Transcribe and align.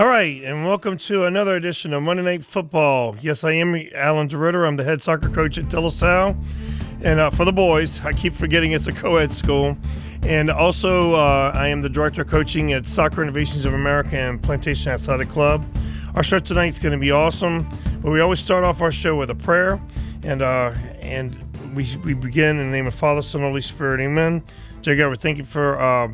All 0.00 0.08
right, 0.08 0.42
and 0.42 0.64
welcome 0.64 0.96
to 0.96 1.26
another 1.26 1.56
edition 1.56 1.92
of 1.92 2.02
Monday 2.02 2.22
Night 2.22 2.42
Football. 2.42 3.16
Yes, 3.20 3.44
I 3.44 3.52
am 3.52 3.74
Alan 3.94 4.28
DeRitter. 4.28 4.66
I'm 4.66 4.76
the 4.76 4.82
head 4.82 5.02
soccer 5.02 5.28
coach 5.28 5.58
at 5.58 5.68
De 5.68 5.78
La 5.78 5.90
Salle. 5.90 6.38
And 7.02 7.20
uh, 7.20 7.28
for 7.28 7.44
the 7.44 7.52
boys, 7.52 8.02
I 8.02 8.14
keep 8.14 8.32
forgetting 8.32 8.72
it's 8.72 8.86
a 8.86 8.92
co 8.92 9.16
ed 9.16 9.30
school. 9.30 9.76
And 10.22 10.50
also, 10.50 11.12
uh, 11.16 11.52
I 11.54 11.68
am 11.68 11.82
the 11.82 11.90
director 11.90 12.22
of 12.22 12.28
coaching 12.28 12.72
at 12.72 12.86
Soccer 12.86 13.20
Innovations 13.20 13.66
of 13.66 13.74
America 13.74 14.16
and 14.16 14.42
Plantation 14.42 14.90
Athletic 14.90 15.28
Club. 15.28 15.66
Our 16.14 16.22
show 16.22 16.38
tonight 16.38 16.68
is 16.68 16.78
going 16.78 16.92
to 16.92 16.98
be 16.98 17.10
awesome, 17.10 17.68
but 18.00 18.10
we 18.10 18.20
always 18.20 18.40
start 18.40 18.64
off 18.64 18.80
our 18.80 18.92
show 18.92 19.16
with 19.16 19.28
a 19.28 19.34
prayer. 19.34 19.78
And 20.22 20.40
uh, 20.40 20.72
and 21.02 21.38
we, 21.74 21.94
we 21.98 22.14
begin 22.14 22.56
in 22.56 22.70
the 22.70 22.74
name 22.74 22.86
of 22.86 22.94
Father, 22.94 23.20
Son, 23.20 23.42
Holy 23.42 23.60
Spirit. 23.60 24.00
Amen. 24.00 24.42
Dear 24.80 24.96
God, 24.96 25.10
we 25.10 25.16
thank 25.16 25.36
you 25.36 25.44
for 25.44 25.78
uh, 25.78 26.08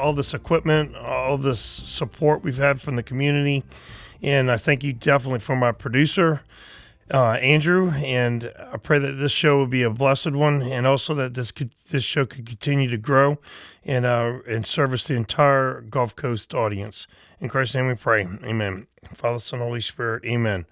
all 0.00 0.12
this 0.12 0.32
equipment, 0.32 0.96
all 0.96 1.36
this 1.36 1.60
support 1.60 2.42
we've 2.42 2.58
had 2.58 2.80
from 2.80 2.96
the 2.96 3.02
community. 3.02 3.62
And 4.22 4.50
I 4.50 4.56
thank 4.56 4.82
you 4.82 4.92
definitely 4.92 5.38
for 5.40 5.56
my 5.56 5.72
producer, 5.72 6.42
uh, 7.12 7.32
Andrew. 7.32 7.90
And 7.90 8.52
I 8.72 8.76
pray 8.78 8.98
that 8.98 9.12
this 9.12 9.32
show 9.32 9.58
will 9.58 9.66
be 9.66 9.82
a 9.82 9.90
blessed 9.90 10.32
one, 10.32 10.62
and 10.62 10.86
also 10.86 11.14
that 11.14 11.34
this 11.34 11.52
could, 11.52 11.70
this 11.90 12.04
show 12.04 12.26
could 12.26 12.46
continue 12.46 12.88
to 12.88 12.98
grow 12.98 13.38
and 13.84 14.04
uh, 14.04 14.38
and 14.46 14.66
service 14.66 15.04
the 15.04 15.14
entire 15.14 15.80
Gulf 15.82 16.16
Coast 16.16 16.54
audience. 16.54 17.06
In 17.40 17.48
Christ's 17.48 17.74
name, 17.76 17.86
we 17.86 17.94
pray. 17.94 18.26
Amen. 18.44 18.86
Father, 19.14 19.38
Son, 19.38 19.60
Holy 19.60 19.80
Spirit. 19.80 20.24
Amen. 20.24 20.66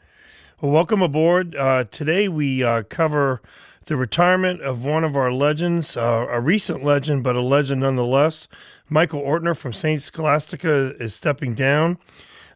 Well, 0.61 0.73
welcome 0.73 1.01
aboard. 1.03 1.55
Uh, 1.55 1.85
today 1.85 2.29
we 2.29 2.63
uh, 2.63 2.83
cover 2.83 3.41
the 3.89 3.97
retirement 3.97 4.61
of 4.61 4.85
one 4.85 5.03
of 5.03 5.17
our 5.17 5.33
legends, 5.33 5.97
uh, 5.97 6.27
a 6.31 6.41
recent 6.41 6.85
legend, 6.85 7.25
but 7.25 7.35
a 7.35 7.41
legend 7.41 7.81
nonetheless. 7.81 8.47
Michael 8.89 9.23
Ortner 9.23 9.57
from 9.57 9.73
St. 9.73 10.01
Scholastica 10.01 10.95
is 11.03 11.15
stepping 11.15 11.55
down. 11.55 11.99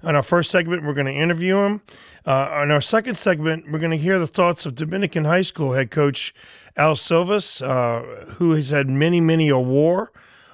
On 0.03 0.15
our 0.15 0.23
first 0.23 0.51
segment, 0.51 0.85
we're 0.85 0.93
going 0.95 1.07
to 1.07 1.13
interview 1.13 1.57
him. 1.59 1.81
Uh, 2.27 2.31
our 2.31 2.81
second 2.81 3.17
segment, 3.17 3.71
we're 3.71 3.79
going 3.79 3.93
to 3.93 3.97
hear 3.97 4.19
the 4.19 4.27
thoughts 4.27 4.67
of 4.67 4.75
Dominican 4.75 5.25
High 5.25 5.43
School 5.43 5.73
head 5.73 5.91
coach 5.91 6.35
Al 6.77 6.97
Silvas, 6.97 7.63
uh, 7.63 8.27
who 8.37 8.53
has 8.53 8.71
had 8.71 8.89
many, 8.89 9.21
many 9.21 9.49
a 9.49 9.59
war 9.59 10.13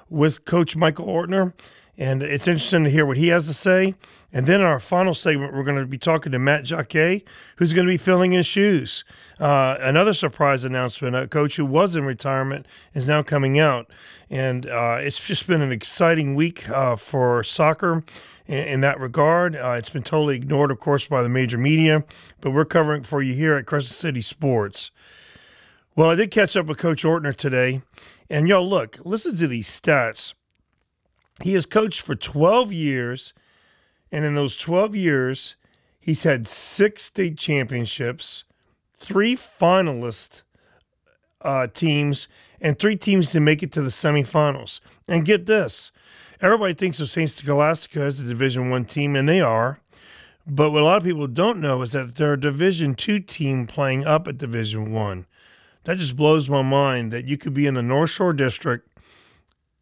with 0.09 0.45
Coach 0.45 0.77
Michael 0.77 1.07
Ortner. 1.07 1.53
And 1.99 2.23
it's 2.23 2.47
interesting 2.47 2.85
to 2.85 2.89
hear 2.89 3.05
what 3.05 3.17
he 3.17 3.27
has 3.27 3.45
to 3.47 3.53
say. 3.53 3.93
And 4.31 4.45
then 4.45 4.61
in 4.61 4.65
our 4.65 4.79
final 4.79 5.13
segment, 5.13 5.53
we're 5.53 5.63
going 5.65 5.79
to 5.79 5.85
be 5.85 5.97
talking 5.97 6.31
to 6.31 6.39
Matt 6.39 6.63
Jacquet, 6.63 7.23
who's 7.57 7.73
going 7.73 7.85
to 7.85 7.91
be 7.91 7.97
filling 7.97 8.31
his 8.31 8.45
shoes. 8.45 9.03
Uh, 9.37 9.75
another 9.81 10.13
surprise 10.13 10.63
announcement 10.63 11.13
a 11.17 11.27
coach 11.27 11.57
who 11.57 11.65
was 11.65 11.97
in 11.97 12.05
retirement 12.05 12.67
is 12.93 13.05
now 13.05 13.21
coming 13.21 13.59
out. 13.59 13.91
And 14.29 14.65
uh, 14.65 14.99
it's 15.01 15.25
just 15.27 15.45
been 15.45 15.61
an 15.61 15.73
exciting 15.73 16.35
week 16.35 16.69
uh, 16.69 16.95
for 16.95 17.43
soccer 17.43 18.05
in, 18.47 18.67
in 18.67 18.81
that 18.81 18.97
regard. 18.97 19.57
Uh, 19.57 19.71
it's 19.71 19.89
been 19.89 20.03
totally 20.03 20.37
ignored, 20.37 20.71
of 20.71 20.79
course, 20.79 21.05
by 21.05 21.21
the 21.21 21.29
major 21.29 21.57
media, 21.57 22.05
but 22.39 22.51
we're 22.51 22.63
covering 22.63 23.03
for 23.03 23.21
you 23.21 23.33
here 23.33 23.55
at 23.55 23.65
Crescent 23.65 23.97
City 23.97 24.21
Sports. 24.21 24.91
Well, 25.97 26.11
I 26.11 26.15
did 26.15 26.31
catch 26.31 26.55
up 26.55 26.67
with 26.67 26.77
Coach 26.77 27.03
Ortner 27.03 27.35
today. 27.35 27.81
And 28.29 28.47
y'all, 28.47 28.69
look, 28.69 28.99
listen 29.03 29.35
to 29.35 29.47
these 29.47 29.67
stats. 29.67 30.33
He 31.41 31.53
has 31.53 31.65
coached 31.65 32.01
for 32.01 32.15
12 32.15 32.73
years, 32.73 33.33
and 34.11 34.25
in 34.25 34.35
those 34.35 34.57
12 34.57 34.95
years, 34.95 35.55
he's 35.99 36.23
had 36.23 36.47
six 36.47 37.03
state 37.03 37.37
championships, 37.37 38.43
three 38.97 39.35
finalist 39.35 40.41
uh, 41.41 41.67
teams, 41.67 42.27
and 42.59 42.77
three 42.77 42.95
teams 42.95 43.31
to 43.31 43.39
make 43.39 43.63
it 43.63 43.71
to 43.71 43.81
the 43.81 43.89
semifinals. 43.89 44.79
And 45.07 45.25
get 45.25 45.45
this 45.45 45.91
everybody 46.41 46.73
thinks 46.73 46.99
of 46.99 47.09
St. 47.09 47.29
Scholastica 47.29 48.01
as 48.01 48.19
a 48.19 48.23
Division 48.23 48.69
One 48.69 48.85
team, 48.85 49.15
and 49.15 49.27
they 49.27 49.41
are. 49.41 49.79
But 50.47 50.71
what 50.71 50.81
a 50.81 50.85
lot 50.85 50.97
of 50.97 51.03
people 51.03 51.27
don't 51.27 51.61
know 51.61 51.81
is 51.81 51.91
that 51.91 52.15
they're 52.15 52.33
a 52.33 52.39
Division 52.39 52.95
Two 52.95 53.19
team 53.19 53.67
playing 53.67 54.05
up 54.05 54.27
at 54.27 54.37
Division 54.37 54.91
One. 54.91 55.25
That 55.83 55.97
just 55.97 56.15
blows 56.15 56.49
my 56.49 56.61
mind 56.61 57.11
that 57.11 57.25
you 57.25 57.37
could 57.37 57.53
be 57.53 57.67
in 57.67 57.73
the 57.73 57.81
North 57.81 58.09
Shore 58.11 58.33
District 58.33 58.88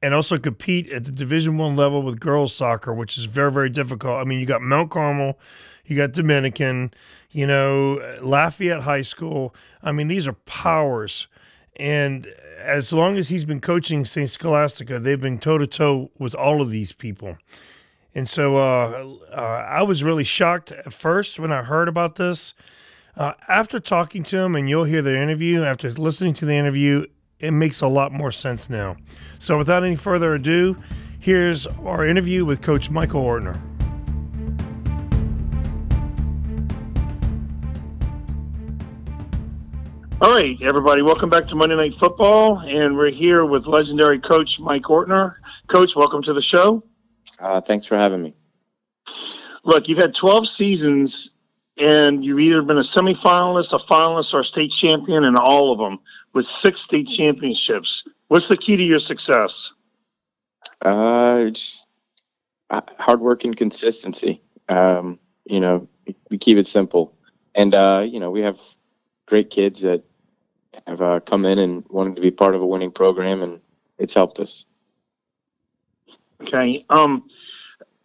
and 0.02 0.14
also 0.14 0.38
compete 0.38 0.90
at 0.90 1.06
the 1.06 1.12
Division 1.12 1.58
One 1.58 1.76
level 1.76 2.02
with 2.02 2.20
girls 2.20 2.54
soccer, 2.54 2.94
which 2.94 3.18
is 3.18 3.26
very 3.26 3.52
very 3.52 3.70
difficult. 3.70 4.20
I 4.20 4.24
mean, 4.24 4.40
you 4.40 4.46
got 4.46 4.62
Mount 4.62 4.92
Carmel, 4.92 5.40
you 5.86 5.96
got 5.96 6.12
Dominican, 6.12 6.94
you 7.32 7.48
know 7.48 8.18
Lafayette 8.22 8.84
High 8.84 9.02
School. 9.02 9.54
I 9.82 9.92
mean, 9.92 10.08
these 10.08 10.28
are 10.28 10.34
powers, 10.34 11.28
and 11.76 12.28
as 12.60 12.92
long 12.92 13.18
as 13.18 13.30
he's 13.30 13.46
been 13.46 13.62
coaching 13.62 14.06
St. 14.06 14.30
Scholastica, 14.30 15.00
they've 15.00 15.20
been 15.20 15.40
toe 15.40 15.58
to 15.58 15.68
toe 15.68 16.12
with 16.18 16.36
all 16.36 16.62
of 16.62 16.70
these 16.70 16.92
people. 16.92 17.38
And 18.14 18.28
so 18.28 18.58
uh, 18.58 19.16
uh, 19.32 19.36
I 19.36 19.84
was 19.84 20.04
really 20.04 20.24
shocked 20.24 20.72
at 20.72 20.92
first 20.92 21.40
when 21.40 21.52
I 21.52 21.62
heard 21.62 21.88
about 21.88 22.16
this. 22.16 22.56
Uh, 23.16 23.34
after 23.48 23.80
talking 23.80 24.24
to 24.24 24.38
him, 24.40 24.56
and 24.56 24.68
you'll 24.68 24.84
hear 24.84 25.02
the 25.02 25.16
interview, 25.16 25.64
after 25.64 25.90
listening 25.92 26.34
to 26.36 26.46
the 26.46 26.54
interview, 26.54 27.06
it 27.40 27.52
makes 27.52 27.82
a 27.82 27.88
lot 27.88 28.12
more 28.12 28.32
sense 28.32 28.70
now. 28.70 28.98
So, 29.40 29.58
without 29.58 29.84
any 29.84 29.96
further 29.96 30.34
ado, 30.34 30.78
here's 31.20 31.68
our 31.68 32.06
interview 32.06 32.46
with 32.46 32.62
Coach 32.62 32.90
Michael 32.90 33.24
Ortner. 33.24 33.60
All 40.20 40.34
right, 40.34 40.60
everybody, 40.64 41.04
welcome 41.04 41.30
back 41.30 41.48
to 41.50 41.56
Monday 41.56 41.76
Night 41.76 41.94
Football, 41.94 42.60
and 42.62 42.98
we're 42.98 43.12
here 43.12 43.46
with 43.46 43.68
legendary 43.68 44.20
coach 44.20 44.60
Mike 44.60 44.84
Ortner. 44.84 45.36
Coach, 45.68 45.96
welcome 45.96 46.24
to 46.24 46.34
the 46.34 46.42
show. 46.42 46.84
Uh, 47.40 47.62
thanks 47.62 47.86
for 47.86 47.96
having 47.96 48.24
me. 48.24 48.34
Look, 49.64 49.88
you've 49.88 50.00
had 50.00 50.16
12 50.16 50.50
seasons, 50.50 51.36
and 51.78 52.26
you've 52.26 52.40
either 52.40 52.64
been 52.64 52.80
a 52.80 52.82
semifinalist, 52.82 53.74
a 53.74 53.86
finalist, 53.86 54.34
or 54.34 54.40
a 54.40 54.44
state 54.44 54.72
champion 54.72 55.24
in 55.24 55.36
all 55.36 55.72
of 55.72 55.78
them 55.78 56.00
with 56.38 56.48
six 56.48 56.84
state 56.84 57.08
championships. 57.08 58.04
What's 58.28 58.48
the 58.48 58.56
key 58.56 58.78
to 58.78 58.84
your 58.84 59.00
success? 59.00 59.74
Uh, 60.84 61.46
just 61.46 61.88
uh, 62.70 62.82
hard 63.00 63.20
work 63.20 63.44
and 63.44 63.58
consistency. 63.58 64.42
Um, 64.70 65.20
you 65.46 65.60
know, 65.60 65.88
we 66.30 66.38
keep 66.38 66.60
it 66.60 66.68
simple, 66.68 67.16
and 67.56 67.74
uh, 67.74 68.06
you 68.08 68.20
know, 68.20 68.30
we 68.30 68.42
have 68.42 68.60
great 69.26 69.50
kids 69.50 69.82
that 69.82 70.04
have 70.86 71.02
uh, 71.02 71.20
come 71.22 71.46
in 71.46 71.58
and 71.58 71.84
wanted 71.90 72.16
to 72.16 72.22
be 72.22 72.30
part 72.30 72.54
of 72.54 72.62
a 72.62 72.68
winning 72.68 72.92
program, 72.92 73.42
and 73.42 73.60
it's 73.98 74.14
helped 74.14 74.40
us. 74.40 74.68
Okay. 76.42 76.86
Um, 76.92 77.28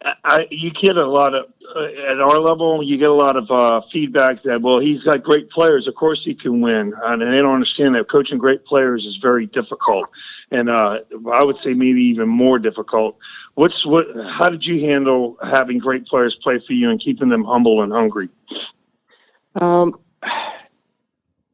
I, 0.03 0.47
you 0.51 0.69
get 0.71 0.97
a 0.97 1.07
lot 1.07 1.33
of 1.33 1.45
uh, 1.75 1.85
at 2.07 2.19
our 2.19 2.39
level. 2.39 2.83
You 2.83 2.97
get 2.97 3.09
a 3.09 3.13
lot 3.13 3.37
of 3.37 3.49
uh, 3.49 3.81
feedback 3.81 4.43
that 4.43 4.61
well, 4.61 4.79
he's 4.79 5.03
got 5.03 5.23
great 5.23 5.49
players. 5.49 5.87
Of 5.87 5.95
course, 5.95 6.25
he 6.25 6.35
can 6.35 6.61
win, 6.61 6.93
and 7.03 7.21
they 7.21 7.41
don't 7.41 7.53
understand 7.53 7.95
that 7.95 8.09
coaching 8.09 8.37
great 8.37 8.65
players 8.65 9.05
is 9.05 9.15
very 9.15 9.45
difficult, 9.45 10.09
and 10.51 10.69
uh, 10.69 10.99
I 11.31 11.43
would 11.43 11.57
say 11.57 11.73
maybe 11.73 12.01
even 12.03 12.27
more 12.27 12.59
difficult. 12.59 13.17
What's 13.55 13.85
what? 13.85 14.07
How 14.27 14.49
did 14.49 14.65
you 14.65 14.81
handle 14.81 15.37
having 15.41 15.77
great 15.77 16.05
players 16.05 16.35
play 16.35 16.59
for 16.59 16.73
you 16.73 16.89
and 16.89 16.99
keeping 16.99 17.29
them 17.29 17.43
humble 17.43 17.81
and 17.81 17.91
hungry? 17.91 18.29
Um, 19.55 19.99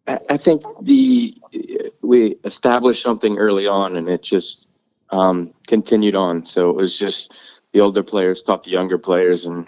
I 0.07 0.37
think 0.37 0.63
the 0.81 1.37
we 2.01 2.35
established 2.45 3.03
something 3.03 3.37
early 3.37 3.67
on, 3.67 3.95
and 3.95 4.09
it 4.09 4.23
just 4.23 4.67
um, 5.11 5.53
continued 5.67 6.15
on. 6.15 6.45
So 6.45 6.69
it 6.69 6.75
was 6.75 6.97
just 6.97 7.31
the 7.71 7.81
older 7.81 8.03
players 8.03 8.41
taught 8.41 8.63
the 8.63 8.71
younger 8.71 8.97
players, 8.97 9.45
and 9.45 9.67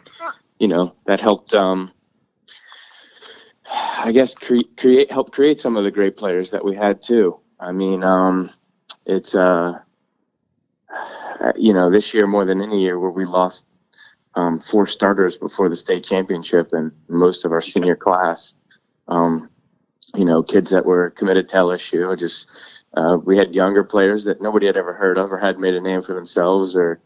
you 0.59 0.67
know 0.67 0.95
that 1.05 1.19
helped. 1.19 1.53
Um, 1.53 1.91
I 3.69 4.11
guess 4.11 4.33
cre- 4.33 4.67
create 4.77 5.11
help 5.11 5.31
create 5.31 5.59
some 5.59 5.77
of 5.77 5.83
the 5.83 5.91
great 5.91 6.17
players 6.17 6.51
that 6.51 6.63
we 6.63 6.75
had 6.75 7.01
too. 7.01 7.39
I 7.59 7.71
mean, 7.71 8.03
um, 8.03 8.51
it's 9.05 9.35
uh, 9.35 9.79
you 11.55 11.73
know 11.73 11.89
this 11.89 12.13
year 12.13 12.27
more 12.27 12.45
than 12.45 12.61
any 12.61 12.81
year 12.81 12.99
where 12.99 13.11
we 13.11 13.25
lost 13.25 13.65
um, 14.35 14.59
four 14.59 14.87
starters 14.87 15.37
before 15.37 15.69
the 15.69 15.75
state 15.75 16.03
championship 16.03 16.73
and 16.73 16.91
most 17.07 17.45
of 17.45 17.51
our 17.51 17.61
senior 17.61 17.95
class. 17.95 18.55
Um, 19.07 19.49
you 20.15 20.25
know, 20.25 20.43
kids 20.43 20.71
that 20.71 20.85
were 20.85 21.09
committed 21.11 21.47
to 21.49 21.55
LSU. 21.57 22.17
Just 22.17 22.49
uh, 22.95 23.17
we 23.23 23.37
had 23.37 23.55
younger 23.55 23.83
players 23.83 24.25
that 24.25 24.41
nobody 24.41 24.65
had 24.65 24.77
ever 24.77 24.93
heard 24.93 25.17
of 25.17 25.31
or 25.31 25.37
had 25.37 25.59
made 25.59 25.75
a 25.75 25.81
name 25.81 26.01
for 26.01 26.13
themselves 26.13 26.75
or 26.75 27.01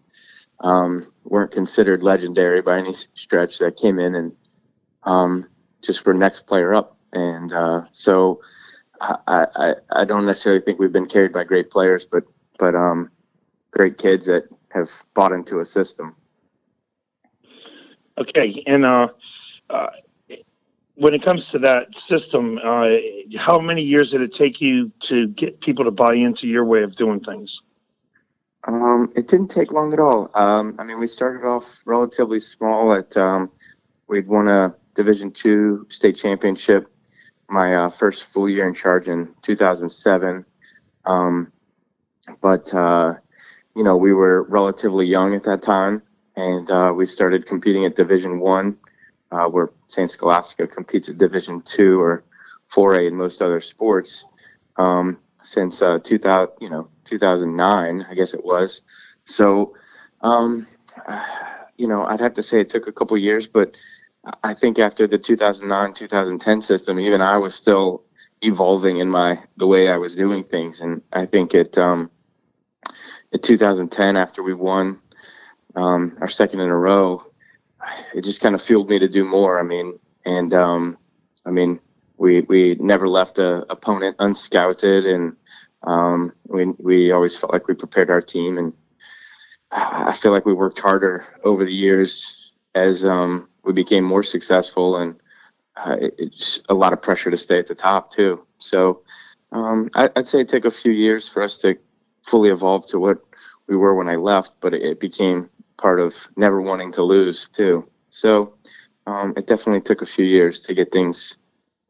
um, 0.60 1.12
weren't 1.24 1.52
considered 1.52 2.04
legendary 2.04 2.62
by 2.62 2.78
any 2.78 2.94
stretch 2.94 3.60
that 3.60 3.78
came 3.78 4.00
in 4.00 4.16
and 4.16 4.32
um, 5.04 5.50
just 5.82 6.04
for 6.04 6.14
next 6.14 6.48
player 6.48 6.74
up. 6.74 6.98
And 7.14 7.54
uh, 7.54 7.84
so 7.92 8.42
I, 9.02 9.48
I, 9.56 9.74
I 9.92 10.06
don't 10.06 10.26
necessarily 10.26 10.62
think 10.62 10.80
we've 10.80 10.92
been 10.92 11.08
carried 11.08 11.34
by 11.34 11.44
great 11.44 11.70
players, 11.70 12.06
but 12.06 12.24
but 12.58 12.76
um, 12.76 13.12
great 13.72 13.98
kids 13.98 14.26
that 14.28 14.44
have 14.74 14.90
bought 15.14 15.32
into 15.32 15.60
a 15.60 15.66
system. 15.66 16.16
Okay, 18.18 18.64
and 18.66 18.86
uh, 18.86 19.10
uh, 19.70 19.88
when 20.96 21.14
it 21.14 21.22
comes 21.22 21.50
to 21.50 21.60
that 21.60 21.94
system, 21.98 22.60
uh, 22.64 22.88
how 23.38 23.60
many 23.60 23.82
years 23.82 24.12
did 24.12 24.22
it 24.22 24.34
take 24.34 24.62
you 24.62 24.90
to 25.02 25.28
get 25.30 25.60
people 25.60 25.84
to 25.84 25.92
buy 25.92 26.14
into 26.14 26.48
your 26.48 26.64
way 26.64 26.84
of 26.84 26.96
doing 26.96 27.20
things? 27.20 27.62
Um, 28.66 29.12
it 29.16 29.28
didn't 29.28 29.50
take 29.50 29.72
long 29.72 29.94
at 29.94 30.00
all. 30.00 30.32
Um, 30.34 30.76
I 30.80 30.84
mean, 30.84 31.00
we 31.00 31.08
started 31.08 31.46
off 31.48 31.82
relatively 31.86 32.40
small. 32.40 32.94
At 32.94 33.16
um, 33.16 33.52
we'd 34.08 34.28
won 34.28 34.48
a 34.48 34.76
Division 34.96 35.32
two 35.32 35.86
state 35.90 36.16
championship 36.16 36.90
my 37.50 37.76
uh, 37.76 37.90
first 37.90 38.26
full 38.26 38.50
year 38.50 38.68
in 38.68 38.74
charge 38.74 39.08
in 39.08 39.34
2007. 39.42 40.46
Um, 41.06 41.52
but 42.42 42.74
uh, 42.74 43.16
you 43.76 43.84
know, 43.84 43.98
we 43.98 44.14
were 44.14 44.44
relatively 44.44 45.06
young 45.06 45.36
at 45.36 45.44
that 45.44 45.62
time, 45.62 46.02
and 46.36 46.70
uh, 46.72 46.92
we 46.96 47.06
started 47.06 47.46
competing 47.46 47.86
at 47.86 47.96
Division 47.96 48.40
One, 48.40 48.78
uh, 49.32 49.46
where 49.46 49.72
Saint 49.88 50.10
Scholastica 50.10 50.68
competes 50.68 51.10
at 51.10 51.18
Division 51.18 51.62
Two 51.62 52.02
or 52.02 52.24
4A 52.74 53.08
in 53.08 53.16
most 53.16 53.42
other 53.42 53.62
sports. 53.62 54.26
Um, 54.78 55.20
since 55.46 55.82
uh, 55.82 56.00
2000, 56.04 56.50
you 56.60 56.70
know, 56.70 56.90
2009, 57.06 58.06
I 58.10 58.14
guess 58.14 58.34
it 58.34 58.44
was. 58.44 58.82
So, 59.26 59.76
um, 60.22 60.68
you 61.78 61.88
know, 61.88 62.06
I'd 62.06 62.20
have 62.20 62.34
to 62.36 62.44
say 62.44 62.60
it 62.60 62.70
took 62.70 62.88
a 62.88 62.92
couple 62.92 63.18
years, 63.18 63.48
but 63.48 63.76
I 64.44 64.54
think 64.54 64.80
after 64.80 65.08
the 65.08 65.18
2009 65.18 65.94
2010 65.94 66.62
system, 66.62 67.00
even 67.00 67.22
I 67.22 67.38
was 67.38 67.56
still 67.56 68.04
evolving 68.42 69.00
in 69.00 69.10
my 69.10 69.40
the 69.58 69.68
way 69.68 69.90
I 69.90 69.98
was 69.98 70.16
doing 70.16 70.44
things, 70.44 70.82
and 70.82 71.02
I 71.14 71.26
think 71.26 71.54
it 71.54 71.78
um, 71.78 72.10
in 73.32 73.40
2010 73.40 74.18
after 74.18 74.42
we 74.42 74.54
won 74.54 75.00
um, 75.76 76.18
our 76.22 76.30
second 76.30 76.60
in 76.62 76.70
a 76.70 76.78
row, 76.78 77.24
it 78.14 78.24
just 78.24 78.42
kind 78.42 78.56
of 78.56 78.62
fueled 78.62 78.90
me 78.90 79.00
to 79.00 79.08
do 79.08 79.24
more. 79.24 79.60
I 79.60 79.64
mean, 79.64 80.00
and 80.26 80.54
um, 80.54 80.98
I 81.46 81.52
mean, 81.52 81.80
we 82.18 82.42
we 82.42 82.76
never 82.80 83.08
left 83.08 83.40
a 83.40 83.66
opponent 83.72 84.18
unscouted, 84.20 85.06
and 85.06 85.36
um, 85.84 86.34
we 86.48 86.66
we 86.78 87.12
always 87.12 87.38
felt 87.38 87.54
like 87.54 87.68
we 87.68 87.74
prepared 87.74 88.10
our 88.10 88.22
team, 88.22 88.58
and 88.58 88.74
I 89.72 90.14
feel 90.14 90.32
like 90.32 90.46
we 90.46 90.54
worked 90.54 90.80
harder 90.80 91.26
over 91.44 91.66
the 91.66 91.74
years 91.74 92.54
as 92.76 93.06
um, 93.06 93.50
we 93.64 93.74
became 93.74 94.04
more 94.04 94.24
successful, 94.24 94.98
and 94.98 95.16
uh, 95.78 95.98
it, 96.00 96.16
it's 96.18 96.62
a 96.70 96.74
lot 96.74 96.94
of 96.94 97.02
pressure 97.02 97.32
to 97.32 97.38
stay 97.38 97.60
at 97.60 97.68
the 97.68 97.76
top 97.76 98.12
too. 98.12 98.46
So 98.58 99.02
um, 99.52 99.90
I, 99.96 100.10
would 100.16 100.28
say 100.28 100.42
it 100.42 100.50
took 100.50 100.66
a 100.66 100.72
few 100.72 100.92
years 100.92 101.28
for 101.28 101.44
us 101.44 101.58
to 101.60 101.78
fully 102.24 102.50
evolve 102.50 102.88
to 102.88 103.00
what 103.00 103.18
we 103.68 103.76
were 103.76 103.96
when 103.96 104.10
I 104.10 104.16
left, 104.16 104.54
but 104.62 104.74
it, 104.74 104.82
it 104.82 105.00
became 105.00 105.50
part 105.78 106.00
of 106.00 106.16
never 106.36 106.62
wanting 106.62 106.92
to 106.94 107.04
lose 107.04 107.50
too. 107.50 107.88
So 108.10 108.54
um, 109.08 109.34
it 109.38 109.48
definitely 109.48 109.82
took 109.82 110.02
a 110.02 110.06
few 110.06 110.26
years 110.26 110.60
to 110.62 110.74
get 110.74 110.92
things 110.92 111.38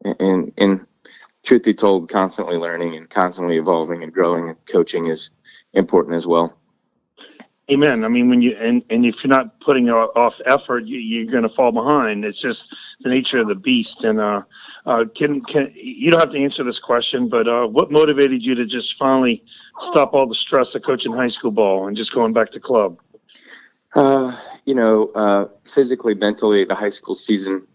in, 0.04 0.52
in 0.56 0.86
truth 1.44 1.62
be 1.62 1.74
told, 1.74 2.08
constantly 2.08 2.56
learning 2.56 2.96
and 2.96 3.08
constantly 3.08 3.56
evolving 3.56 4.02
and 4.02 4.12
growing 4.12 4.48
and 4.48 4.66
coaching 4.66 5.06
is 5.06 5.30
important 5.74 6.16
as 6.16 6.26
well. 6.26 6.58
Amen. 7.68 8.04
I 8.04 8.08
mean, 8.08 8.28
when 8.28 8.42
you 8.42 8.56
and, 8.56 8.84
and 8.90 9.04
if 9.04 9.24
you're 9.24 9.36
not 9.36 9.60
putting 9.60 9.90
off 9.90 10.40
effort, 10.46 10.84
you, 10.84 10.98
you're 10.98 11.30
going 11.30 11.42
to 11.42 11.48
fall 11.48 11.72
behind. 11.72 12.24
It's 12.24 12.40
just 12.40 12.72
the 13.00 13.08
nature 13.08 13.38
of 13.38 13.48
the 13.48 13.56
beast. 13.56 14.04
And 14.04 14.20
uh, 14.20 14.42
uh, 14.86 15.06
can 15.16 15.40
can 15.40 15.72
you 15.74 16.12
don't 16.12 16.20
have 16.20 16.30
to 16.30 16.38
answer 16.38 16.62
this 16.62 16.78
question, 16.78 17.28
but 17.28 17.48
uh, 17.48 17.66
what 17.66 17.90
motivated 17.90 18.46
you 18.46 18.54
to 18.54 18.66
just 18.66 18.94
finally 18.94 19.42
stop 19.80 20.14
all 20.14 20.28
the 20.28 20.34
stress 20.34 20.76
of 20.76 20.82
coaching 20.82 21.12
high 21.12 21.26
school 21.26 21.50
ball 21.50 21.88
and 21.88 21.96
just 21.96 22.12
going 22.12 22.32
back 22.32 22.52
to 22.52 22.60
club? 22.60 23.00
Uh, 23.96 24.38
you 24.64 24.74
know, 24.74 25.06
uh, 25.16 25.48
physically, 25.64 26.14
mentally, 26.14 26.64
the 26.64 26.74
high 26.74 26.90
school 26.90 27.16
season 27.16 27.66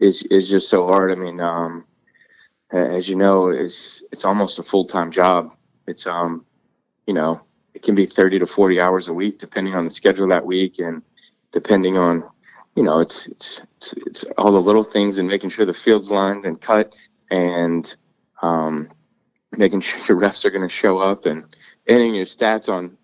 is 0.00 0.22
is 0.24 0.48
just 0.48 0.68
so 0.68 0.86
hard. 0.86 1.12
I 1.12 1.14
mean, 1.14 1.40
um, 1.40 1.84
as 2.72 3.08
you 3.08 3.16
know, 3.16 3.48
it's 3.48 4.02
it's 4.10 4.24
almost 4.24 4.58
a 4.58 4.62
full 4.62 4.84
time 4.84 5.10
job. 5.10 5.54
It's 5.86 6.06
um, 6.06 6.44
you 7.06 7.14
know, 7.14 7.40
it 7.74 7.82
can 7.82 7.94
be 7.94 8.06
30 8.06 8.40
to 8.40 8.46
40 8.46 8.80
hours 8.80 9.08
a 9.08 9.14
week 9.14 9.38
depending 9.38 9.74
on 9.74 9.84
the 9.84 9.90
schedule 9.90 10.28
that 10.28 10.44
week 10.44 10.78
and 10.78 11.02
depending 11.52 11.96
on 11.96 12.24
you 12.76 12.82
know 12.82 12.98
it's 13.00 13.26
it's 13.26 13.62
it's, 13.76 13.92
it's 14.06 14.24
all 14.38 14.52
the 14.52 14.60
little 14.60 14.82
things 14.82 15.18
and 15.18 15.28
making 15.28 15.50
sure 15.50 15.66
the 15.66 15.74
field's 15.74 16.10
lined 16.10 16.44
and 16.44 16.60
cut 16.60 16.92
and 17.30 17.96
um, 18.42 18.88
making 19.52 19.80
sure 19.80 20.00
your 20.08 20.20
refs 20.20 20.44
are 20.44 20.50
going 20.50 20.68
to 20.68 20.74
show 20.74 20.98
up 20.98 21.26
and 21.26 21.44
ending 21.86 22.14
your 22.14 22.24
stats 22.26 22.68
on 22.68 22.96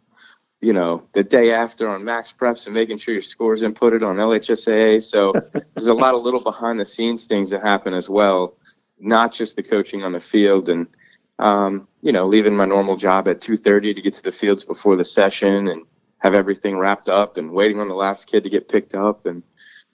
you 0.61 0.73
know 0.73 1.03
the 1.14 1.23
day 1.23 1.53
after 1.53 1.88
on 1.88 2.03
MaxPreps 2.03 2.67
and 2.67 2.75
making 2.75 2.99
sure 2.99 3.14
your 3.14 3.23
scores 3.23 3.62
inputted 3.62 4.06
on 4.06 4.17
LHSAA. 4.17 5.03
So 5.03 5.32
there's 5.75 5.87
a 5.87 5.94
lot 5.94 6.14
of 6.14 6.23
little 6.23 6.43
behind 6.43 6.81
the 6.81 6.87
scenes 6.87 7.25
things 7.25 7.50
that 7.50 7.62
happen 7.62 7.94
as 7.94 8.08
well, 8.08 8.56
not 8.99 9.32
just 9.32 9.56
the 9.56 9.62
coaching 9.62 10.03
on 10.03 10.12
the 10.12 10.20
field 10.20 10.69
and 10.69 10.87
um, 11.38 11.87
you 12.00 12.12
know, 12.12 12.26
leaving 12.26 12.56
my 12.56 12.64
normal 12.64 12.97
job 12.97 13.29
at 13.29 13.41
2:30 13.41 13.94
to 13.94 14.00
get 14.03 14.14
to 14.14 14.23
the 14.23 14.32
fields 14.32 14.64
before 14.64 14.97
the 14.97 15.05
session 15.05 15.69
and 15.69 15.85
have 16.19 16.35
everything 16.35 16.79
wrapped 16.79 17.09
up 17.09 17.37
and 17.37 17.52
waiting 17.52 17.79
on 17.79 17.88
the 17.88 17.94
last 17.94 18.26
kid 18.26 18.43
to 18.44 18.50
get 18.50 18.69
picked 18.69 18.94
up 18.94 19.26
and 19.26 19.43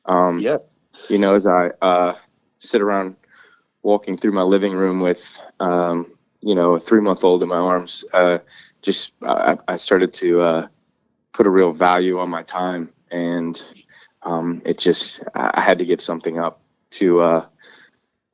um, 0.07 0.41
yeah, 0.41 0.59
you 1.09 1.19
know, 1.19 1.35
as 1.35 1.47
I 1.47 1.71
uh, 1.81 2.17
sit 2.59 2.81
around 2.81 3.17
walking 3.83 4.17
through 4.17 4.33
my 4.33 4.43
living 4.43 4.73
room 4.73 5.01
with 5.01 5.41
um, 5.61 6.17
you 6.41 6.55
know 6.55 6.75
a 6.75 6.81
three 6.81 7.01
month 7.01 7.25
old 7.25 7.43
in 7.43 7.49
my 7.49 7.57
arms, 7.57 8.05
uh, 8.13 8.39
just 8.83 9.13
I, 9.23 9.57
I 9.69 9.77
started 9.77 10.13
to 10.15 10.41
uh, 10.41 10.67
put 11.33 11.47
a 11.47 11.51
real 11.51 11.73
value 11.73 12.19
on 12.19 12.29
my 12.29 12.43
time 12.43 12.91
and 13.11 13.63
um, 14.23 14.63
it 14.65 14.79
just 14.79 15.23
I 15.35 15.61
had 15.61 15.79
to 15.79 15.85
give 15.85 16.01
something 16.01 16.39
up 16.39 16.61
to 16.93 17.21
uh, 17.21 17.47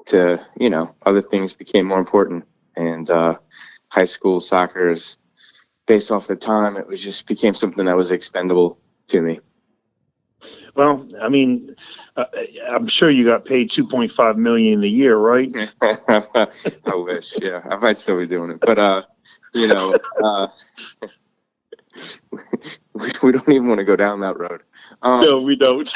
to 0.07 0.41
you 0.59 0.71
know 0.71 0.95
other 1.07 1.23
things 1.23 1.53
became 1.53 1.87
more 1.87 1.99
important 1.99 2.45
and 2.77 3.09
uh, 3.11 3.35
high 3.89 4.05
school 4.05 4.41
soccer 4.41 4.91
is 4.91 5.17
based 5.87 6.11
off 6.11 6.27
the 6.27 6.37
time. 6.37 6.77
It 6.77 6.87
was 6.87 7.03
just 7.03 7.27
became 7.27 7.55
something 7.55 7.85
that 7.87 7.97
was 7.97 8.11
expendable 8.11 8.79
to 9.09 9.21
me. 9.21 9.41
Well, 10.75 11.09
I 11.21 11.29
mean, 11.29 11.75
uh, 12.17 12.27
I'm 12.71 12.87
sure 12.87 13.11
you 13.11 13.25
got 13.25 13.45
paid 13.45 13.71
2.5 13.71 14.37
million 14.37 14.85
a 14.85 14.87
year, 14.87 15.17
right? 15.17 15.53
I 15.83 16.47
wish. 16.95 17.35
Yeah, 17.41 17.63
I 17.69 17.77
might 17.77 17.99
still 17.99 18.19
be 18.19 18.27
doing 18.27 18.51
it, 18.53 18.61
but 18.61 18.79
uh, 18.79 19.03
you 19.55 19.69
know, 19.69 19.97
uh, 20.23 20.49
we, 22.93 23.11
we 23.23 23.33
don't 23.33 23.49
even 23.49 23.69
want 23.69 23.79
to 23.79 23.85
go 23.85 23.97
down 23.97 24.21
that 24.21 24.39
road. 24.39 24.63
Um, 25.03 25.21
no, 25.21 25.41
we 25.41 25.57
don't. 25.57 25.93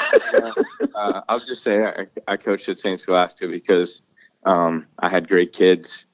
uh, 0.95 1.21
I'll 1.29 1.41
just 1.41 1.63
say 1.63 1.85
I, 1.85 2.07
I 2.27 2.37
coached 2.37 2.69
at 2.69 2.79
St. 2.79 3.01
Scholastica 3.01 3.49
because 3.51 4.03
um, 4.45 4.87
I 4.99 5.09
had 5.09 5.29
great 5.29 5.53
kids 5.53 6.07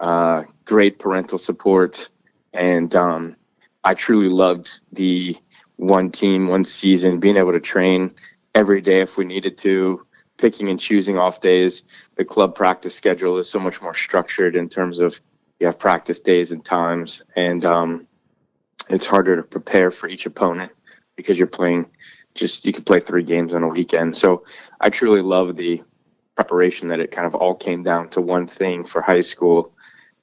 uh, 0.00 0.42
great 0.64 0.98
parental 0.98 1.38
support, 1.38 2.10
and 2.52 2.94
um, 2.94 3.36
I 3.84 3.94
truly 3.94 4.28
loved 4.28 4.80
the 4.92 5.36
one 5.76 6.10
team, 6.10 6.48
one 6.48 6.64
season, 6.64 7.20
being 7.20 7.36
able 7.36 7.52
to 7.52 7.60
train 7.60 8.14
every 8.54 8.80
day 8.80 9.00
if 9.00 9.16
we 9.16 9.24
needed 9.24 9.58
to, 9.58 10.06
picking 10.36 10.68
and 10.68 10.80
choosing 10.80 11.18
off 11.18 11.40
days. 11.40 11.84
The 12.16 12.24
club 12.24 12.54
practice 12.54 12.94
schedule 12.94 13.38
is 13.38 13.48
so 13.48 13.58
much 13.58 13.80
more 13.80 13.94
structured 13.94 14.56
in 14.56 14.68
terms 14.68 14.98
of 14.98 15.20
you 15.58 15.66
have 15.66 15.78
practice 15.78 16.20
days 16.20 16.52
and 16.52 16.64
times, 16.64 17.22
and 17.34 17.64
um, 17.64 18.06
it's 18.90 19.06
harder 19.06 19.36
to 19.36 19.42
prepare 19.42 19.90
for 19.90 20.08
each 20.08 20.26
opponent 20.26 20.72
because 21.16 21.38
you're 21.38 21.46
playing 21.46 21.86
just 22.34 22.66
you 22.66 22.72
could 22.72 22.86
play 22.86 23.00
three 23.00 23.22
games 23.22 23.54
on 23.54 23.62
a 23.62 23.68
weekend. 23.68 24.16
So 24.16 24.44
I 24.80 24.90
truly 24.90 25.22
love 25.22 25.56
the 25.56 25.82
preparation 26.34 26.88
that 26.88 27.00
it 27.00 27.10
kind 27.10 27.26
of 27.26 27.34
all 27.34 27.54
came 27.54 27.82
down 27.82 28.10
to 28.10 28.20
one 28.20 28.46
thing 28.46 28.84
for 28.84 29.00
high 29.00 29.22
school 29.22 29.72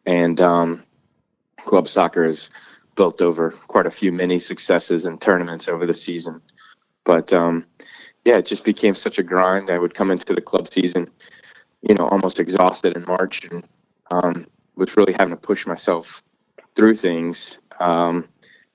and 0.06 0.40
um, 0.40 0.84
club 1.66 1.88
soccer 1.88 2.26
has 2.26 2.50
built 2.96 3.22
over 3.22 3.52
quite 3.68 3.88
a 3.88 3.92
few 3.92 4.12
mini 4.12 4.40
successes 4.40 5.06
and 5.06 5.20
tournaments 5.20 5.68
over 5.68 5.86
the 5.86 5.94
season. 5.94 6.42
But 7.04 7.34
um, 7.34 7.66
yeah, 8.26 8.38
it 8.38 8.46
just 8.46 8.64
became 8.64 8.96
such 8.96 9.18
a 9.18 9.24
grind. 9.24 9.70
I 9.70 9.80
would 9.80 9.96
come 9.96 10.12
into 10.12 10.34
the 10.34 10.42
club 10.42 10.68
season, 10.72 11.10
you 11.82 11.96
know, 11.96 12.08
almost 12.08 12.40
exhausted 12.40 12.96
in 12.96 13.04
March, 13.06 13.46
and 13.50 13.64
um, 14.12 14.48
was 14.76 14.96
really 14.98 15.14
having 15.14 15.32
to 15.34 15.38
push 15.38 15.66
myself 15.66 16.24
through 16.76 16.96
things. 16.96 17.60
Um, 17.80 18.28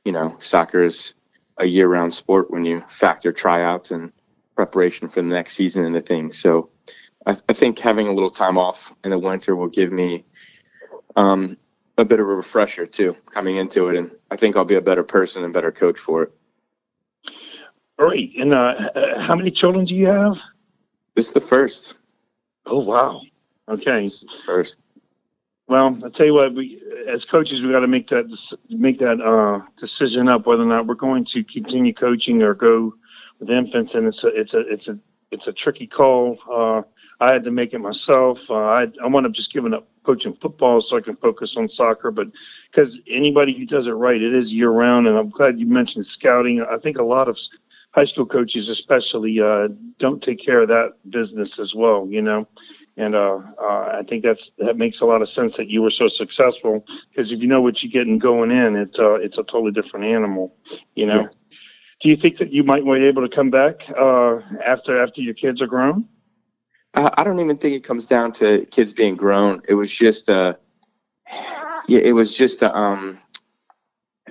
you 0.04 0.12
know, 0.12 0.36
soccer 0.40 0.84
is 0.84 1.14
a 1.58 1.66
year-round 1.66 2.14
sport 2.14 2.50
when 2.50 2.64
you 2.64 2.84
factor 2.88 3.32
tryouts 3.32 3.90
and 3.90 4.12
preparation 4.54 5.08
for 5.08 5.22
the 5.22 5.28
next 5.28 5.54
season 5.54 5.84
into 5.84 6.00
things. 6.00 6.38
So 6.38 6.70
I, 7.26 7.36
I 7.48 7.52
think 7.52 7.78
having 7.78 8.08
a 8.08 8.12
little 8.12 8.30
time 8.30 8.58
off 8.58 8.92
in 9.04 9.10
the 9.10 9.18
winter 9.18 9.56
will 9.56 9.68
give 9.68 9.92
me 9.92 10.24
um, 11.16 11.56
a 11.96 12.04
bit 12.04 12.20
of 12.20 12.28
a 12.28 12.34
refresher 12.34 12.86
too 12.86 13.16
coming 13.32 13.56
into 13.56 13.88
it, 13.88 13.96
and 13.96 14.10
I 14.30 14.36
think 14.36 14.56
I'll 14.56 14.64
be 14.64 14.76
a 14.76 14.80
better 14.80 15.02
person 15.02 15.44
and 15.44 15.52
better 15.52 15.72
coach 15.72 15.98
for 15.98 16.22
it. 16.24 16.32
All 17.98 18.06
right, 18.06 18.30
and 18.38 18.54
uh, 18.54 19.18
how 19.20 19.34
many 19.34 19.50
children 19.50 19.84
do 19.84 19.94
you 19.94 20.06
have? 20.06 20.38
This 21.16 21.26
is 21.26 21.32
the 21.32 21.40
first. 21.40 21.94
Oh 22.66 22.78
wow. 22.78 23.22
Okay. 23.68 24.06
The 24.06 24.26
first. 24.46 24.78
Well, 25.68 25.98
I 26.02 26.08
tell 26.08 26.24
you 26.26 26.34
what, 26.34 26.54
we 26.54 26.82
as 27.06 27.26
coaches 27.26 27.62
we 27.62 27.70
got 27.72 27.80
to 27.80 27.86
make 27.86 28.08
that 28.08 28.56
make 28.70 28.98
that 29.00 29.20
uh, 29.20 29.60
decision 29.78 30.26
up 30.26 30.46
whether 30.46 30.62
or 30.62 30.66
not 30.66 30.86
we're 30.86 30.94
going 30.94 31.26
to 31.26 31.44
continue 31.44 31.92
coaching 31.92 32.42
or 32.42 32.54
go 32.54 32.94
with 33.38 33.50
infants, 33.50 33.94
and 33.94 34.06
it's 34.06 34.24
a 34.24 34.28
it's 34.28 34.54
a 34.54 34.60
it's 34.60 34.88
a 34.88 34.98
it's 35.30 35.46
a 35.46 35.52
tricky 35.52 35.86
call. 35.86 36.38
Uh, 36.50 36.82
I 37.20 37.34
had 37.34 37.44
to 37.44 37.50
make 37.50 37.74
it 37.74 37.80
myself. 37.80 38.40
Uh, 38.48 38.54
I 38.54 38.86
I 39.02 39.06
wound 39.08 39.26
up 39.26 39.32
just 39.32 39.52
giving 39.52 39.74
up 39.74 39.86
coaching 40.04 40.34
football 40.40 40.80
so 40.80 40.96
I 40.96 41.02
can 41.02 41.16
focus 41.16 41.54
on 41.58 41.68
soccer, 41.68 42.10
but 42.10 42.28
because 42.70 42.98
anybody 43.06 43.52
who 43.52 43.66
does 43.66 43.88
it 43.88 43.92
right, 43.92 44.20
it 44.20 44.34
is 44.34 44.54
year 44.54 44.70
round, 44.70 45.06
and 45.06 45.18
I'm 45.18 45.28
glad 45.28 45.60
you 45.60 45.66
mentioned 45.66 46.06
scouting. 46.06 46.62
I 46.62 46.78
think 46.78 46.96
a 46.96 47.04
lot 47.04 47.28
of 47.28 47.38
high 47.90 48.04
school 48.04 48.24
coaches, 48.24 48.70
especially, 48.70 49.38
uh, 49.38 49.68
don't 49.98 50.22
take 50.22 50.38
care 50.38 50.62
of 50.62 50.68
that 50.68 50.94
business 51.10 51.58
as 51.58 51.74
well. 51.74 52.06
You 52.08 52.22
know. 52.22 52.48
And 52.98 53.14
uh, 53.14 53.38
uh, 53.62 53.98
I 53.98 54.02
think 54.06 54.24
that's 54.24 54.50
that 54.58 54.76
makes 54.76 55.00
a 55.00 55.06
lot 55.06 55.22
of 55.22 55.28
sense 55.28 55.56
that 55.56 55.68
you 55.68 55.82
were 55.82 55.90
so 55.90 56.08
successful 56.08 56.84
because 57.08 57.32
if 57.32 57.40
you 57.40 57.46
know 57.46 57.62
what 57.62 57.82
you're 57.82 57.92
getting 57.92 58.18
going 58.18 58.50
in, 58.50 58.76
it's 58.76 58.98
uh, 58.98 59.14
it's 59.14 59.38
a 59.38 59.44
totally 59.44 59.72
different 59.72 60.04
animal, 60.04 60.54
you 60.94 61.06
know. 61.06 61.22
Yeah. 61.22 61.28
Do 62.00 62.08
you 62.08 62.16
think 62.16 62.36
that 62.38 62.52
you 62.52 62.62
might 62.64 62.84
be 62.84 63.04
able 63.04 63.22
to 63.22 63.34
come 63.34 63.50
back 63.50 63.88
uh, 63.96 64.40
after 64.64 65.00
after 65.02 65.22
your 65.22 65.34
kids 65.34 65.62
are 65.62 65.66
grown? 65.66 66.08
I, 66.94 67.10
I 67.18 67.24
don't 67.24 67.40
even 67.40 67.56
think 67.58 67.74
it 67.74 67.84
comes 67.84 68.06
down 68.06 68.32
to 68.34 68.66
kids 68.66 68.92
being 68.92 69.16
grown. 69.16 69.62
It 69.68 69.74
was 69.74 69.90
just 69.90 70.28
a, 70.28 70.58
yeah, 71.86 72.00
it 72.00 72.12
was 72.12 72.36
just 72.36 72.62
a, 72.62 72.76
um, 72.76 73.18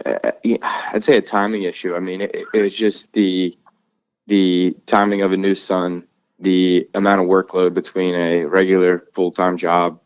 uh, 0.05 0.31
I'd 0.43 1.03
say 1.03 1.17
a 1.17 1.21
timing 1.21 1.63
issue. 1.63 1.95
I 1.95 1.99
mean, 1.99 2.21
it, 2.21 2.35
it 2.53 2.61
was 2.61 2.75
just 2.75 3.11
the, 3.13 3.57
the 4.27 4.75
timing 4.85 5.21
of 5.21 5.31
a 5.31 5.37
new 5.37 5.55
son, 5.55 6.03
the 6.39 6.87
amount 6.93 7.21
of 7.21 7.27
workload 7.27 7.73
between 7.73 8.15
a 8.15 8.45
regular 8.45 9.07
full-time 9.13 9.57
job, 9.57 9.99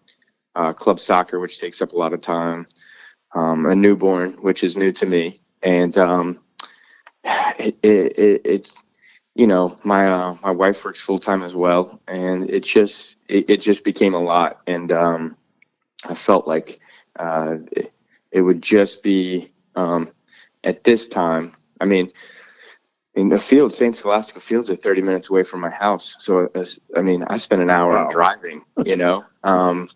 uh, 0.55 0.73
club 0.73 0.99
soccer, 0.99 1.39
which 1.39 1.59
takes 1.59 1.81
up 1.81 1.91
a 1.93 1.97
lot 1.97 2.13
of 2.13 2.21
time, 2.21 2.67
um, 3.33 3.65
a 3.65 3.75
newborn, 3.75 4.33
which 4.41 4.63
is 4.63 4.77
new 4.77 4.91
to 4.91 5.05
me, 5.05 5.41
and 5.63 5.97
um, 5.97 6.39
it, 7.23 7.77
it, 7.83 8.17
it, 8.17 8.41
it's 8.45 8.73
you 9.35 9.47
know, 9.47 9.77
my 9.83 10.11
uh, 10.11 10.35
my 10.43 10.51
wife 10.51 10.83
works 10.83 10.99
full 10.99 11.19
time 11.19 11.43
as 11.43 11.55
well, 11.55 12.01
and 12.07 12.49
it 12.49 12.63
just 12.63 13.17
it, 13.29 13.49
it 13.49 13.57
just 13.61 13.83
became 13.83 14.13
a 14.13 14.21
lot, 14.21 14.61
and 14.67 14.91
um, 14.91 15.37
I 16.05 16.15
felt 16.15 16.47
like 16.47 16.79
uh, 17.17 17.55
it, 17.71 17.93
it 18.31 18.41
would 18.41 18.61
just 18.61 19.03
be 19.03 19.51
um, 19.75 20.09
at 20.63 20.83
this 20.83 21.07
time. 21.07 21.55
I 21.79 21.85
mean, 21.85 22.11
in 23.15 23.29
the 23.29 23.39
field, 23.39 23.73
Saint 23.73 23.95
Scholastica 23.95 24.39
Fields 24.39 24.69
are 24.69 24.75
30 24.75 25.01
minutes 25.01 25.29
away 25.29 25.43
from 25.43 25.59
my 25.61 25.69
house, 25.69 26.15
so 26.19 26.49
I 26.95 27.01
mean, 27.01 27.23
I 27.23 27.37
spent 27.37 27.61
an 27.61 27.69
hour 27.69 27.93
Wow. 27.93 28.09
driving, 28.11 28.63
you 28.85 28.95
know. 28.95 29.25
Um, 29.43 29.89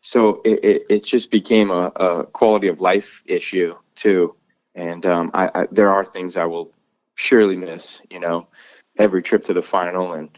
so 0.00 0.40
it, 0.44 0.64
it, 0.64 0.82
it 0.90 1.04
just 1.04 1.30
became 1.30 1.70
a, 1.70 1.86
a 1.96 2.24
quality 2.26 2.68
of 2.68 2.80
life 2.80 3.22
issue 3.26 3.74
too, 3.94 4.34
and 4.74 5.04
um, 5.06 5.30
I, 5.34 5.50
I 5.54 5.66
there 5.70 5.90
are 5.90 6.04
things 6.04 6.36
I 6.36 6.44
will 6.44 6.72
surely 7.14 7.56
miss, 7.56 8.00
you 8.10 8.20
know 8.20 8.46
every 8.98 9.22
trip 9.22 9.44
to 9.44 9.54
the 9.54 9.62
final 9.62 10.12
and 10.12 10.28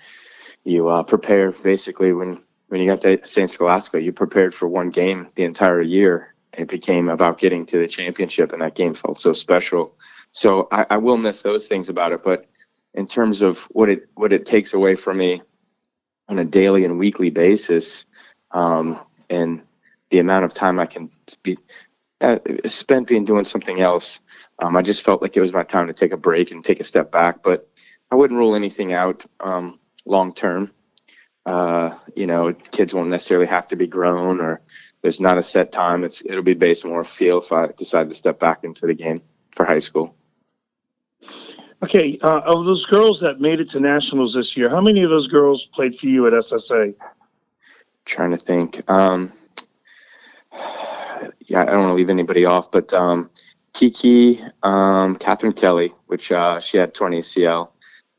you 0.64 0.88
uh, 0.88 1.02
prepare 1.02 1.50
basically 1.52 2.12
when 2.12 2.42
when 2.68 2.80
you 2.80 2.86
got 2.88 3.00
to 3.00 3.18
St. 3.26 3.50
Scholastica, 3.50 4.00
you 4.00 4.12
prepared 4.12 4.54
for 4.54 4.68
one 4.68 4.90
game 4.90 5.26
the 5.34 5.42
entire 5.42 5.82
year. 5.82 6.34
It 6.52 6.68
became 6.68 7.08
about 7.08 7.38
getting 7.38 7.66
to 7.66 7.78
the 7.78 7.88
championship, 7.88 8.52
and 8.52 8.62
that 8.62 8.76
game 8.76 8.94
felt 8.94 9.18
so 9.18 9.32
special. 9.32 9.96
So 10.32 10.68
I, 10.72 10.86
I 10.90 10.96
will 10.98 11.16
miss 11.16 11.42
those 11.42 11.66
things 11.66 11.88
about 11.88 12.12
it. 12.12 12.22
But 12.22 12.46
in 12.94 13.06
terms 13.06 13.42
of 13.42 13.58
what 13.70 13.88
it 13.88 14.08
what 14.14 14.32
it 14.32 14.46
takes 14.46 14.74
away 14.74 14.96
from 14.96 15.18
me 15.18 15.42
on 16.28 16.38
a 16.38 16.44
daily 16.44 16.84
and 16.84 16.98
weekly 16.98 17.30
basis, 17.30 18.04
um, 18.52 19.00
and 19.28 19.62
the 20.10 20.18
amount 20.18 20.44
of 20.44 20.54
time 20.54 20.78
I 20.78 20.86
can 20.86 21.10
be 21.42 21.58
uh, 22.20 22.38
spent 22.66 23.08
being 23.08 23.24
doing 23.24 23.44
something 23.44 23.80
else, 23.80 24.20
um, 24.58 24.76
I 24.76 24.82
just 24.82 25.02
felt 25.02 25.22
like 25.22 25.36
it 25.36 25.40
was 25.40 25.52
my 25.52 25.62
time 25.62 25.86
to 25.86 25.92
take 25.92 26.12
a 26.12 26.16
break 26.16 26.50
and 26.50 26.64
take 26.64 26.80
a 26.80 26.84
step 26.84 27.10
back. 27.10 27.42
But 27.42 27.68
I 28.10 28.16
wouldn't 28.16 28.38
rule 28.38 28.54
anything 28.54 28.92
out 28.92 29.24
um, 29.40 29.78
long 30.04 30.34
term. 30.34 30.70
Uh, 31.46 31.96
you 32.14 32.26
know, 32.26 32.52
kids 32.52 32.92
won't 32.92 33.08
necessarily 33.08 33.46
have 33.46 33.68
to 33.68 33.76
be 33.76 33.86
grown, 33.86 34.40
or 34.40 34.60
there's 35.02 35.20
not 35.20 35.38
a 35.38 35.42
set 35.42 35.72
time. 35.72 36.04
It's 36.04 36.22
it'll 36.24 36.42
be 36.42 36.54
based 36.54 36.84
on 36.84 36.90
more 36.90 37.04
feel 37.04 37.40
if 37.40 37.52
I 37.52 37.68
decide 37.68 38.08
to 38.08 38.14
step 38.14 38.38
back 38.38 38.64
into 38.64 38.86
the 38.86 38.94
game 38.94 39.22
for 39.56 39.64
high 39.64 39.78
school. 39.78 40.14
Okay, 41.82 42.18
uh, 42.20 42.40
of 42.40 42.66
those 42.66 42.84
girls 42.84 43.20
that 43.20 43.40
made 43.40 43.58
it 43.58 43.70
to 43.70 43.80
nationals 43.80 44.34
this 44.34 44.54
year, 44.54 44.68
how 44.68 44.82
many 44.82 45.02
of 45.02 45.08
those 45.08 45.28
girls 45.28 45.64
played 45.64 45.98
for 45.98 46.06
you 46.06 46.26
at 46.26 46.34
SSA? 46.34 46.94
Trying 48.04 48.32
to 48.32 48.36
think. 48.36 48.82
Um, 48.90 49.32
yeah, 51.46 51.62
I 51.62 51.64
don't 51.64 51.80
want 51.80 51.90
to 51.90 51.94
leave 51.94 52.10
anybody 52.10 52.44
off, 52.44 52.70
but 52.70 52.92
um, 52.92 53.30
Kiki, 53.72 54.42
um, 54.62 55.16
Catherine 55.16 55.54
Kelly, 55.54 55.94
which 56.06 56.30
uh, 56.32 56.60
she 56.60 56.76
had 56.76 56.92
20 56.92 57.20
ACL, 57.20 57.70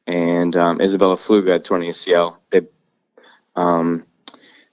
and 0.07 0.55
um, 0.55 0.81
Isabella 0.81 1.15
Fluga 1.15 1.51
had 1.51 1.63
20 1.63 1.89
ACL. 1.89 2.37
They, 2.49 2.61
um, 3.55 4.05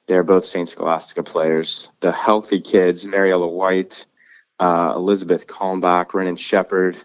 they're 0.06 0.24
both 0.24 0.46
St. 0.46 0.68
Scholastica 0.68 1.22
players. 1.22 1.90
The 2.00 2.10
healthy 2.10 2.60
kids, 2.60 3.06
Mariella 3.06 3.48
White, 3.48 4.06
uh, 4.58 4.94
Elizabeth 4.96 5.46
Kalmbach, 5.46 6.14
Renan 6.14 6.36
Shepard, 6.36 6.96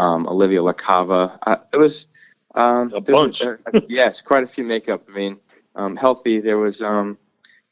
um, 0.00 0.26
Olivia 0.28 0.60
LaCava. 0.60 1.38
Uh, 1.46 1.56
it 1.72 1.76
was 1.76 2.08
um, 2.54 2.92
A 2.94 3.00
there 3.00 3.16
was 3.16 3.22
bunch. 3.22 3.42
uh, 3.42 3.56
yes, 3.88 4.20
quite 4.22 4.42
a 4.44 4.46
few 4.46 4.64
makeup. 4.64 5.04
I 5.08 5.12
mean, 5.16 5.38
um, 5.76 5.96
healthy. 5.96 6.40
There 6.40 6.58
was, 6.58 6.82
um, 6.82 7.18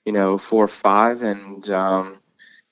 you 0.05 0.13
know, 0.13 0.39
four 0.39 0.65
or 0.65 0.69
five, 0.69 1.23
and 1.23 1.69
um, 1.71 2.19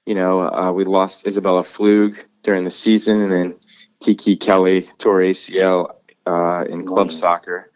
you 0.06 0.14
know, 0.14 0.40
uh, 0.42 0.72
we 0.72 0.84
lost 0.84 1.26
Isabella 1.26 1.64
Flug 1.64 2.16
during 2.42 2.64
the 2.64 2.70
season, 2.70 3.20
and 3.22 3.32
then 3.32 3.54
Kiki 4.00 4.36
Kelly 4.36 4.88
tore 4.98 5.20
ACL 5.20 5.94
uh, 6.26 6.64
in 6.68 6.86
club 6.86 7.08
Wow. 7.08 7.12
soccer, 7.12 7.72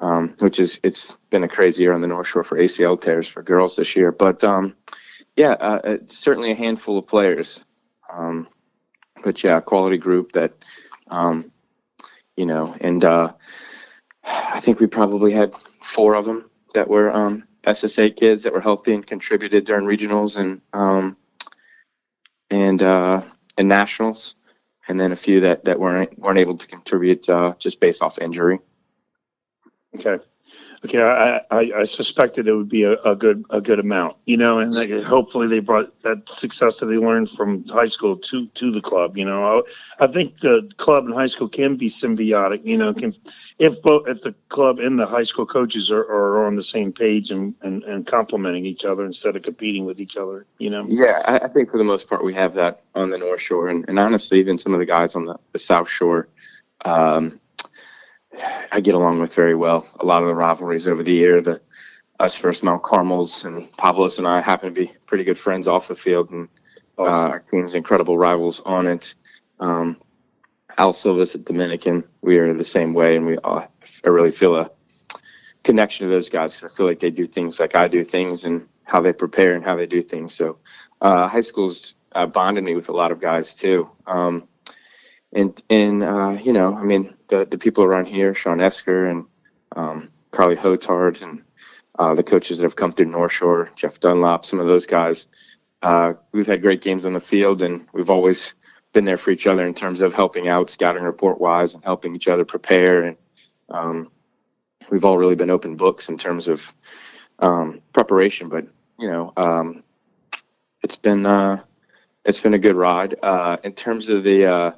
um, 0.00 0.34
which 0.40 0.58
is 0.58 0.80
it's 0.82 1.16
been 1.30 1.44
a 1.44 1.48
crazy 1.48 1.82
year 1.82 1.94
on 1.94 2.00
the 2.02 2.08
North 2.08 2.26
Shore 2.28 2.44
for 2.44 2.58
ACL 2.58 3.00
tears 3.00 3.28
for 3.28 3.42
girls 3.42 3.76
this 3.76 3.96
year. 3.96 4.12
But 4.12 4.42
um, 4.44 4.74
yeah, 5.36 5.52
uh, 5.52 5.80
it's 5.84 6.18
certainly 6.18 6.50
a 6.52 6.56
handful 6.56 6.98
of 6.98 7.06
players. 7.06 7.64
Um, 8.12 8.48
but 9.24 9.42
yeah, 9.42 9.60
quality 9.60 9.96
group 9.98 10.32
that, 10.32 10.52
um, 11.08 11.50
you 12.36 12.46
know, 12.46 12.76
and 12.80 13.04
uh, 13.04 13.32
I 14.24 14.60
think 14.60 14.80
we 14.80 14.86
probably 14.86 15.32
had 15.32 15.54
four 15.82 16.14
of 16.14 16.24
them 16.24 16.50
that 16.74 16.88
were 16.88 17.14
um, 17.14 17.44
SSA 17.66 18.16
kids 18.16 18.42
that 18.42 18.52
were 18.52 18.60
healthy 18.60 18.94
and 18.94 19.06
contributed 19.06 19.64
during 19.64 19.86
regionals 19.86 20.36
and 20.36 20.60
um, 20.72 21.16
and 22.50 22.82
uh, 22.82 23.22
and 23.56 23.68
nationals, 23.68 24.34
and 24.88 24.98
then 24.98 25.12
a 25.12 25.16
few 25.16 25.40
that 25.40 25.64
that 25.64 25.78
weren't 25.78 26.18
weren't 26.18 26.38
able 26.38 26.56
to 26.56 26.66
contribute 26.66 27.28
uh, 27.28 27.54
just 27.58 27.80
based 27.80 28.02
off 28.02 28.18
injury. 28.18 28.58
Okay. 29.98 30.22
Okay, 30.84 31.00
I, 31.00 31.40
I, 31.50 31.72
I 31.78 31.84
suspected 31.84 32.46
it 32.46 32.54
would 32.54 32.68
be 32.68 32.82
a, 32.82 33.00
a 33.04 33.16
good 33.16 33.42
a 33.48 33.58
good 33.58 33.78
amount, 33.78 34.18
you 34.26 34.36
know, 34.36 34.58
and 34.58 34.74
like, 34.74 34.90
hopefully 35.02 35.48
they 35.48 35.60
brought 35.60 35.98
that 36.02 36.28
success 36.28 36.76
that 36.76 36.86
they 36.86 36.98
learned 36.98 37.30
from 37.30 37.64
high 37.68 37.86
school 37.86 38.18
to 38.18 38.46
to 38.48 38.70
the 38.70 38.82
club. 38.82 39.16
You 39.16 39.24
know, 39.24 39.64
I, 39.98 40.04
I 40.04 40.06
think 40.08 40.40
the 40.40 40.68
club 40.76 41.06
and 41.06 41.14
high 41.14 41.28
school 41.28 41.48
can 41.48 41.76
be 41.76 41.88
symbiotic. 41.88 42.66
You 42.66 42.76
know, 42.76 42.92
can 42.92 43.14
if 43.58 43.80
both 43.80 44.08
if 44.08 44.20
the 44.20 44.34
club 44.50 44.78
and 44.78 44.98
the 44.98 45.06
high 45.06 45.22
school 45.22 45.46
coaches 45.46 45.90
are, 45.90 46.02
are 46.02 46.46
on 46.46 46.54
the 46.54 46.62
same 46.62 46.92
page 46.92 47.30
and, 47.30 47.54
and, 47.62 47.82
and 47.84 48.06
complementing 48.06 48.66
each 48.66 48.84
other 48.84 49.06
instead 49.06 49.36
of 49.36 49.42
competing 49.42 49.86
with 49.86 50.00
each 50.00 50.18
other. 50.18 50.44
You 50.58 50.68
know. 50.68 50.84
Yeah, 50.86 51.22
I, 51.24 51.38
I 51.38 51.48
think 51.48 51.70
for 51.70 51.78
the 51.78 51.84
most 51.84 52.10
part 52.10 52.22
we 52.22 52.34
have 52.34 52.52
that 52.56 52.82
on 52.94 53.08
the 53.08 53.16
North 53.16 53.40
Shore, 53.40 53.68
and, 53.68 53.86
and 53.88 53.98
honestly, 53.98 54.38
even 54.38 54.58
some 54.58 54.74
of 54.74 54.80
the 54.80 54.86
guys 54.86 55.14
on 55.14 55.24
the, 55.24 55.38
the 55.52 55.58
South 55.58 55.88
Shore, 55.88 56.28
um, 56.84 57.40
I 58.72 58.80
get 58.80 58.94
along 58.94 59.20
with 59.20 59.34
very 59.34 59.54
well. 59.54 59.86
A 60.00 60.04
lot 60.04 60.22
of 60.22 60.28
the 60.28 60.34
rivalries 60.34 60.86
over 60.86 61.02
the 61.02 61.12
year, 61.12 61.40
the 61.40 61.60
us 62.20 62.36
versus 62.36 62.62
Mount 62.62 62.82
Carmel's 62.82 63.44
and 63.44 63.70
Pablos 63.76 64.18
and 64.18 64.28
I 64.28 64.40
happen 64.40 64.68
to 64.68 64.74
be 64.74 64.92
pretty 65.06 65.24
good 65.24 65.38
friends 65.38 65.66
off 65.66 65.88
the 65.88 65.96
field, 65.96 66.30
and 66.30 66.48
uh, 66.98 67.02
our 67.02 67.40
team's 67.40 67.74
incredible 67.74 68.16
rivals 68.16 68.60
on 68.64 68.86
it. 68.86 69.14
Um, 69.58 69.96
Al 70.78 70.92
Silva's 70.92 71.34
at 71.34 71.44
Dominican. 71.44 72.04
We 72.22 72.38
are 72.38 72.52
the 72.52 72.64
same 72.64 72.94
way, 72.94 73.16
and 73.16 73.26
we 73.26 73.38
uh, 73.38 73.66
I 74.04 74.08
really 74.08 74.32
feel 74.32 74.56
a 74.56 74.70
connection 75.64 76.06
to 76.06 76.12
those 76.12 76.28
guys. 76.28 76.62
I 76.62 76.68
feel 76.68 76.86
like 76.86 77.00
they 77.00 77.10
do 77.10 77.26
things 77.26 77.58
like 77.58 77.74
I 77.74 77.88
do 77.88 78.04
things, 78.04 78.44
and 78.44 78.66
how 78.84 79.00
they 79.00 79.12
prepare 79.12 79.54
and 79.54 79.64
how 79.64 79.76
they 79.76 79.86
do 79.86 80.02
things. 80.02 80.34
So, 80.34 80.58
uh, 81.00 81.28
high 81.28 81.40
school's 81.40 81.96
uh, 82.12 82.26
bonded 82.26 82.64
me 82.64 82.74
with 82.74 82.88
a 82.88 82.92
lot 82.92 83.12
of 83.12 83.20
guys 83.20 83.54
too. 83.54 83.90
Um, 84.06 84.48
and 85.34 85.62
and 85.68 86.02
uh, 86.02 86.36
you 86.42 86.52
know, 86.52 86.74
I 86.74 86.82
mean, 86.82 87.14
the 87.28 87.44
the 87.44 87.58
people 87.58 87.84
around 87.84 88.06
here, 88.06 88.34
Sean 88.34 88.60
Esker 88.60 89.06
and 89.06 89.24
um, 89.76 90.10
Carly 90.30 90.56
Hotard, 90.56 91.22
and 91.22 91.42
uh, 91.98 92.14
the 92.14 92.22
coaches 92.22 92.58
that 92.58 92.64
have 92.64 92.76
come 92.76 92.92
through 92.92 93.06
North 93.06 93.32
Shore, 93.32 93.70
Jeff 93.76 94.00
Dunlop, 94.00 94.44
some 94.44 94.60
of 94.60 94.66
those 94.66 94.86
guys. 94.86 95.26
Uh, 95.82 96.14
we've 96.32 96.46
had 96.46 96.62
great 96.62 96.80
games 96.80 97.04
on 97.04 97.12
the 97.12 97.20
field, 97.20 97.62
and 97.62 97.86
we've 97.92 98.10
always 98.10 98.54
been 98.92 99.04
there 99.04 99.18
for 99.18 99.32
each 99.32 99.46
other 99.46 99.66
in 99.66 99.74
terms 99.74 100.00
of 100.00 100.14
helping 100.14 100.48
out, 100.48 100.70
scouting 100.70 101.02
report 101.02 101.40
wise, 101.40 101.74
and 101.74 101.84
helping 101.84 102.14
each 102.14 102.28
other 102.28 102.44
prepare. 102.44 103.02
And 103.02 103.16
um, 103.68 104.10
we've 104.90 105.04
all 105.04 105.18
really 105.18 105.34
been 105.34 105.50
open 105.50 105.76
books 105.76 106.08
in 106.08 106.16
terms 106.16 106.48
of 106.48 106.62
um, 107.40 107.80
preparation. 107.92 108.48
But 108.48 108.66
you 108.98 109.10
know, 109.10 109.32
um, 109.36 109.82
it's 110.82 110.96
been 110.96 111.26
uh, 111.26 111.62
it's 112.24 112.40
been 112.40 112.54
a 112.54 112.58
good 112.58 112.76
ride. 112.76 113.16
Uh, 113.22 113.56
in 113.64 113.72
terms 113.72 114.08
of 114.08 114.22
the 114.22 114.46
uh, 114.46 114.70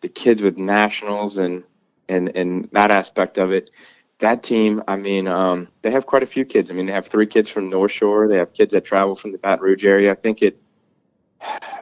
the 0.00 0.08
kids 0.08 0.42
with 0.42 0.58
nationals 0.58 1.38
and 1.38 1.64
and 2.08 2.34
and 2.36 2.68
that 2.72 2.90
aspect 2.90 3.38
of 3.38 3.52
it, 3.52 3.70
that 4.18 4.42
team. 4.42 4.82
I 4.88 4.96
mean, 4.96 5.28
um, 5.28 5.68
they 5.82 5.90
have 5.90 6.06
quite 6.06 6.22
a 6.22 6.26
few 6.26 6.44
kids. 6.44 6.70
I 6.70 6.74
mean, 6.74 6.86
they 6.86 6.92
have 6.92 7.06
three 7.06 7.26
kids 7.26 7.50
from 7.50 7.70
North 7.70 7.92
Shore. 7.92 8.28
They 8.28 8.36
have 8.36 8.52
kids 8.52 8.72
that 8.72 8.84
travel 8.84 9.14
from 9.14 9.32
the 9.32 9.38
Baton 9.38 9.64
Rouge 9.64 9.84
area. 9.84 10.12
I 10.12 10.16
think 10.16 10.42
it. 10.42 10.60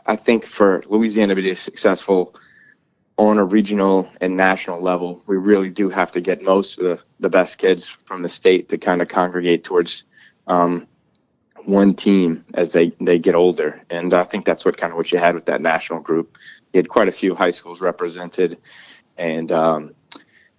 I 0.06 0.14
think 0.14 0.46
for 0.46 0.84
Louisiana 0.86 1.34
to 1.34 1.42
be 1.42 1.54
successful 1.56 2.36
on 3.18 3.38
a 3.38 3.44
regional 3.44 4.08
and 4.20 4.36
national 4.36 4.80
level, 4.80 5.22
we 5.26 5.36
really 5.36 5.68
do 5.68 5.88
have 5.90 6.12
to 6.12 6.20
get 6.20 6.40
most 6.40 6.78
of 6.78 6.84
the, 6.84 7.00
the 7.18 7.28
best 7.28 7.58
kids 7.58 7.88
from 7.88 8.22
the 8.22 8.28
state 8.28 8.68
to 8.68 8.78
kind 8.78 9.02
of 9.02 9.08
congregate 9.08 9.64
towards 9.64 10.04
um, 10.46 10.86
one 11.64 11.94
team 11.94 12.44
as 12.54 12.70
they, 12.70 12.92
they 13.00 13.18
get 13.18 13.34
older. 13.34 13.80
And 13.90 14.14
I 14.14 14.22
think 14.22 14.44
that's 14.44 14.64
what 14.64 14.76
kind 14.76 14.92
of 14.92 14.96
what 14.96 15.10
you 15.10 15.18
had 15.18 15.34
with 15.34 15.46
that 15.46 15.60
national 15.60 15.98
group. 16.00 16.38
You 16.72 16.78
had 16.78 16.88
quite 16.88 17.08
a 17.08 17.12
few 17.12 17.34
high 17.34 17.50
schools 17.50 17.80
represented 17.80 18.58
and 19.16 19.50
um, 19.52 19.94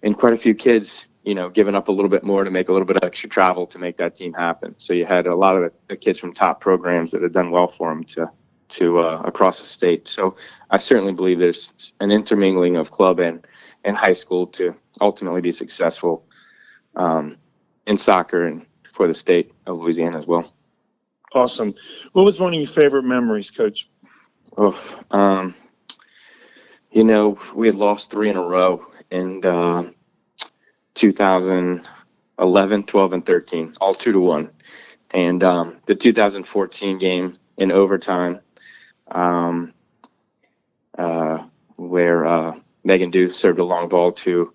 and 0.02 0.16
quite 0.16 0.32
a 0.32 0.36
few 0.36 0.54
kids, 0.54 1.08
you 1.24 1.34
know, 1.34 1.48
giving 1.48 1.74
up 1.74 1.88
a 1.88 1.92
little 1.92 2.08
bit 2.08 2.24
more 2.24 2.44
to 2.44 2.50
make 2.50 2.68
a 2.68 2.72
little 2.72 2.86
bit 2.86 2.96
of 2.96 3.04
extra 3.04 3.28
travel 3.28 3.66
to 3.66 3.78
make 3.78 3.96
that 3.98 4.14
team 4.14 4.32
happen. 4.32 4.74
So 4.78 4.92
you 4.92 5.04
had 5.04 5.26
a 5.26 5.34
lot 5.34 5.56
of 5.56 5.72
the, 5.88 5.96
kids 5.96 6.18
from 6.18 6.32
top 6.32 6.60
programs 6.60 7.10
that 7.12 7.22
had 7.22 7.32
done 7.32 7.50
well 7.50 7.68
for 7.68 7.90
them 7.90 8.04
to 8.04 8.30
to 8.70 9.00
uh, 9.00 9.22
across 9.24 9.60
the 9.60 9.66
state. 9.66 10.08
So 10.08 10.36
I 10.70 10.78
certainly 10.78 11.12
believe 11.12 11.38
there's 11.38 11.92
an 12.00 12.10
intermingling 12.12 12.76
of 12.76 12.90
club 12.90 13.18
and, 13.18 13.44
and 13.84 13.96
high 13.96 14.12
school 14.12 14.46
to 14.48 14.74
ultimately 15.00 15.40
be 15.40 15.52
successful 15.52 16.24
um, 16.94 17.36
in 17.86 17.98
soccer 17.98 18.46
and 18.46 18.64
for 18.92 19.08
the 19.08 19.14
state 19.14 19.52
of 19.66 19.78
Louisiana 19.78 20.18
as 20.18 20.26
well. 20.26 20.52
Awesome. 21.32 21.74
What 22.12 22.24
was 22.24 22.38
one 22.38 22.54
of 22.54 22.60
your 22.60 22.68
favorite 22.68 23.04
memories, 23.04 23.50
Coach? 23.50 23.88
Oh, 24.56 24.78
um, 25.10 25.54
you 26.90 27.04
know, 27.04 27.38
we 27.54 27.66
had 27.68 27.76
lost 27.76 28.10
three 28.10 28.30
in 28.30 28.36
a 28.36 28.42
row 28.42 28.86
in 29.10 29.44
uh, 29.44 29.90
2011, 30.94 32.84
12, 32.84 33.12
and 33.12 33.26
13, 33.26 33.74
all 33.80 33.94
two 33.94 34.12
to 34.12 34.20
one. 34.20 34.50
And 35.12 35.42
um, 35.42 35.78
the 35.86 35.94
2014 35.94 36.98
game 36.98 37.38
in 37.58 37.72
overtime, 37.72 38.40
um, 39.10 39.72
uh, 40.98 41.38
where 41.76 42.26
uh, 42.26 42.54
Megan 42.84 43.10
Dew 43.10 43.32
served 43.32 43.58
a 43.58 43.64
long 43.64 43.88
ball 43.88 44.12
to 44.12 44.52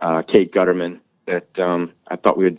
uh, 0.00 0.22
Kate 0.22 0.52
Gutterman 0.52 1.00
that 1.26 1.58
um, 1.58 1.92
I 2.08 2.16
thought 2.16 2.36
we 2.36 2.44
had 2.44 2.58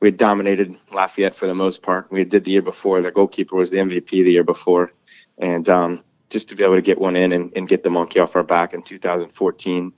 we 0.00 0.08
had 0.08 0.16
dominated 0.16 0.76
Lafayette 0.92 1.36
for 1.36 1.46
the 1.46 1.54
most 1.54 1.82
part. 1.82 2.10
We 2.10 2.24
did 2.24 2.44
the 2.44 2.52
year 2.52 2.62
before. 2.62 3.02
The 3.02 3.10
goalkeeper 3.10 3.56
was 3.56 3.70
the 3.70 3.76
MVP 3.76 4.10
the 4.10 4.32
year 4.32 4.44
before, 4.44 4.92
and 5.38 5.68
um, 5.68 6.04
just 6.30 6.48
to 6.48 6.54
be 6.54 6.64
able 6.64 6.76
to 6.76 6.82
get 6.82 6.98
one 6.98 7.16
in 7.16 7.32
and, 7.32 7.52
and, 7.56 7.68
get 7.68 7.82
the 7.82 7.90
monkey 7.90 8.20
off 8.20 8.36
our 8.36 8.42
back 8.42 8.72
in 8.72 8.82
2014 8.82 9.92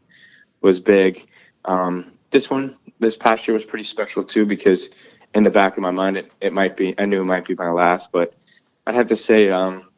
was 0.63 0.81
big. 0.81 1.29
Um, 1.67 2.13
this 2.31 2.49
one, 2.49 2.77
this 2.99 3.17
past 3.17 3.47
year 3.47 3.55
was 3.55 3.65
pretty 3.65 3.85
special 3.85 4.25
too 4.25 4.47
because 4.47 4.89
in 5.35 5.45
the 5.45 5.51
back 5.51 5.77
of 5.77 5.83
my 5.83 5.91
mind, 5.91 6.17
it, 6.17 6.33
it 6.41 6.53
might 6.53 6.77
be, 6.77 6.95
I 6.99 7.05
knew 7.05 7.21
it 7.21 7.27
might 7.27 7.47
be 7.47 7.55
my 7.55 7.71
last, 7.71 8.09
but 8.13 8.35
I'd 8.87 8.95
have 8.95 9.09
to 9.09 9.17
say 9.17 9.51
um, 9.51 9.91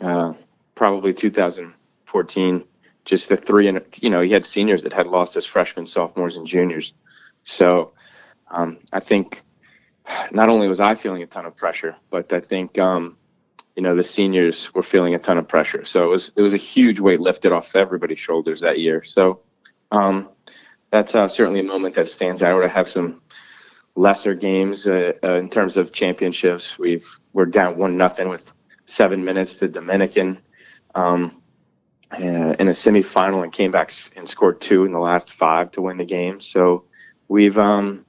uh, 0.00 0.32
probably 0.74 1.12
2014, 1.12 2.64
just 3.04 3.28
the 3.28 3.36
three, 3.36 3.68
and 3.68 3.80
you 4.00 4.10
know, 4.10 4.20
you 4.20 4.34
had 4.34 4.46
seniors 4.46 4.82
that 4.82 4.92
had 4.92 5.06
lost 5.06 5.36
as 5.36 5.44
freshmen, 5.44 5.86
sophomores, 5.86 6.36
and 6.36 6.46
juniors. 6.46 6.94
So 7.44 7.92
um, 8.50 8.78
I 8.92 9.00
think 9.00 9.42
not 10.30 10.48
only 10.48 10.68
was 10.68 10.80
I 10.80 10.94
feeling 10.94 11.22
a 11.22 11.26
ton 11.26 11.46
of 11.46 11.56
pressure, 11.56 11.96
but 12.10 12.32
I 12.32 12.40
think 12.40 12.78
um, 12.78 13.16
you 13.78 13.84
know 13.84 13.94
the 13.94 14.02
seniors 14.02 14.74
were 14.74 14.82
feeling 14.82 15.14
a 15.14 15.20
ton 15.20 15.38
of 15.38 15.46
pressure. 15.46 15.84
So 15.84 16.02
it 16.02 16.08
was 16.08 16.32
it 16.34 16.42
was 16.42 16.52
a 16.52 16.56
huge 16.56 16.98
weight 16.98 17.20
lifted 17.20 17.52
off 17.52 17.76
everybody's 17.76 18.18
shoulders 18.18 18.60
that 18.60 18.80
year. 18.80 19.04
So 19.04 19.42
um, 19.92 20.30
that's 20.90 21.14
uh, 21.14 21.28
certainly 21.28 21.60
a 21.60 21.62
moment 21.62 21.94
that 21.94 22.08
stands 22.08 22.42
out. 22.42 22.64
I 22.64 22.66
have 22.66 22.88
some 22.88 23.22
lesser 23.94 24.34
games 24.34 24.88
uh, 24.88 25.12
uh, 25.22 25.34
in 25.34 25.48
terms 25.48 25.76
of 25.76 25.92
championships. 25.92 26.76
We've 26.76 27.06
we're 27.34 27.46
down 27.46 27.78
one 27.78 27.96
nothing 27.96 28.28
with 28.28 28.44
seven 28.86 29.24
minutes 29.24 29.58
to 29.58 29.68
Dominican 29.68 30.38
um, 30.96 31.40
uh, 32.10 32.56
in 32.58 32.66
a 32.66 32.72
semifinal 32.72 33.44
and 33.44 33.52
came 33.52 33.70
back 33.70 33.92
and 34.16 34.28
scored 34.28 34.60
two 34.60 34.86
in 34.86 34.92
the 34.92 34.98
last 34.98 35.32
five 35.32 35.70
to 35.70 35.82
win 35.82 35.98
the 35.98 36.04
game. 36.04 36.40
So 36.40 36.82
we've 37.28 37.56
um, 37.56 38.04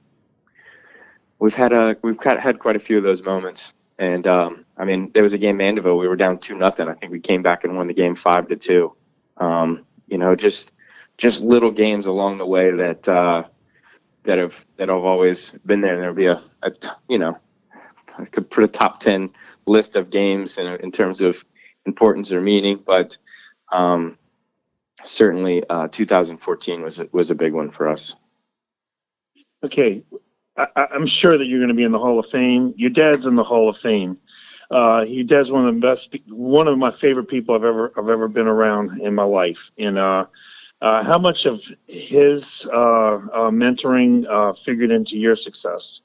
we've 1.38 1.54
had 1.54 1.72
a 1.72 1.96
we've 2.02 2.20
had 2.20 2.58
quite 2.58 2.74
a 2.74 2.80
few 2.80 2.98
of 2.98 3.04
those 3.04 3.22
moments. 3.22 3.72
And 4.00 4.26
um, 4.26 4.64
I 4.80 4.84
mean, 4.84 5.10
there 5.12 5.22
was 5.22 5.34
a 5.34 5.38
game 5.38 5.58
Mandeville. 5.58 5.98
We 5.98 6.08
were 6.08 6.16
down 6.16 6.38
two 6.38 6.56
nothing. 6.56 6.88
I 6.88 6.94
think 6.94 7.12
we 7.12 7.20
came 7.20 7.42
back 7.42 7.64
and 7.64 7.76
won 7.76 7.86
the 7.86 7.94
game 7.94 8.16
five 8.16 8.48
to 8.48 8.56
two. 8.56 8.94
Um, 9.36 9.84
you 10.08 10.16
know, 10.16 10.34
just 10.34 10.72
just 11.18 11.42
little 11.42 11.70
games 11.70 12.06
along 12.06 12.38
the 12.38 12.46
way 12.46 12.70
that 12.70 13.06
uh, 13.06 13.44
that 14.24 14.38
have 14.38 14.54
that 14.78 14.88
have 14.88 15.04
always 15.04 15.52
been 15.66 15.82
there. 15.82 15.92
And 15.92 16.02
there'll 16.02 16.14
be 16.14 16.26
a, 16.26 16.42
a 16.62 16.72
you 17.08 17.18
know, 17.18 17.36
I 18.18 18.24
could 18.24 18.50
put 18.50 18.64
a 18.64 18.68
top 18.68 19.00
ten 19.00 19.30
list 19.66 19.96
of 19.96 20.08
games 20.08 20.56
in, 20.56 20.66
in 20.66 20.90
terms 20.90 21.20
of 21.20 21.44
importance 21.84 22.32
or 22.32 22.40
meaning, 22.40 22.82
but 22.84 23.18
um, 23.72 24.16
certainly 25.04 25.62
uh, 25.68 25.88
2014 25.88 26.82
was 26.82 27.00
was 27.12 27.30
a 27.30 27.34
big 27.34 27.52
one 27.52 27.70
for 27.70 27.86
us. 27.86 28.16
Okay, 29.62 30.02
I, 30.56 30.88
am 30.94 31.06
sure 31.06 31.36
that 31.36 31.46
you're 31.46 31.58
going 31.58 31.68
to 31.68 31.74
be 31.74 31.84
in 31.84 31.92
the 31.92 31.98
Hall 31.98 32.18
of 32.18 32.30
Fame. 32.30 32.72
Your 32.76 32.90
dad's 32.90 33.26
in 33.26 33.36
the 33.36 33.44
Hall 33.44 33.68
of 33.68 33.76
Fame. 33.76 34.18
Uh, 34.70 35.04
your 35.06 35.24
dad's 35.24 35.50
one 35.50 35.66
of 35.66 35.74
the 35.74 35.80
best, 35.80 36.14
one 36.28 36.68
of 36.68 36.78
my 36.78 36.90
favorite 36.90 37.28
people 37.28 37.54
I've 37.54 37.64
ever 37.64 37.92
I've 37.96 38.08
ever 38.08 38.28
been 38.28 38.46
around 38.46 39.00
in 39.00 39.14
my 39.14 39.24
life. 39.24 39.70
And 39.78 39.98
uh, 39.98 40.26
uh, 40.80 41.02
how 41.02 41.18
much 41.18 41.46
of 41.46 41.62
his 41.86 42.66
uh, 42.72 43.16
uh, 43.16 43.50
mentoring 43.50 44.26
uh, 44.28 44.52
figured 44.52 44.90
into 44.90 45.18
your 45.18 45.36
success? 45.36 46.02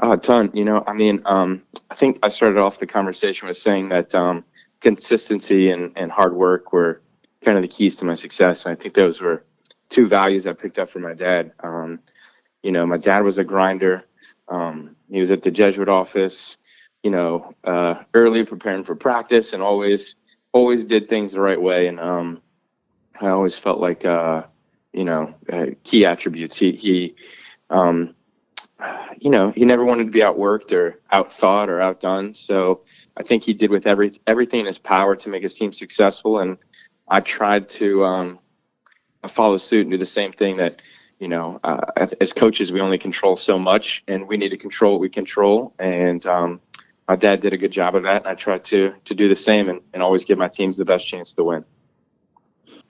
A 0.00 0.16
ton. 0.16 0.50
You 0.54 0.64
know, 0.64 0.82
I 0.86 0.94
mean, 0.94 1.22
um, 1.26 1.62
I 1.90 1.94
think 1.94 2.18
I 2.22 2.30
started 2.30 2.58
off 2.58 2.78
the 2.78 2.86
conversation 2.86 3.46
with 3.46 3.58
saying 3.58 3.90
that 3.90 4.14
um, 4.14 4.44
consistency 4.80 5.70
and, 5.70 5.92
and 5.96 6.10
hard 6.10 6.34
work 6.34 6.72
were 6.72 7.02
kind 7.44 7.56
of 7.58 7.62
the 7.62 7.68
keys 7.68 7.96
to 7.96 8.04
my 8.04 8.14
success. 8.14 8.64
And 8.64 8.76
I 8.76 8.80
think 8.80 8.94
those 8.94 9.20
were 9.20 9.44
two 9.90 10.08
values 10.08 10.46
I 10.46 10.54
picked 10.54 10.78
up 10.78 10.90
from 10.90 11.02
my 11.02 11.14
dad. 11.14 11.52
Um, 11.62 12.00
you 12.62 12.72
know, 12.72 12.86
my 12.86 12.96
dad 12.96 13.20
was 13.20 13.38
a 13.38 13.44
grinder. 13.44 14.04
Um, 14.48 14.96
he 15.10 15.20
was 15.20 15.30
at 15.30 15.42
the 15.42 15.50
Jesuit 15.50 15.88
office, 15.88 16.58
you 17.02 17.10
know, 17.10 17.54
uh, 17.64 18.02
early 18.14 18.44
preparing 18.44 18.84
for 18.84 18.94
practice 18.94 19.52
and 19.52 19.62
always, 19.62 20.16
always 20.52 20.84
did 20.84 21.08
things 21.08 21.32
the 21.32 21.40
right 21.40 21.60
way. 21.60 21.88
And 21.88 21.98
um, 21.98 22.42
I 23.20 23.28
always 23.28 23.58
felt 23.58 23.80
like, 23.80 24.04
uh, 24.04 24.44
you 24.92 25.04
know, 25.04 25.34
uh, 25.52 25.66
key 25.84 26.04
attributes. 26.04 26.56
He, 26.56 26.72
he, 26.72 27.14
um, 27.70 28.14
you 29.18 29.30
know, 29.30 29.52
he 29.52 29.64
never 29.64 29.84
wanted 29.84 30.04
to 30.04 30.10
be 30.10 30.20
outworked 30.20 30.72
or 30.72 31.00
outthought 31.12 31.68
or 31.68 31.80
outdone. 31.80 32.34
So 32.34 32.82
I 33.16 33.22
think 33.22 33.44
he 33.44 33.52
did 33.52 33.70
with 33.70 33.86
every 33.86 34.12
everything 34.26 34.60
in 34.60 34.66
his 34.66 34.78
power 34.78 35.14
to 35.16 35.28
make 35.28 35.42
his 35.42 35.54
team 35.54 35.72
successful. 35.72 36.40
And 36.40 36.58
I 37.08 37.20
tried 37.20 37.68
to 37.70 38.04
um, 38.04 38.38
follow 39.28 39.58
suit 39.58 39.82
and 39.82 39.90
do 39.90 39.98
the 39.98 40.06
same 40.06 40.32
thing 40.32 40.56
that 40.56 40.80
you 41.22 41.28
know, 41.28 41.60
uh, 41.62 42.08
as 42.20 42.32
coaches, 42.32 42.72
we 42.72 42.80
only 42.80 42.98
control 42.98 43.36
so 43.36 43.56
much, 43.56 44.02
and 44.08 44.26
we 44.26 44.36
need 44.36 44.48
to 44.48 44.56
control 44.56 44.94
what 44.94 45.00
we 45.00 45.08
control. 45.08 45.72
And 45.78 46.26
um, 46.26 46.60
my 47.08 47.16
dad 47.16 47.40
did 47.40 47.52
a 47.52 47.58
good 47.58 47.72
job 47.72 47.94
of 47.94 48.02
that, 48.04 48.22
and 48.22 48.26
I 48.26 48.34
try 48.34 48.58
to 48.58 48.94
to 49.04 49.14
do 49.14 49.28
the 49.28 49.36
same, 49.36 49.68
and, 49.68 49.80
and 49.92 50.02
always 50.02 50.24
give 50.24 50.38
my 50.38 50.48
teams 50.48 50.76
the 50.76 50.84
best 50.84 51.06
chance 51.06 51.32
to 51.34 51.44
win. 51.44 51.64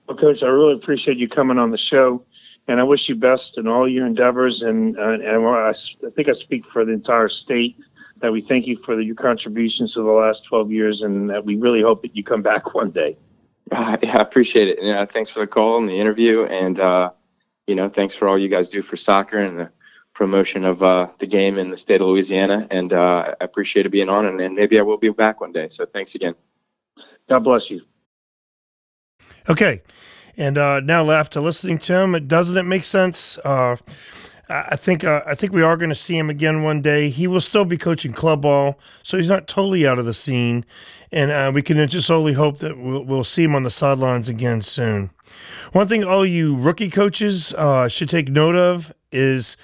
Well, 0.07 0.17
Coach, 0.17 0.43
I 0.43 0.47
really 0.47 0.73
appreciate 0.73 1.17
you 1.17 1.27
coming 1.27 1.57
on 1.57 1.71
the 1.71 1.77
show, 1.77 2.23
and 2.67 2.79
I 2.79 2.83
wish 2.83 3.07
you 3.09 3.15
best 3.15 3.57
in 3.57 3.67
all 3.67 3.87
your 3.87 4.05
endeavors. 4.05 4.61
And 4.61 4.97
uh, 4.97 5.13
and 5.13 5.25
I, 5.25 5.69
I 5.69 6.09
think 6.15 6.29
I 6.29 6.33
speak 6.33 6.65
for 6.65 6.85
the 6.85 6.91
entire 6.91 7.29
state 7.29 7.77
that 8.19 8.31
we 8.31 8.41
thank 8.41 8.67
you 8.67 8.77
for 8.77 8.95
the, 8.95 9.03
your 9.03 9.15
contributions 9.15 9.93
to 9.95 10.01
the 10.01 10.11
last 10.11 10.45
12 10.45 10.71
years, 10.71 11.01
and 11.01 11.29
that 11.29 11.43
we 11.43 11.55
really 11.55 11.81
hope 11.81 12.01
that 12.03 12.15
you 12.15 12.23
come 12.23 12.41
back 12.41 12.73
one 12.73 12.91
day. 12.91 13.17
Uh, 13.71 13.97
yeah, 14.03 14.17
I 14.17 14.21
appreciate 14.21 14.67
it. 14.67 14.79
Yeah, 14.81 15.05
thanks 15.05 15.29
for 15.29 15.39
the 15.39 15.47
call 15.47 15.77
and 15.77 15.89
the 15.89 15.99
interview, 15.99 16.43
and. 16.45 16.79
Uh, 16.79 17.11
you 17.67 17.75
know, 17.75 17.89
thanks 17.89 18.13
for 18.15 18.27
all 18.27 18.37
you 18.37 18.49
guys 18.49 18.69
do 18.69 18.81
for 18.81 18.97
soccer 18.97 19.39
and 19.39 19.59
the 19.59 19.69
promotion 20.13 20.65
of 20.65 20.83
uh, 20.83 21.07
the 21.19 21.27
game 21.27 21.57
in 21.57 21.69
the 21.69 21.77
state 21.77 22.01
of 22.01 22.07
Louisiana. 22.07 22.67
And 22.71 22.93
uh, 22.93 23.33
I 23.39 23.43
appreciate 23.43 23.85
it 23.85 23.89
being 23.89 24.09
on, 24.09 24.25
and, 24.25 24.39
and 24.39 24.55
maybe 24.55 24.79
I 24.79 24.83
will 24.83 24.97
be 24.97 25.09
back 25.09 25.41
one 25.41 25.51
day. 25.51 25.69
So 25.69 25.85
thanks 25.85 26.15
again. 26.15 26.35
God 27.29 27.39
bless 27.39 27.69
you. 27.69 27.81
Okay. 29.49 29.81
And 30.37 30.57
uh, 30.57 30.79
now 30.79 31.03
left 31.03 31.33
to 31.33 31.41
listening 31.41 31.77
to 31.79 31.93
him, 31.93 32.27
doesn't 32.27 32.57
it 32.57 32.63
make 32.63 32.83
sense? 32.83 33.37
Uh, 33.39 33.75
I 34.49 34.75
think 34.75 35.03
uh, 35.03 35.21
I 35.25 35.35
think 35.35 35.53
we 35.53 35.61
are 35.61 35.77
going 35.77 35.89
to 35.89 35.95
see 35.95 36.17
him 36.17 36.29
again 36.29 36.63
one 36.63 36.81
day. 36.81 37.09
He 37.09 37.27
will 37.27 37.39
still 37.39 37.65
be 37.65 37.77
coaching 37.77 38.11
club 38.11 38.41
ball, 38.41 38.77
so 39.01 39.17
he's 39.17 39.29
not 39.29 39.47
totally 39.47 39.87
out 39.87 39.99
of 39.99 40.05
the 40.05 40.13
scene, 40.13 40.65
and 41.11 41.31
uh, 41.31 41.51
we 41.53 41.61
can 41.61 41.87
just 41.87 42.11
only 42.11 42.33
hope 42.33 42.57
that 42.57 42.77
we'll, 42.77 43.03
we'll 43.03 43.23
see 43.23 43.43
him 43.43 43.55
on 43.55 43.63
the 43.63 43.69
sidelines 43.69 44.27
again 44.27 44.61
soon. 44.61 45.11
One 45.71 45.87
thing 45.87 46.03
all 46.03 46.25
you 46.25 46.57
rookie 46.57 46.89
coaches 46.89 47.53
uh, 47.53 47.87
should 47.87 48.09
take 48.09 48.27
note 48.27 48.55
of 48.55 48.93
is 49.13 49.55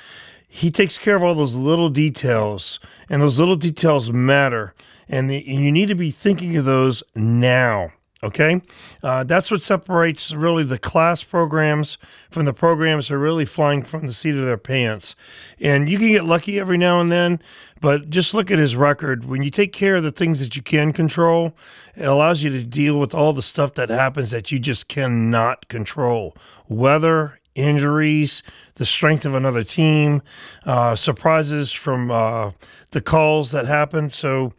he 0.50 0.72
takes 0.72 0.98
care 0.98 1.16
of 1.16 1.24
all 1.24 1.36
those 1.36 1.56
little 1.56 1.90
details, 1.90 2.80
and 3.10 3.22
those 3.22 3.40
little 3.40 3.56
details 3.56 4.12
matter. 4.12 4.74
And, 5.08 5.30
the, 5.30 5.38
and 5.38 5.64
you 5.64 5.72
need 5.72 5.88
to 5.88 5.96
be 5.96 6.12
thinking 6.12 6.58
of 6.58 6.66
those 6.66 7.04
now. 7.16 7.94
Okay, 8.22 8.62
uh, 9.02 9.24
that's 9.24 9.50
what 9.50 9.62
separates 9.62 10.34
really 10.34 10.64
the 10.64 10.78
class 10.78 11.24
programs 11.24 11.98
from 12.30 12.44
the 12.44 12.52
programs 12.52 13.08
that 13.08 13.16
are 13.16 13.20
really 13.20 13.46
flying 13.46 13.82
from 13.82 14.08
the 14.08 14.14
seat 14.14 14.36
of 14.36 14.46
their 14.46 14.58
pants. 14.58 15.16
And 15.58 15.88
you 15.88 15.98
can 15.98 16.10
get 16.10 16.26
lucky 16.26 16.60
every 16.60 16.78
now 16.78 17.00
and 17.00 17.10
then, 17.10 17.40
but 17.80 18.10
just 18.10 18.34
look 18.34 18.52
at 18.52 18.60
his 18.60 18.76
record. 18.76 19.24
When 19.24 19.42
you 19.42 19.50
take 19.50 19.72
care 19.72 19.96
of 19.96 20.04
the 20.04 20.12
things 20.12 20.42
that 20.42 20.58
you 20.58 20.62
can 20.62 20.92
control, 20.92 21.56
it 21.96 22.04
allows 22.04 22.44
you 22.44 22.50
to 22.50 22.64
deal 22.66 23.00
with 23.00 23.16
all 23.16 23.32
the 23.32 23.42
stuff 23.42 23.76
that 23.76 23.88
happens 23.88 24.32
that 24.32 24.52
you 24.52 24.60
just 24.60 24.90
cannot 24.90 25.70
control. 25.70 26.36
Weather, 26.68 27.40
injuries, 27.60 28.43
the 28.76 28.86
strength 28.86 29.26
of 29.26 29.36
another 29.36 29.63
team, 29.63 30.22
uh, 30.65 30.95
surprises 30.95 31.72
from 31.72 32.12
uh, 32.12 32.52
the 32.91 33.02
calls 33.02 33.52
that 33.52 33.65
happen. 33.65 34.10
So, 34.10 34.54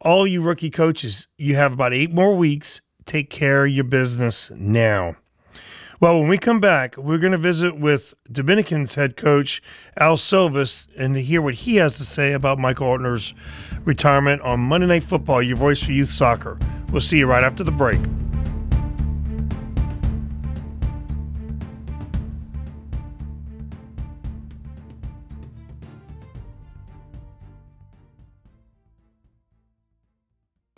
all 0.00 0.26
you 0.26 0.42
rookie 0.42 0.70
coaches, 0.70 1.28
you 1.36 1.56
have 1.56 1.72
about 1.72 1.92
eight 1.92 2.12
more 2.12 2.34
weeks. 2.34 2.80
Take 3.04 3.30
care 3.30 3.64
of 3.66 3.70
your 3.70 3.84
business 3.84 4.50
now. 4.50 5.16
Well, 6.00 6.18
when 6.18 6.28
we 6.28 6.38
come 6.38 6.60
back, 6.60 6.96
we're 6.96 7.18
going 7.18 7.32
to 7.32 7.38
visit 7.38 7.78
with 7.78 8.14
Dominicans 8.32 8.94
head 8.94 9.18
coach 9.18 9.60
Al 9.98 10.16
Silvas 10.16 10.88
and 10.96 11.14
to 11.14 11.20
hear 11.20 11.42
what 11.42 11.54
he 11.56 11.76
has 11.76 11.98
to 11.98 12.04
say 12.04 12.32
about 12.32 12.58
Michael 12.58 12.86
Ortner's 12.86 13.34
retirement 13.84 14.40
on 14.40 14.60
Monday 14.60 14.86
Night 14.86 15.04
Football, 15.04 15.42
your 15.42 15.58
voice 15.58 15.82
for 15.82 15.92
youth 15.92 16.08
soccer. 16.08 16.58
We'll 16.90 17.02
see 17.02 17.18
you 17.18 17.26
right 17.26 17.44
after 17.44 17.62
the 17.62 17.70
break. 17.70 18.00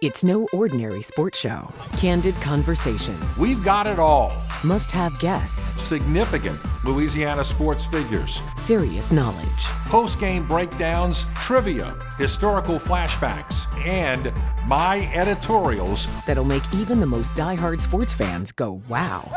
It's 0.03 0.25
no 0.25 0.49
ordinary 0.53 1.01
sports 1.01 1.39
show. 1.39 1.73
Candid 1.97 2.35
conversation. 2.41 3.15
We've 3.39 3.63
got 3.63 3.87
it 3.87 4.01
all. 4.01 4.33
Must 4.65 4.91
have 4.91 5.17
guests. 5.21 5.81
Significant 5.81 6.59
Louisiana 6.85 7.45
sports 7.45 7.87
figures. 7.87 8.43
Serious 8.57 9.13
knowledge. 9.13 9.65
Post 9.87 10.19
game 10.19 10.45
breakdowns, 10.49 11.27
trivia, 11.35 11.97
historical 12.19 12.81
flashbacks, 12.81 13.65
and 13.87 14.33
my 14.67 15.09
editorials 15.15 16.09
that'll 16.27 16.45
make 16.45 16.65
even 16.75 16.99
the 16.99 17.07
most 17.07 17.37
die-hard 17.37 17.81
sports 17.81 18.13
fans 18.13 18.51
go, 18.51 18.83
wow. 18.89 19.33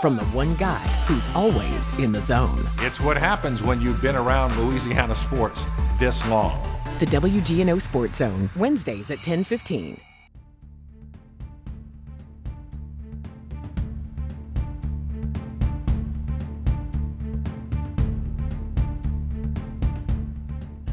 From 0.00 0.14
the 0.14 0.24
one 0.26 0.54
guy 0.54 0.86
who's 1.08 1.28
always 1.34 1.98
in 1.98 2.12
the 2.12 2.20
zone. 2.20 2.64
It's 2.78 3.00
what 3.00 3.16
happens 3.16 3.60
when 3.60 3.80
you've 3.80 4.02
been 4.02 4.14
around 4.14 4.56
Louisiana 4.56 5.16
sports 5.16 5.64
this 5.98 6.24
long. 6.28 6.75
The 6.98 7.04
WGNO 7.04 7.78
Sports 7.82 8.16
Zone, 8.16 8.48
Wednesdays 8.56 9.10
at 9.10 9.18
1015. 9.18 10.00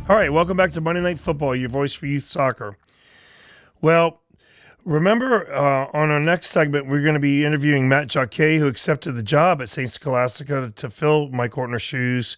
All 0.09 0.17
right, 0.17 0.29
welcome 0.29 0.57
back 0.57 0.73
to 0.73 0.81
Monday 0.81 0.99
Night 0.99 1.19
Football, 1.19 1.55
your 1.55 1.69
voice 1.69 1.93
for 1.93 2.05
youth 2.05 2.25
soccer. 2.25 2.75
Well, 3.81 4.22
remember 4.85 5.51
uh, 5.53 5.87
on 5.93 6.11
our 6.11 6.19
next 6.19 6.47
segment, 6.49 6.87
we're 6.87 7.01
going 7.01 7.13
to 7.13 7.19
be 7.19 7.45
interviewing 7.45 7.87
Matt 7.87 8.07
Jacquet, 8.07 8.59
who 8.59 8.67
accepted 8.67 9.13
the 9.13 9.23
job 9.23 9.61
at 9.61 9.69
St. 9.69 9.89
Scholastica 9.89 10.71
to 10.75 10.89
fill 10.89 11.29
Mike 11.29 11.51
Ortner's 11.51 11.81
shoes. 11.81 12.37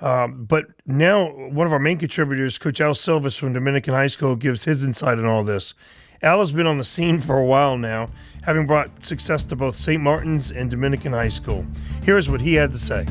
Um, 0.00 0.44
but 0.44 0.66
now, 0.86 1.30
one 1.48 1.66
of 1.66 1.72
our 1.72 1.78
main 1.78 1.98
contributors, 1.98 2.58
Coach 2.58 2.80
Al 2.80 2.94
Silvas 2.94 3.36
from 3.36 3.52
Dominican 3.52 3.92
High 3.92 4.06
School, 4.06 4.36
gives 4.36 4.64
his 4.64 4.82
insight 4.82 5.18
on 5.18 5.26
all 5.26 5.44
this. 5.44 5.74
Al 6.22 6.40
has 6.40 6.52
been 6.52 6.66
on 6.66 6.78
the 6.78 6.84
scene 6.84 7.18
for 7.18 7.38
a 7.38 7.44
while 7.44 7.78
now, 7.78 8.10
having 8.42 8.66
brought 8.66 9.04
success 9.04 9.44
to 9.44 9.56
both 9.56 9.76
St. 9.76 10.02
Martin's 10.02 10.50
and 10.50 10.70
Dominican 10.70 11.12
High 11.12 11.28
School. 11.28 11.66
Here's 12.02 12.28
what 12.28 12.40
he 12.40 12.54
had 12.54 12.72
to 12.72 12.78
say. 12.78 13.06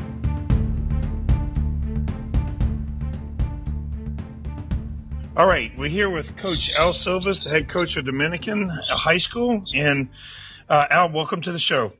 All 5.36 5.46
right, 5.46 5.70
we're 5.78 5.88
here 5.88 6.10
with 6.10 6.36
Coach 6.36 6.72
Al 6.76 6.92
Silvas, 6.92 7.44
the 7.44 7.50
head 7.50 7.68
coach 7.68 7.96
of 7.96 8.04
Dominican 8.04 8.68
High 8.88 9.18
School. 9.18 9.62
And 9.72 10.08
uh, 10.68 10.86
Al, 10.90 11.12
welcome 11.12 11.40
to 11.42 11.52
the 11.52 11.58
show. 11.58 11.92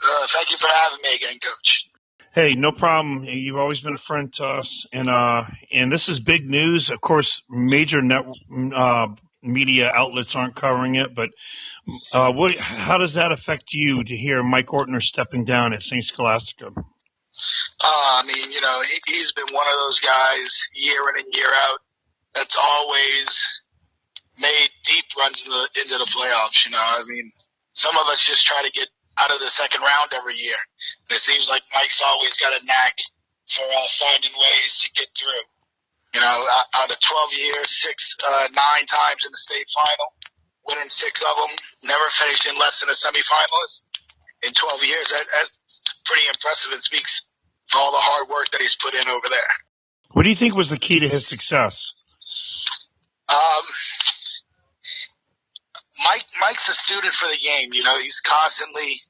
Uh, 0.00 0.26
thank 0.28 0.52
you 0.52 0.58
for 0.58 0.68
having 0.68 1.02
me 1.02 1.16
again, 1.16 1.40
Coach. 1.40 1.88
Hey, 2.32 2.54
no 2.54 2.70
problem. 2.70 3.24
You've 3.24 3.56
always 3.56 3.80
been 3.80 3.94
a 3.94 3.98
friend 3.98 4.32
to 4.34 4.44
us, 4.44 4.86
and 4.92 5.10
uh, 5.10 5.42
and 5.72 5.90
this 5.90 6.08
is 6.08 6.20
big 6.20 6.48
news. 6.48 6.88
Of 6.88 7.00
course, 7.00 7.42
major 7.50 8.00
net 8.00 8.24
uh, 8.72 9.08
media 9.42 9.90
outlets 9.92 10.36
aren't 10.36 10.54
covering 10.54 10.94
it, 10.94 11.16
but 11.16 11.30
uh, 12.12 12.30
what? 12.30 12.56
How 12.58 12.96
does 12.96 13.14
that 13.14 13.32
affect 13.32 13.72
you 13.72 14.04
to 14.04 14.16
hear 14.16 14.44
Mike 14.44 14.68
Ortner 14.68 15.02
stepping 15.02 15.44
down 15.44 15.72
at 15.72 15.82
Saint 15.82 16.04
Scholastica? 16.04 16.66
Uh, 16.76 16.82
I 17.80 18.22
mean, 18.24 18.52
you 18.52 18.60
know, 18.60 18.80
he, 18.82 19.12
he's 19.12 19.32
been 19.32 19.52
one 19.52 19.66
of 19.66 19.74
those 19.80 19.98
guys 19.98 20.68
year 20.76 21.00
in 21.16 21.24
and 21.24 21.34
year 21.34 21.50
out 21.66 21.80
that's 22.34 22.56
always 22.56 23.28
made 24.38 24.70
deep 24.84 25.04
runs 25.18 25.42
in 25.44 25.50
the, 25.50 25.68
into 25.80 25.98
the 25.98 26.08
playoffs. 26.10 26.64
You 26.64 26.72
know, 26.72 26.82
I 26.82 27.02
mean, 27.08 27.30
some 27.72 27.96
of 27.98 28.06
us 28.08 28.24
just 28.24 28.46
try 28.46 28.62
to 28.62 28.70
get 28.70 28.88
out 29.18 29.34
of 29.34 29.40
the 29.40 29.50
second 29.50 29.82
round 29.82 30.14
every 30.14 30.36
year. 30.38 30.58
And 31.08 31.16
it 31.16 31.22
seems 31.22 31.48
like 31.50 31.62
Mike's 31.74 32.02
always 32.06 32.36
got 32.38 32.54
a 32.54 32.64
knack 32.64 32.94
for 33.50 33.66
uh, 33.66 33.88
finding 33.98 34.32
ways 34.32 34.72
to 34.84 34.88
get 34.94 35.08
through. 35.18 35.44
You 36.14 36.20
know, 36.20 36.46
out 36.74 36.88
of 36.88 36.96
12 36.96 37.32
years, 37.36 37.68
six, 37.68 38.16
uh, 38.24 38.48
nine 38.56 38.86
times 38.88 39.26
in 39.26 39.30
the 39.30 39.36
state 39.36 39.68
final, 39.68 40.08
winning 40.66 40.88
six 40.88 41.20
of 41.20 41.36
them, 41.36 41.52
never 41.84 42.04
finishing 42.16 42.56
less 42.58 42.80
than 42.80 42.88
a 42.88 42.96
semifinalist 42.96 43.84
in 44.42 44.52
12 44.54 44.84
years. 44.84 45.08
That, 45.12 45.26
that's 45.36 45.82
pretty 46.06 46.24
impressive 46.32 46.72
and 46.72 46.82
speaks 46.82 47.28
for 47.68 47.78
all 47.78 47.92
the 47.92 48.00
hard 48.00 48.28
work 48.28 48.48
that 48.52 48.62
he's 48.62 48.76
put 48.80 48.94
in 48.94 49.06
over 49.08 49.28
there. 49.28 49.52
What 50.12 50.22
do 50.22 50.30
you 50.30 50.36
think 50.36 50.56
was 50.56 50.70
the 50.70 50.78
key 50.78 50.98
to 51.00 51.08
his 51.08 51.26
success? 51.26 51.92
Um, 53.28 53.64
Mike 56.04 56.24
Mike's 56.40 56.68
a 56.68 56.74
student 56.74 57.12
for 57.12 57.28
the 57.28 57.38
game. 57.38 57.72
You 57.72 57.82
know, 57.82 57.98
he's 58.00 58.20
constantly, 58.20 59.00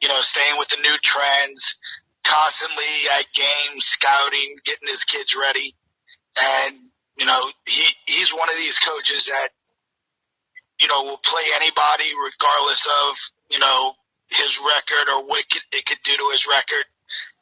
you 0.00 0.08
know, 0.08 0.20
staying 0.20 0.58
with 0.58 0.68
the 0.68 0.80
new 0.80 0.96
trends, 1.02 1.76
constantly 2.24 3.08
at 3.18 3.26
games, 3.34 3.84
scouting, 3.84 4.56
getting 4.64 4.88
his 4.88 5.04
kids 5.04 5.36
ready, 5.36 5.74
and 6.40 6.76
you 7.16 7.26
know, 7.26 7.40
he 7.66 7.84
he's 8.06 8.32
one 8.32 8.48
of 8.48 8.56
these 8.56 8.78
coaches 8.78 9.26
that, 9.26 9.48
you 10.80 10.88
know, 10.88 11.02
will 11.02 11.18
play 11.24 11.42
anybody 11.56 12.12
regardless 12.16 12.86
of 12.86 13.16
you 13.50 13.58
know 13.58 13.92
his 14.28 14.58
record 14.58 15.12
or 15.12 15.26
what 15.26 15.40
it 15.40 15.50
could, 15.50 15.62
it 15.72 15.86
could 15.86 15.98
do 16.04 16.16
to 16.16 16.30
his 16.30 16.46
record, 16.46 16.86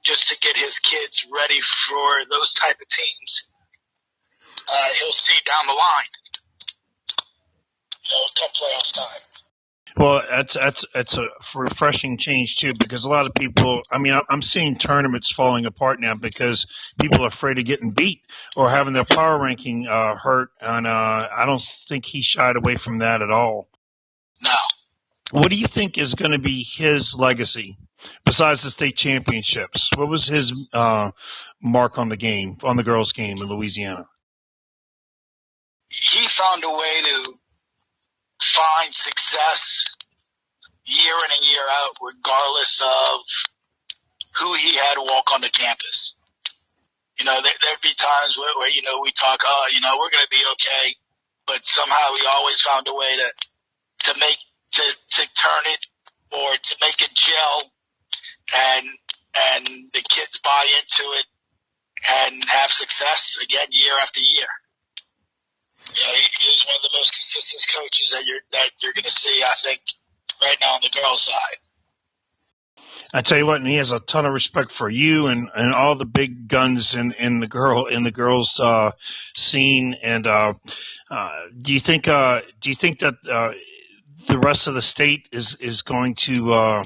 just 0.02 0.28
to 0.28 0.38
get 0.40 0.57
his 0.57 0.78
kids 0.81 1.26
ready 1.31 1.61
for 1.61 2.24
those 2.31 2.52
type 2.54 2.76
of 2.81 2.88
teams. 2.88 3.44
Uh, 4.66 4.88
he'll 4.99 5.12
see 5.12 5.38
down 5.47 5.66
the 5.66 5.73
line 5.73 6.12
you 8.09 8.16
know, 8.16 8.23
come 8.37 8.51
playoff 8.51 8.92
time. 8.94 9.23
Well, 9.97 10.23
that's 10.31 10.55
that's 10.55 10.85
that's 10.94 11.16
a 11.16 11.27
refreshing 11.55 12.18
change 12.18 12.57
too, 12.57 12.73
because 12.79 13.05
a 13.05 13.09
lot 13.09 13.27
of 13.27 13.35
people. 13.35 13.83
I 13.90 13.99
mean, 13.99 14.18
I'm 14.31 14.42
seeing 14.42 14.79
tournaments 14.79 15.33
falling 15.33 15.66
apart 15.66 16.01
now 16.01 16.14
because 16.14 16.66
people 17.01 17.25
are 17.25 17.29
afraid 17.29 17.59
of 17.59 17.64
getting 17.64 17.90
beat 17.90 18.21
or 18.55 18.71
having 18.71 18.92
their 18.92 19.05
power 19.05 19.42
ranking 19.42 19.88
uh, 19.88 20.14
hurt, 20.14 20.51
and 20.61 20.87
uh, 20.87 21.29
I 21.37 21.44
don't 21.47 21.62
think 21.88 22.07
he 22.07 22.23
shied 22.23 22.57
away 22.57 22.77
from 22.77 22.99
that 22.99 23.23
at 23.23 23.31
all. 23.31 23.68
No. 24.40 24.51
What 25.33 25.51
do 25.51 25.57
you 25.57 25.66
think 25.66 25.99
is 25.99 26.14
going 26.14 26.31
to 26.31 26.38
be 26.38 26.62
his 26.62 27.14
legacy 27.14 27.77
besides 28.25 28.62
the 28.62 28.71
state 28.71 28.97
championships? 28.97 29.90
What 29.97 30.09
was 30.09 30.29
his 30.29 30.53
uh, 30.73 31.11
mark 31.61 31.99
on 31.99 32.09
the 32.09 32.16
game, 32.16 32.57
on 32.62 32.77
the 32.77 32.85
girls' 32.85 33.12
game 33.12 33.38
in 33.38 33.49
Louisiana? 33.49 34.07
He 35.88 36.29
found 36.29 36.64
a 36.64 36.70
way 36.70 37.03
to 37.03 37.35
find 38.40 38.94
success 38.94 39.85
year 40.85 41.14
in 41.14 41.37
and 41.37 41.46
year 41.46 41.64
out, 41.85 41.96
regardless 42.01 42.81
of 42.83 43.20
who 44.38 44.55
he 44.55 44.74
had 44.77 44.96
walk 44.98 45.33
on 45.33 45.40
the 45.40 45.51
campus. 45.51 46.16
You 47.18 47.24
know, 47.24 47.40
there, 47.42 47.53
there'd 47.61 47.83
be 47.83 47.94
times 47.94 48.37
where, 48.38 48.53
where, 48.59 48.70
you 48.70 48.83
know, 48.83 49.01
we 49.03 49.11
talk, 49.12 49.40
oh, 49.44 49.66
you 49.72 49.81
know, 49.81 49.96
we're 49.98 50.11
going 50.11 50.24
to 50.24 50.31
be 50.31 50.44
okay. 50.53 50.94
But 51.46 51.64
somehow 51.64 52.14
he 52.14 52.27
always 52.27 52.61
found 52.61 52.87
a 52.88 52.94
way 52.94 53.16
to, 53.16 54.12
to 54.12 54.20
make, 54.20 54.38
to, 54.72 54.83
to 54.83 55.22
turn 55.35 55.64
it 55.66 55.87
or 56.31 56.55
to 56.62 56.77
make 56.81 57.03
it 57.03 57.11
gel 57.14 57.72
and, 58.55 58.87
and 59.55 59.66
the 59.92 60.03
kids 60.09 60.38
buy 60.44 60.64
into 60.81 61.11
it 61.18 61.27
and 62.09 62.44
have 62.44 62.70
success 62.70 63.38
again 63.42 63.66
year 63.70 63.94
after 64.01 64.20
year. 64.20 64.46
Yeah, 65.94 66.12
he, 66.12 66.24
he's 66.38 66.64
one 66.66 66.77
of 66.77 66.83
the 66.83 66.94
most 66.98 67.12
consistent 67.12 67.64
coaches 67.74 68.11
that 68.12 68.24
you're 68.27 68.44
that 68.53 68.70
you're 68.83 68.92
going 68.92 69.05
to 69.05 69.11
see. 69.11 69.42
I 69.42 69.55
think 69.62 69.81
right 70.42 70.57
now 70.61 70.74
on 70.74 70.81
the 70.83 70.90
girls' 70.90 71.24
side. 71.24 71.68
I 73.12 73.22
tell 73.22 73.38
you 73.38 73.46
what, 73.46 73.61
and 73.61 73.66
he 73.66 73.77
has 73.77 73.90
a 73.90 74.01
ton 74.01 74.27
of 74.27 74.35
respect 74.35 74.70
for 74.70 74.90
you 74.90 75.29
and, 75.29 75.48
and 75.55 75.72
all 75.72 75.94
the 75.94 76.05
big 76.05 76.46
guns 76.46 76.94
in, 76.94 77.12
in 77.12 77.40
the 77.40 77.46
girl 77.46 77.87
in 77.87 78.03
the 78.03 78.11
girls 78.11 78.61
uh, 78.61 78.90
scene. 79.35 79.96
And 80.03 80.27
uh, 80.27 80.55
uh, 81.11 81.31
do 81.61 81.72
you 81.72 81.81
think 81.81 82.07
uh, 82.07 82.42
do 82.61 82.68
you 82.68 82.74
think 82.74 83.01
that 83.01 83.14
uh, 83.31 83.53
the 84.27 84.38
rest 84.38 84.66
of 84.66 84.74
the 84.74 84.83
state 84.83 85.27
is 85.33 85.57
is 85.59 85.81
going 85.81 86.16
to 86.16 86.53
uh, 86.53 86.83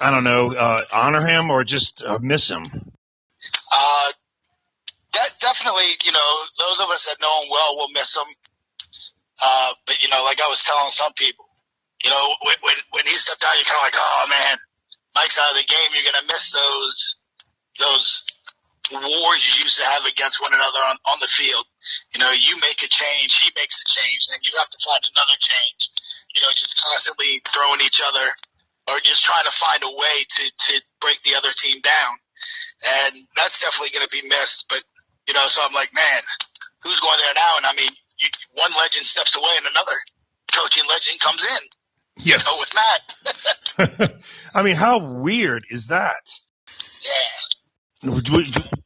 I 0.00 0.10
don't 0.10 0.24
know 0.24 0.80
honor 0.92 1.24
him 1.24 1.50
or 1.50 1.62
just 1.62 2.02
miss 2.20 2.48
him? 2.48 2.64
Uh, 3.72 4.12
definitely, 5.40 5.96
you 6.04 6.12
know, 6.12 6.30
those 6.58 6.80
of 6.80 6.88
us 6.90 7.04
that 7.06 7.20
know 7.20 7.32
him 7.42 7.48
well 7.50 7.76
will 7.76 7.92
miss 7.92 8.16
him. 8.16 8.28
Uh, 9.38 9.70
but 9.86 10.02
you 10.02 10.08
know, 10.08 10.24
like 10.24 10.40
I 10.40 10.48
was 10.50 10.62
telling 10.64 10.90
some 10.90 11.12
people, 11.14 11.46
you 12.02 12.10
know, 12.10 12.34
when 12.42 12.56
when, 12.62 12.76
when 12.90 13.04
he 13.06 13.14
stepped 13.14 13.44
out, 13.44 13.54
you're 13.54 13.68
kind 13.68 13.78
of 13.78 13.86
like, 13.86 13.98
oh 13.98 14.26
man, 14.28 14.56
Mike's 15.14 15.38
out 15.38 15.54
of 15.54 15.58
the 15.58 15.68
game. 15.68 15.94
You're 15.94 16.08
gonna 16.10 16.26
miss 16.26 16.50
those 16.50 16.98
those 17.78 18.26
wars 18.90 19.44
you 19.44 19.62
used 19.62 19.76
to 19.76 19.84
have 19.84 20.04
against 20.08 20.40
one 20.40 20.54
another 20.54 20.80
on, 20.88 20.96
on 21.06 21.18
the 21.20 21.28
field. 21.28 21.64
You 22.14 22.20
know, 22.20 22.32
you 22.32 22.56
make 22.60 22.80
a 22.82 22.88
change, 22.88 23.36
he 23.36 23.52
makes 23.54 23.76
a 23.78 23.86
change, 23.86 24.26
and 24.32 24.40
you 24.42 24.52
have 24.58 24.70
to 24.72 24.80
find 24.80 25.02
another 25.12 25.36
change. 25.38 25.92
You 26.34 26.42
know, 26.42 26.52
just 26.56 26.80
constantly 26.80 27.40
throwing 27.52 27.80
each 27.80 28.00
other 28.04 28.32
or 28.88 29.00
just 29.04 29.24
trying 29.24 29.44
to 29.44 29.54
find 29.60 29.82
a 29.84 29.92
way 29.92 30.16
to, 30.24 30.44
to 30.48 30.72
break 31.00 31.20
the 31.22 31.36
other 31.36 31.52
team 31.56 31.80
down. 31.80 32.12
And 32.80 33.14
that's 33.36 33.60
definitely 33.60 33.92
going 33.92 34.06
to 34.06 34.12
be 34.12 34.24
missed. 34.28 34.64
But, 34.68 34.80
you 35.28 35.34
know, 35.34 35.46
so 35.46 35.60
I'm 35.62 35.74
like, 35.74 35.94
man, 35.94 36.22
who's 36.82 36.98
going 37.00 37.18
there 37.22 37.34
now? 37.34 37.56
And 37.58 37.66
I 37.66 37.74
mean, 37.74 37.90
you, 38.18 38.28
one 38.54 38.72
legend 38.80 39.04
steps 39.04 39.36
away 39.36 39.50
and 39.58 39.66
another 39.66 39.92
coaching 40.52 40.84
legend 40.88 41.20
comes 41.20 41.44
in. 41.44 42.24
Yes. 42.24 42.46
Know, 42.46 42.56
with 42.58 42.74
Matt. 43.94 44.12
I 44.54 44.62
mean, 44.62 44.74
how 44.74 44.98
weird 44.98 45.64
is 45.70 45.86
that? 45.88 46.24
Yeah. 47.02 48.10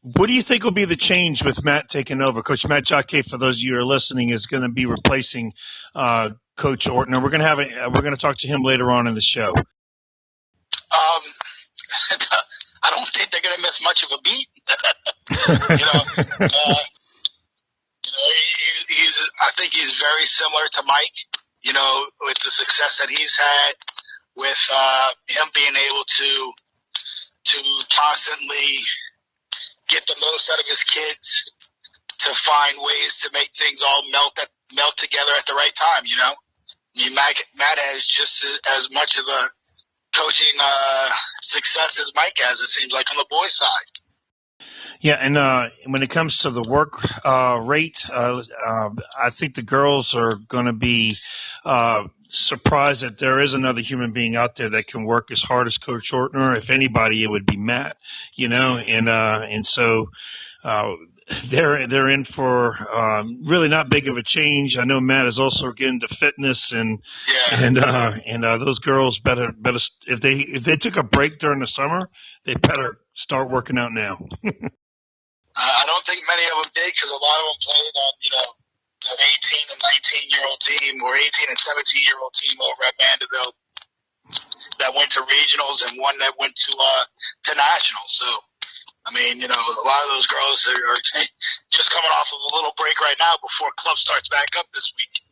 What 0.03 0.27
do 0.27 0.33
you 0.33 0.43
think 0.43 0.65
will 0.65 0.71
be 0.71 0.85
the 0.85 0.97
change 0.97 1.45
with 1.45 1.63
Matt 1.63 1.89
taking 1.89 2.21
over? 2.21 2.43
Coach 2.43 2.67
Matt 2.67 2.85
Jacquet, 2.85 3.23
for 3.23 3.39
those 3.39 3.59
of 3.59 3.63
you 3.63 3.75
who 3.75 3.79
are 3.79 3.85
listening, 3.85 4.31
is 4.31 4.47
going 4.47 4.63
to 4.63 4.69
be 4.69 4.87
replacing 4.87 5.53
uh, 5.95 6.31
Coach 6.57 6.87
Ortner. 6.87 7.23
We're 7.23 7.31
going 7.31 7.41
to 7.41 7.47
have 7.47 7.59
a, 7.59 7.67
we're 7.93 8.01
going 8.01 8.15
to 8.15 8.21
talk 8.21 8.39
to 8.39 8.49
him 8.49 8.63
later 8.63 8.91
on 8.91 9.07
in 9.07 9.15
the 9.15 9.21
show. 9.21 9.55
Um, 10.93 11.23
I 12.83 12.91
don't 12.91 13.09
think 13.09 13.31
they're 13.31 13.43
going 13.43 13.57
to 13.57 13.63
miss 13.63 13.83
much 13.83 14.05
of 14.05 14.11
a 14.13 14.21
beat. 14.23 14.49
you 15.79 15.87
know, 15.87 16.03
uh, 16.41 16.83
he, 18.05 18.95
he's, 18.95 19.17
I 19.41 19.51
think 19.57 19.73
he's 19.73 19.93
very 20.01 20.25
similar 20.27 20.69
to 20.73 20.83
Mike, 20.87 21.19
you 21.63 21.73
know, 21.73 22.07
with 22.23 22.39
the 22.45 22.51
success 22.51 22.99
that 23.01 23.11
he's 23.11 23.37
had, 23.37 23.75
with 24.37 24.59
uh, 24.73 25.09
him 25.29 25.49
being 25.55 25.77
able 25.77 26.05
to 26.05 26.53
to 27.45 27.59
constantly 27.91 28.79
get 29.89 30.07
the 30.07 30.17
most 30.21 30.49
out 30.53 30.61
of 30.61 30.67
his 30.67 30.83
kids, 30.85 31.53
to 32.21 32.33
find 32.47 32.79
ways 32.79 33.19
to 33.19 33.31
make 33.33 33.51
things 33.59 33.83
all 33.83 34.03
melt 34.11 34.39
at, 34.41 34.49
melt 34.75 34.97
together 34.97 35.33
at 35.39 35.47
the 35.47 35.55
right 35.55 35.75
time. 35.75 36.07
You 36.07 36.17
know, 36.17 36.33
I 36.97 37.03
mean, 37.03 37.15
Matt, 37.15 37.37
Matt 37.57 37.79
has 37.79 38.05
just 38.05 38.47
as 38.77 38.89
much 38.93 39.19
of 39.19 39.25
a 39.27 39.51
coaching 40.15 40.59
uh, 40.61 41.11
success 41.41 42.01
as 42.01 42.13
Mike 42.15 42.39
has. 42.39 42.61
It 42.61 42.69
seems 42.69 42.93
like 42.93 43.11
on 43.11 43.17
the 43.17 43.27
boys' 43.31 43.57
side. 43.57 44.03
Yeah, 45.01 45.15
and 45.15 45.37
uh, 45.37 45.69
when 45.87 46.03
it 46.05 46.11
comes 46.11 46.39
to 46.39 46.51
the 46.51 46.63
work 46.63 46.93
uh, 47.27 47.59
rate, 47.61 48.05
uh, 48.09 48.43
uh 48.65 48.91
I 49.21 49.31
think 49.31 49.57
the 49.57 49.63
girls 49.63 50.15
are 50.15 50.37
going 50.49 50.67
to 50.67 50.73
be 50.73 51.19
uh, 51.65 52.05
surprised 52.29 53.03
that 53.03 53.19
there 53.19 53.41
is 53.41 53.53
another 53.53 53.81
human 53.81 54.13
being 54.13 54.37
out 54.37 54.55
there 54.55 54.71
that 54.71 54.87
can 54.87 55.05
work 55.05 55.33
as 55.33 55.43
hard 55.43 55.67
as 55.67 55.77
Coach 55.77 56.13
Ortner. 56.13 56.57
If 56.57 56.71
anybody, 56.71 57.25
it 57.25 57.31
would 57.31 57.47
be 57.47 57.57
Matt. 57.57 57.97
You 58.35 58.49
know, 58.49 58.77
and 58.77 59.09
uh, 59.09 59.41
and 59.43 59.67
so 59.67 60.11
they're 61.47 61.87
they're 61.87 62.09
in 62.09 62.25
for 62.25 62.75
um, 62.95 63.43
really 63.45 63.69
not 63.69 63.89
big 63.89 64.09
of 64.09 64.17
a 64.17 64.23
change. 64.23 64.77
I 64.77 64.85
know 64.85 65.01
Matt 65.01 65.27
is 65.27 65.39
also 65.39 65.73
getting 65.73 66.01
to 66.01 66.09
fitness 66.09 66.73
and 66.73 67.03
yeah. 67.29 67.65
and 67.65 67.79
uh, 67.79 68.13
and 68.27 68.45
uh, 68.45 68.59
those 68.59 68.79
girls 68.79 69.19
better 69.19 69.53
better 69.53 69.79
if 70.07 70.21
they 70.21 70.41
if 70.41 70.65
they 70.65 70.77
took 70.77 70.97
a 70.97 71.03
break 71.03 71.39
during 71.39 71.61
the 71.61 71.67
summer, 71.67 72.01
they 72.45 72.55
better 72.55 72.99
start 73.15 73.51
working 73.51 73.79
out 73.79 73.93
now. 73.93 74.19
I 75.57 75.85
don't 75.87 76.05
think 76.07 76.25
many 76.27 76.45
of 76.49 76.65
them 76.65 76.73
did 76.73 76.89
because 76.95 77.13
a 77.13 77.21
lot 77.21 77.39
of 77.41 77.47
them 77.53 77.59
played 77.61 77.93
on, 77.93 78.13
you 78.25 78.33
know, 78.33 78.49
an 79.13 79.19
18 79.21 79.69
and 79.69 79.81
19 79.85 80.33
year 80.33 80.45
old 80.49 80.61
team 80.65 81.03
or 81.05 81.13
18 81.13 81.29
and 81.49 81.59
17 81.59 82.09
year 82.09 82.17
old 82.23 82.33
team 82.33 82.57
over 82.63 82.83
at 82.89 82.97
Vanderbilt 82.97 83.55
that 84.81 84.95
went 84.97 85.11
to 85.13 85.21
regionals 85.29 85.85
and 85.85 86.01
one 86.01 86.17
that 86.19 86.33
went 86.41 86.55
to 86.57 86.73
uh, 86.73 87.05
to 87.45 87.53
nationals. 87.55 88.11
So, 88.17 88.27
I 89.05 89.15
mean, 89.15 89.41
you 89.41 89.49
know, 89.49 89.55
a 89.55 89.87
lot 89.87 90.03
of 90.05 90.11
those 90.11 90.27
girls 90.27 90.69
are, 90.69 90.91
are 90.91 91.25
just 91.71 91.91
coming 91.91 92.11
off 92.11 92.31
of 92.33 92.53
a 92.53 92.57
little 92.57 92.73
break 92.79 93.01
right 93.01 93.17
now 93.19 93.35
before 93.43 93.69
club 93.77 93.97
starts 93.97 94.29
back 94.29 94.49
up 94.59 94.67
this 94.73 94.93
week. 94.97 95.23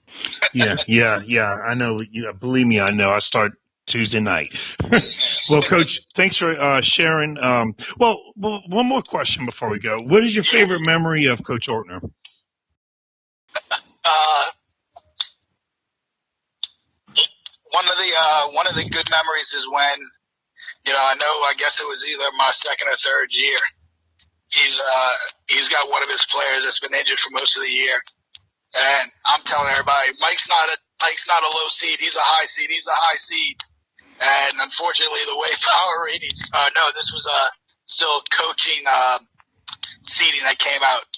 yeah, 0.54 0.76
yeah, 0.88 1.20
yeah. 1.24 1.52
I 1.52 1.74
know. 1.74 1.98
You 2.10 2.32
believe 2.32 2.66
me, 2.66 2.80
I 2.80 2.90
know. 2.90 3.10
I 3.10 3.20
start 3.20 3.52
Tuesday 3.86 4.20
night. 4.20 4.56
well, 5.50 5.62
Coach, 5.62 6.00
thanks 6.14 6.36
for 6.36 6.58
uh, 6.60 6.80
sharing. 6.80 7.38
Um, 7.38 7.74
well, 7.98 8.20
well, 8.36 8.62
one 8.68 8.86
more 8.86 9.02
question 9.02 9.46
before 9.46 9.70
we 9.70 9.78
go. 9.78 10.00
What 10.00 10.24
is 10.24 10.34
your 10.34 10.44
favorite 10.44 10.80
memory 10.80 11.26
of 11.26 11.44
Coach 11.44 11.68
Ortner? 11.68 12.10
Uh, 14.04 14.44
one 17.70 17.84
of 17.86 17.96
the 17.96 18.12
uh, 18.16 18.50
one 18.52 18.66
of 18.66 18.74
the 18.74 18.88
good 18.90 19.08
memories 19.10 19.52
is 19.54 19.68
when, 19.70 19.98
you 20.86 20.92
know, 20.92 21.02
I 21.02 21.14
know 21.14 21.34
I 21.44 21.54
guess 21.58 21.80
it 21.80 21.88
was 21.88 22.04
either 22.04 22.24
my 22.36 22.50
second 22.52 22.88
or 22.88 22.96
third 22.96 23.28
year. 23.30 23.60
He's 24.48 24.80
uh, 24.80 25.14
he's 25.48 25.68
got 25.68 25.90
one 25.90 26.02
of 26.02 26.08
his 26.08 26.24
players 26.26 26.64
that's 26.64 26.80
been 26.80 26.94
injured 26.94 27.20
for 27.20 27.30
most 27.30 27.56
of 27.56 27.62
the 27.62 27.70
year, 27.70 28.00
and 28.74 29.10
I'm 29.26 29.42
telling 29.44 29.70
everybody, 29.70 30.10
Mike's 30.20 30.48
not 30.48 30.68
a 30.68 30.76
Mike's 31.02 31.28
not 31.28 31.42
a 31.42 31.50
low 31.50 31.68
seed. 31.68 32.00
He's 32.00 32.16
a 32.16 32.24
high 32.24 32.46
seed. 32.46 32.68
He's 32.70 32.86
a 32.86 32.96
high 32.96 33.16
seed 33.18 33.56
and 34.20 34.60
unfortunately, 34.60 35.24
the 35.24 35.36
way 35.36 35.48
power 35.72 36.04
ratings, 36.04 36.44
uh, 36.52 36.68
no, 36.76 36.92
this 36.94 37.10
was 37.12 37.24
uh, 37.24 37.48
still 37.86 38.22
coaching 38.30 38.84
um, 38.86 39.24
seating 40.04 40.44
that 40.44 40.58
came 40.60 40.80
out. 40.84 41.08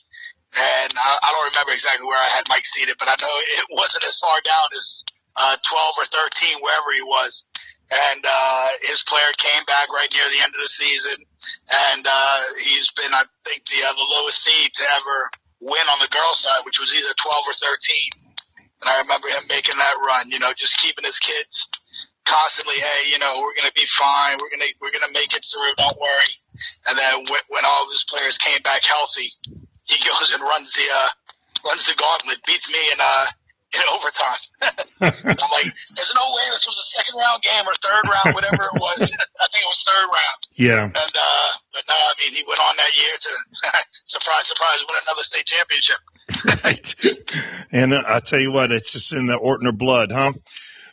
And 0.55 0.93
I, 0.95 1.19
I 1.23 1.29
don't 1.33 1.51
remember 1.51 1.73
exactly 1.73 2.07
where 2.07 2.21
I 2.21 2.31
had 2.31 2.45
Mike 2.49 2.65
seated, 2.65 2.97
but 2.99 3.09
I 3.09 3.17
know 3.21 3.35
it 3.59 3.67
wasn't 3.73 4.05
as 4.05 4.19
far 4.21 4.39
down 4.45 4.69
as 4.77 5.05
uh, 5.37 5.57
12 5.57 5.95
or 5.99 6.07
13, 6.07 6.61
wherever 6.61 6.93
he 6.95 7.03
was. 7.03 7.45
And 7.93 8.25
uh, 8.25 8.69
his 8.89 9.05
player 9.05 9.29
came 9.37 9.65
back 9.69 9.93
right 9.93 10.09
near 10.09 10.25
the 10.33 10.41
end 10.41 10.57
of 10.57 10.63
the 10.65 10.73
season, 10.73 11.21
and 11.69 12.07
uh, 12.09 12.41
he's 12.65 12.89
been, 12.97 13.13
I 13.13 13.29
think, 13.45 13.69
the 13.69 13.85
uh, 13.85 13.93
the 13.93 14.09
lowest 14.17 14.41
seed 14.41 14.73
to 14.73 14.85
ever 14.97 15.19
win 15.61 15.87
on 15.93 16.01
the 16.01 16.09
girls' 16.09 16.41
side, 16.41 16.65
which 16.65 16.81
was 16.81 16.95
either 16.97 17.13
12 17.21 17.45
or 17.45 17.53
13. 17.53 18.33
And 18.81 18.89
I 18.89 18.99
remember 19.05 19.29
him 19.29 19.45
making 19.47 19.77
that 19.77 20.01
run, 20.01 20.33
you 20.33 20.41
know, 20.41 20.57
just 20.57 20.81
keeping 20.81 21.05
his 21.05 21.21
kids 21.21 21.69
constantly, 22.25 22.81
hey, 22.81 23.11
you 23.11 23.19
know, 23.19 23.31
we're 23.39 23.55
to 23.69 23.73
be 23.75 23.87
fine. 23.99 24.39
We're 24.39 24.51
to 24.51 24.75
we're 24.81 24.91
to 24.91 25.13
make 25.13 25.35
it 25.35 25.45
through. 25.45 25.75
Don't 25.79 26.01
worry. 26.01 26.33
And 26.87 26.99
then 26.99 27.15
when, 27.29 27.43
when 27.49 27.65
all 27.65 27.85
of 27.85 27.91
his 27.91 28.05
players 28.09 28.39
came 28.39 28.61
back 28.63 28.83
healthy, 28.83 29.31
he 29.85 29.99
goes 30.09 30.33
and 30.33 30.43
runs 30.43 30.73
the 30.75 30.87
uh, 30.89 31.09
runs 31.67 31.87
the 31.87 31.95
gauntlet, 31.95 32.43
beats 32.47 32.71
me 32.71 32.81
in 32.93 32.99
uh, 33.01 33.27
in 33.75 33.83
overtime. 33.93 34.43
I'm 35.01 35.51
like, 35.53 35.73
there's 35.97 36.13
no 36.15 36.27
way 36.37 36.45
this 36.53 36.67
was 36.67 36.77
a 36.77 36.89
second 36.97 37.19
round 37.19 37.43
game 37.43 37.65
or 37.67 37.75
third 37.81 38.05
round, 38.05 38.35
whatever 38.35 38.69
it 38.69 38.81
was. 38.81 39.01
I 39.41 39.47
think 39.51 39.63
it 39.65 39.71
was 39.71 39.85
third 39.87 40.09
round. 40.13 40.41
Yeah. 40.57 40.85
And 40.85 40.97
uh, 40.97 41.49
but 41.73 41.83
no, 41.89 41.95
I 41.95 42.13
mean, 42.21 42.35
he 42.35 42.45
went 42.47 42.61
on 42.61 42.77
that 42.77 42.93
year 42.97 43.15
to 43.19 43.31
surprise, 44.07 44.47
surprise, 44.47 44.79
win 44.89 44.99
another 45.07 45.23
state 45.23 45.47
championship. 45.47 46.01
right. 46.65 46.95
And 47.73 47.95
uh, 47.95 48.03
I 48.07 48.21
tell 48.21 48.41
you 48.41 48.53
what, 48.53 48.73
it's 48.73 48.93
just 48.93 49.13
in 49.13 49.27
the 49.27 49.39
Ortner 49.39 49.77
blood, 49.77 50.13
huh? 50.13 50.33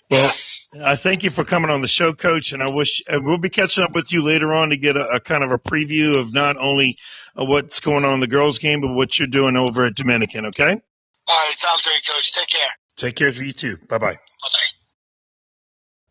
Well, 0.09 0.23
yes. 0.23 0.67
I 0.83 0.95
thank 0.95 1.23
you 1.23 1.29
for 1.29 1.43
coming 1.43 1.69
on 1.69 1.81
the 1.81 1.87
show, 1.87 2.13
Coach, 2.13 2.51
and 2.51 2.63
I 2.63 2.69
wish 2.71 3.01
we'll 3.07 3.37
be 3.37 3.49
catching 3.49 3.83
up 3.83 3.93
with 3.93 4.11
you 4.11 4.23
later 4.23 4.53
on 4.55 4.69
to 4.69 4.77
get 4.77 4.97
a, 4.97 5.05
a 5.07 5.19
kind 5.19 5.43
of 5.43 5.51
a 5.51 5.59
preview 5.59 6.17
of 6.17 6.33
not 6.33 6.57
only 6.57 6.97
uh, 7.39 7.45
what's 7.45 7.79
going 7.79 8.05
on 8.05 8.15
in 8.15 8.19
the 8.19 8.27
girls' 8.27 8.57
game, 8.57 8.81
but 8.81 8.93
what 8.93 9.19
you're 9.19 9.27
doing 9.27 9.55
over 9.55 9.85
at 9.85 9.93
Dominican. 9.93 10.47
Okay. 10.47 10.81
All 11.29 11.37
right, 11.37 11.57
sounds 11.57 11.81
great, 11.83 12.05
Coach. 12.05 12.31
Take 12.31 12.47
care. 12.47 12.69
Take 12.97 13.15
care 13.15 13.31
for 13.31 13.43
you 13.43 13.53
too. 13.53 13.77
Bye 13.87 13.99
bye. 13.99 14.13
Bye 14.13 14.15
bye. 14.15 14.79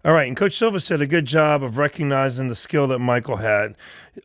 All 0.04 0.14
right, 0.14 0.28
and 0.28 0.36
Coach 0.36 0.56
Silva 0.56 0.78
said 0.78 1.00
a 1.00 1.08
good 1.08 1.26
job 1.26 1.62
of 1.62 1.76
recognizing 1.76 2.48
the 2.48 2.54
skill 2.54 2.86
that 2.86 3.00
Michael 3.00 3.36
had. 3.38 3.74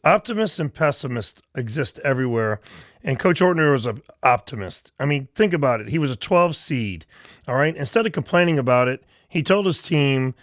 Optimists 0.03 0.60
and 0.60 0.71
pessimists 0.71 1.41
exist 1.56 1.99
everywhere, 2.03 2.62
and 3.03 3.17
Coach 3.17 3.41
Ortner 3.41 3.71
was 3.71 3.88
an 3.88 4.03
optimist. 4.21 4.91
I 4.99 5.06
mean, 5.06 5.29
think 5.34 5.51
about 5.51 5.82
it. 5.82 5.89
He 5.89 5.97
was 5.97 6.12
a 6.12 6.15
12 6.15 6.56
seed. 6.56 7.06
All 7.47 7.56
right, 7.56 7.75
instead 7.75 8.06
of 8.06 8.12
complaining 8.12 8.60
about 8.60 8.88
it, 8.88 9.03
he 9.27 9.41
told 9.41 9.65
his 9.65 9.82
team, 9.82 10.36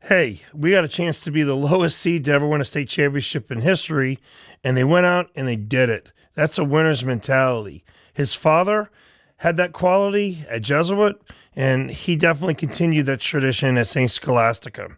hey, 0.00 0.42
we 0.52 0.72
got 0.72 0.84
a 0.84 0.88
chance 0.88 1.20
to 1.20 1.30
be 1.30 1.44
the 1.44 1.54
lowest 1.56 1.98
seed 1.98 2.24
to 2.24 2.32
ever 2.32 2.48
win 2.48 2.60
a 2.60 2.64
state 2.64 2.88
championship 2.88 3.52
in 3.52 3.60
history. 3.60 4.18
And 4.64 4.76
they 4.76 4.84
went 4.84 5.06
out 5.06 5.30
and 5.36 5.46
they 5.46 5.56
did 5.56 5.88
it. 5.88 6.12
That's 6.34 6.58
a 6.58 6.64
winner's 6.64 7.04
mentality. 7.04 7.84
His 8.12 8.34
father 8.34 8.90
had 9.38 9.56
that 9.56 9.72
quality 9.72 10.44
at 10.48 10.62
Jesuit, 10.62 11.20
and 11.54 11.90
he 11.90 12.16
definitely 12.16 12.54
continued 12.54 13.06
that 13.06 13.20
tradition 13.20 13.76
at 13.76 13.88
St. 13.88 14.10
Scholastica. 14.10 14.96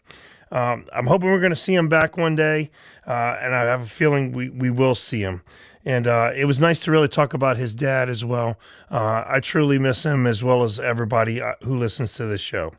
Um, 0.51 0.87
I'm 0.92 1.07
hoping 1.07 1.29
we're 1.29 1.40
going 1.40 1.51
to 1.51 1.57
see 1.57 1.74
him 1.74 1.88
back 1.88 2.16
one 2.16 2.37
day, 2.37 2.70
uh, 3.07 3.37
and 3.40 3.55
I 3.55 3.64
have 3.64 3.83
a 3.83 3.87
feeling 3.87 4.33
we, 4.33 4.48
we 4.48 4.70
will 4.70 4.94
see 4.94 5.20
him. 5.20 5.42
And 5.85 6.07
uh, 6.07 6.33
it 6.35 6.44
was 6.44 6.61
nice 6.61 6.81
to 6.81 6.90
really 6.90 7.09
talk 7.09 7.35
about 7.35 7.57
his 7.57 7.74
dad 7.74 8.09
as 8.09 8.24
well. 8.24 8.59
Uh, 8.90 9.24
I 9.27 9.40
truly 9.40 9.79
miss 9.79 10.05
him 10.05 10.27
as 10.27 10.42
well 10.42 10.62
as 10.62 10.79
everybody 10.81 11.40
uh, 11.40 11.55
who 11.62 11.77
listens 11.77 12.14
to 12.14 12.27
this 12.27 12.40
show. 12.40 12.74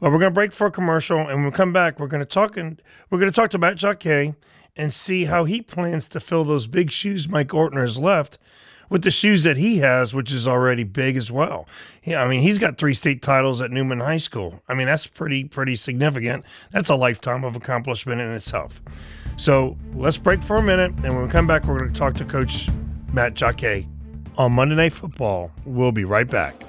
Well, 0.00 0.10
we're 0.12 0.18
going 0.18 0.30
to 0.30 0.34
break 0.34 0.52
for 0.52 0.68
a 0.68 0.70
commercial, 0.70 1.18
and 1.18 1.28
when 1.28 1.44
we 1.44 1.50
come 1.50 1.72
back, 1.72 1.98
we're 1.98 2.06
going 2.06 2.20
to 2.20 2.26
talk 2.26 2.56
and 2.56 2.80
we're 3.10 3.18
going 3.18 3.30
to 3.30 3.34
talk 3.34 3.50
to 3.50 3.58
Matt 3.58 3.76
Jacquet 3.76 4.34
and 4.76 4.94
see 4.94 5.24
how 5.24 5.44
he 5.44 5.60
plans 5.60 6.08
to 6.10 6.20
fill 6.20 6.44
those 6.44 6.66
big 6.66 6.92
shoes 6.92 7.28
Mike 7.28 7.48
Ortner 7.48 7.82
has 7.82 7.98
left 7.98 8.38
with 8.88 9.02
the 9.02 9.10
shoes 9.10 9.42
that 9.44 9.56
he 9.56 9.78
has, 9.78 10.14
which 10.14 10.32
is 10.32 10.48
already 10.48 10.84
big 10.84 11.16
as 11.16 11.30
well. 11.30 11.66
Yeah, 12.04 12.22
I 12.22 12.28
mean, 12.28 12.42
he's 12.42 12.58
got 12.58 12.78
three 12.78 12.94
state 12.94 13.22
titles 13.22 13.60
at 13.60 13.70
Newman 13.70 14.00
High 14.00 14.16
School. 14.16 14.62
I 14.68 14.74
mean, 14.74 14.86
that's 14.86 15.06
pretty 15.06 15.44
pretty 15.44 15.74
significant. 15.74 16.44
That's 16.72 16.88
a 16.88 16.94
lifetime 16.94 17.44
of 17.44 17.56
accomplishment 17.56 18.20
in 18.20 18.30
itself. 18.32 18.80
So 19.36 19.76
let's 19.94 20.18
break 20.18 20.42
for 20.42 20.56
a 20.56 20.62
minute, 20.62 20.92
and 21.04 21.14
when 21.14 21.22
we 21.22 21.28
come 21.28 21.46
back, 21.46 21.64
we're 21.64 21.78
going 21.78 21.92
to 21.92 21.98
talk 21.98 22.14
to 22.14 22.24
Coach 22.24 22.68
Matt 23.12 23.34
Jacquet 23.34 23.86
on 24.36 24.52
Monday 24.52 24.74
Night 24.74 24.92
Football. 24.92 25.52
We'll 25.64 25.92
be 25.92 26.04
right 26.04 26.28
back. 26.28 26.64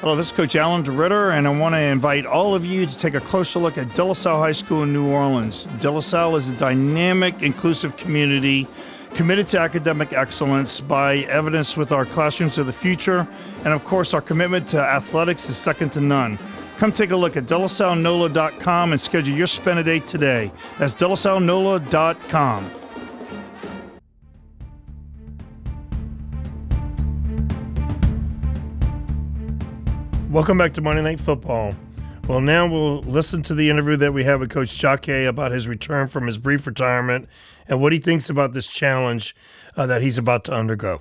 Hello, 0.00 0.14
this 0.14 0.26
is 0.26 0.32
Coach 0.32 0.54
Alan 0.54 0.84
DeRitter, 0.84 1.32
and 1.32 1.48
I 1.48 1.58
want 1.58 1.74
to 1.74 1.80
invite 1.80 2.26
all 2.26 2.54
of 2.54 2.66
you 2.66 2.86
to 2.86 2.98
take 2.98 3.14
a 3.14 3.20
closer 3.20 3.58
look 3.58 3.78
at 3.78 3.94
De 3.94 4.04
La 4.04 4.12
Salle 4.12 4.38
High 4.38 4.52
School 4.52 4.82
in 4.82 4.92
New 4.92 5.08
Orleans. 5.08 5.66
De 5.80 5.90
La 5.90 6.00
Salle 6.00 6.36
is 6.36 6.52
a 6.52 6.56
dynamic, 6.56 7.42
inclusive 7.42 7.96
community 7.96 8.68
committed 9.16 9.48
to 9.48 9.58
academic 9.58 10.12
excellence 10.12 10.78
by 10.78 11.16
evidence 11.20 11.74
with 11.74 11.90
our 11.90 12.04
classrooms 12.04 12.58
of 12.58 12.66
the 12.66 12.72
future, 12.72 13.26
and 13.64 13.72
of 13.72 13.82
course, 13.82 14.12
our 14.12 14.20
commitment 14.20 14.68
to 14.68 14.78
athletics 14.78 15.48
is 15.48 15.56
second 15.56 15.90
to 15.90 16.02
none. 16.02 16.38
Come 16.76 16.92
take 16.92 17.12
a 17.12 17.16
look 17.16 17.34
at 17.34 17.44
delasallenola.com 17.44 18.92
and 18.92 19.00
schedule 19.00 19.34
your 19.34 19.46
spend 19.46 19.78
a 19.78 19.82
day 19.82 20.00
today. 20.00 20.52
That's 20.78 20.94
delasallenola.com. 20.94 22.70
Welcome 30.30 30.58
back 30.58 30.74
to 30.74 30.82
Monday 30.82 31.00
Night 31.00 31.20
Football. 31.20 31.72
Well, 32.28 32.42
now 32.42 32.68
we'll 32.68 33.00
listen 33.02 33.40
to 33.44 33.54
the 33.54 33.70
interview 33.70 33.96
that 33.96 34.12
we 34.12 34.24
have 34.24 34.40
with 34.40 34.50
Coach 34.50 34.78
Jacquet 34.78 35.26
about 35.26 35.52
his 35.52 35.66
return 35.66 36.06
from 36.08 36.26
his 36.26 36.36
brief 36.36 36.66
retirement 36.66 37.28
and 37.68 37.80
what 37.80 37.92
he 37.92 37.98
thinks 37.98 38.30
about 38.30 38.52
this 38.52 38.68
challenge 38.70 39.34
uh, 39.76 39.86
that 39.86 40.02
he's 40.02 40.18
about 40.18 40.44
to 40.44 40.52
undergo. 40.52 41.00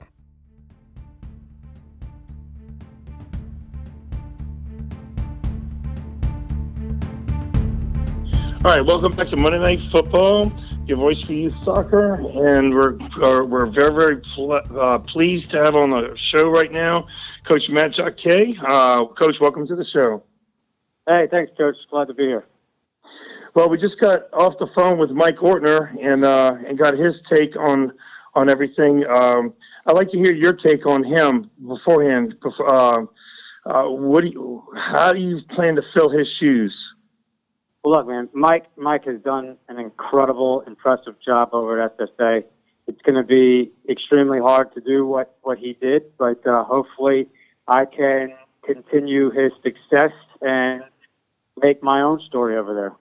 All 8.66 8.72
right, 8.72 8.84
welcome 8.84 9.16
back 9.16 9.28
to 9.28 9.36
Monday 9.36 9.60
Night 9.60 9.80
Football, 9.80 10.52
your 10.88 10.98
voice 10.98 11.22
for 11.22 11.34
youth 11.34 11.56
soccer, 11.56 12.16
and 12.16 12.74
we're 12.74 12.98
uh, 13.24 13.46
we're 13.46 13.68
very 13.68 13.94
very 13.94 14.18
pl- 14.18 14.54
uh, 14.54 14.98
pleased 14.98 15.52
to 15.52 15.64
have 15.64 15.76
on 15.76 15.92
the 15.92 16.16
show 16.16 16.50
right 16.50 16.72
now, 16.72 17.06
Coach 17.44 17.70
Matt 17.70 17.92
Jacquet. 17.92 18.58
Uh, 18.68 19.06
Coach, 19.06 19.40
welcome 19.40 19.68
to 19.68 19.76
the 19.76 19.84
show. 19.84 20.24
Hey, 21.08 21.28
thanks, 21.30 21.52
Coach. 21.56 21.76
Glad 21.92 22.08
to 22.08 22.16
be 22.16 22.24
here. 22.24 22.46
Well, 23.56 23.70
we 23.70 23.78
just 23.78 24.02
got 24.02 24.24
off 24.34 24.58
the 24.58 24.68
phone 24.68 24.98
with 24.98 25.12
Mike 25.12 25.38
Ortner 25.38 25.96
and 26.04 26.26
uh, 26.26 26.58
and 26.68 26.78
got 26.78 26.94
his 26.94 27.22
take 27.22 27.56
on 27.56 27.94
on 28.34 28.50
everything. 28.50 29.08
Um, 29.08 29.54
I'd 29.88 29.96
like 29.96 30.10
to 30.10 30.18
hear 30.18 30.34
your 30.34 30.52
take 30.52 30.86
on 30.86 31.06
him 31.06 31.50
beforehand. 31.66 32.38
Before, 32.42 32.70
uh, 32.70 33.06
uh, 33.66 33.86
what 33.86 34.26
do 34.26 34.28
you, 34.28 34.64
how 34.76 35.14
do 35.14 35.22
you 35.22 35.40
plan 35.40 35.78
to 35.78 35.82
fill 35.82 36.10
his 36.10 36.30
shoes? 36.30 36.96
Well, 37.86 37.96
look, 37.96 38.08
man, 38.08 38.28
Mike 38.34 38.66
Mike 38.76 39.06
has 39.06 39.22
done 39.22 39.56
an 39.70 39.80
incredible, 39.80 40.62
impressive 40.68 41.16
job 41.26 41.52
over 41.54 41.82
at 41.82 41.98
SSA. 41.98 42.44
It's 42.88 43.02
going 43.04 43.16
to 43.16 43.24
be 43.24 43.72
extremely 43.90 44.40
hard 44.40 44.74
to 44.74 44.82
do 44.82 45.08
what 45.08 45.38
what 45.44 45.60
he 45.60 45.78
did, 45.80 46.04
but 46.18 46.46
uh, 46.46 46.66
hopefully, 46.66 47.30
I 47.70 47.86
can 47.86 48.34
continue 48.66 49.32
his 49.32 49.54
success 49.64 50.12
and 50.42 50.84
make 51.62 51.82
my 51.82 52.02
own 52.02 52.20
story 52.20 52.58
over 52.58 52.74
there. 52.74 52.92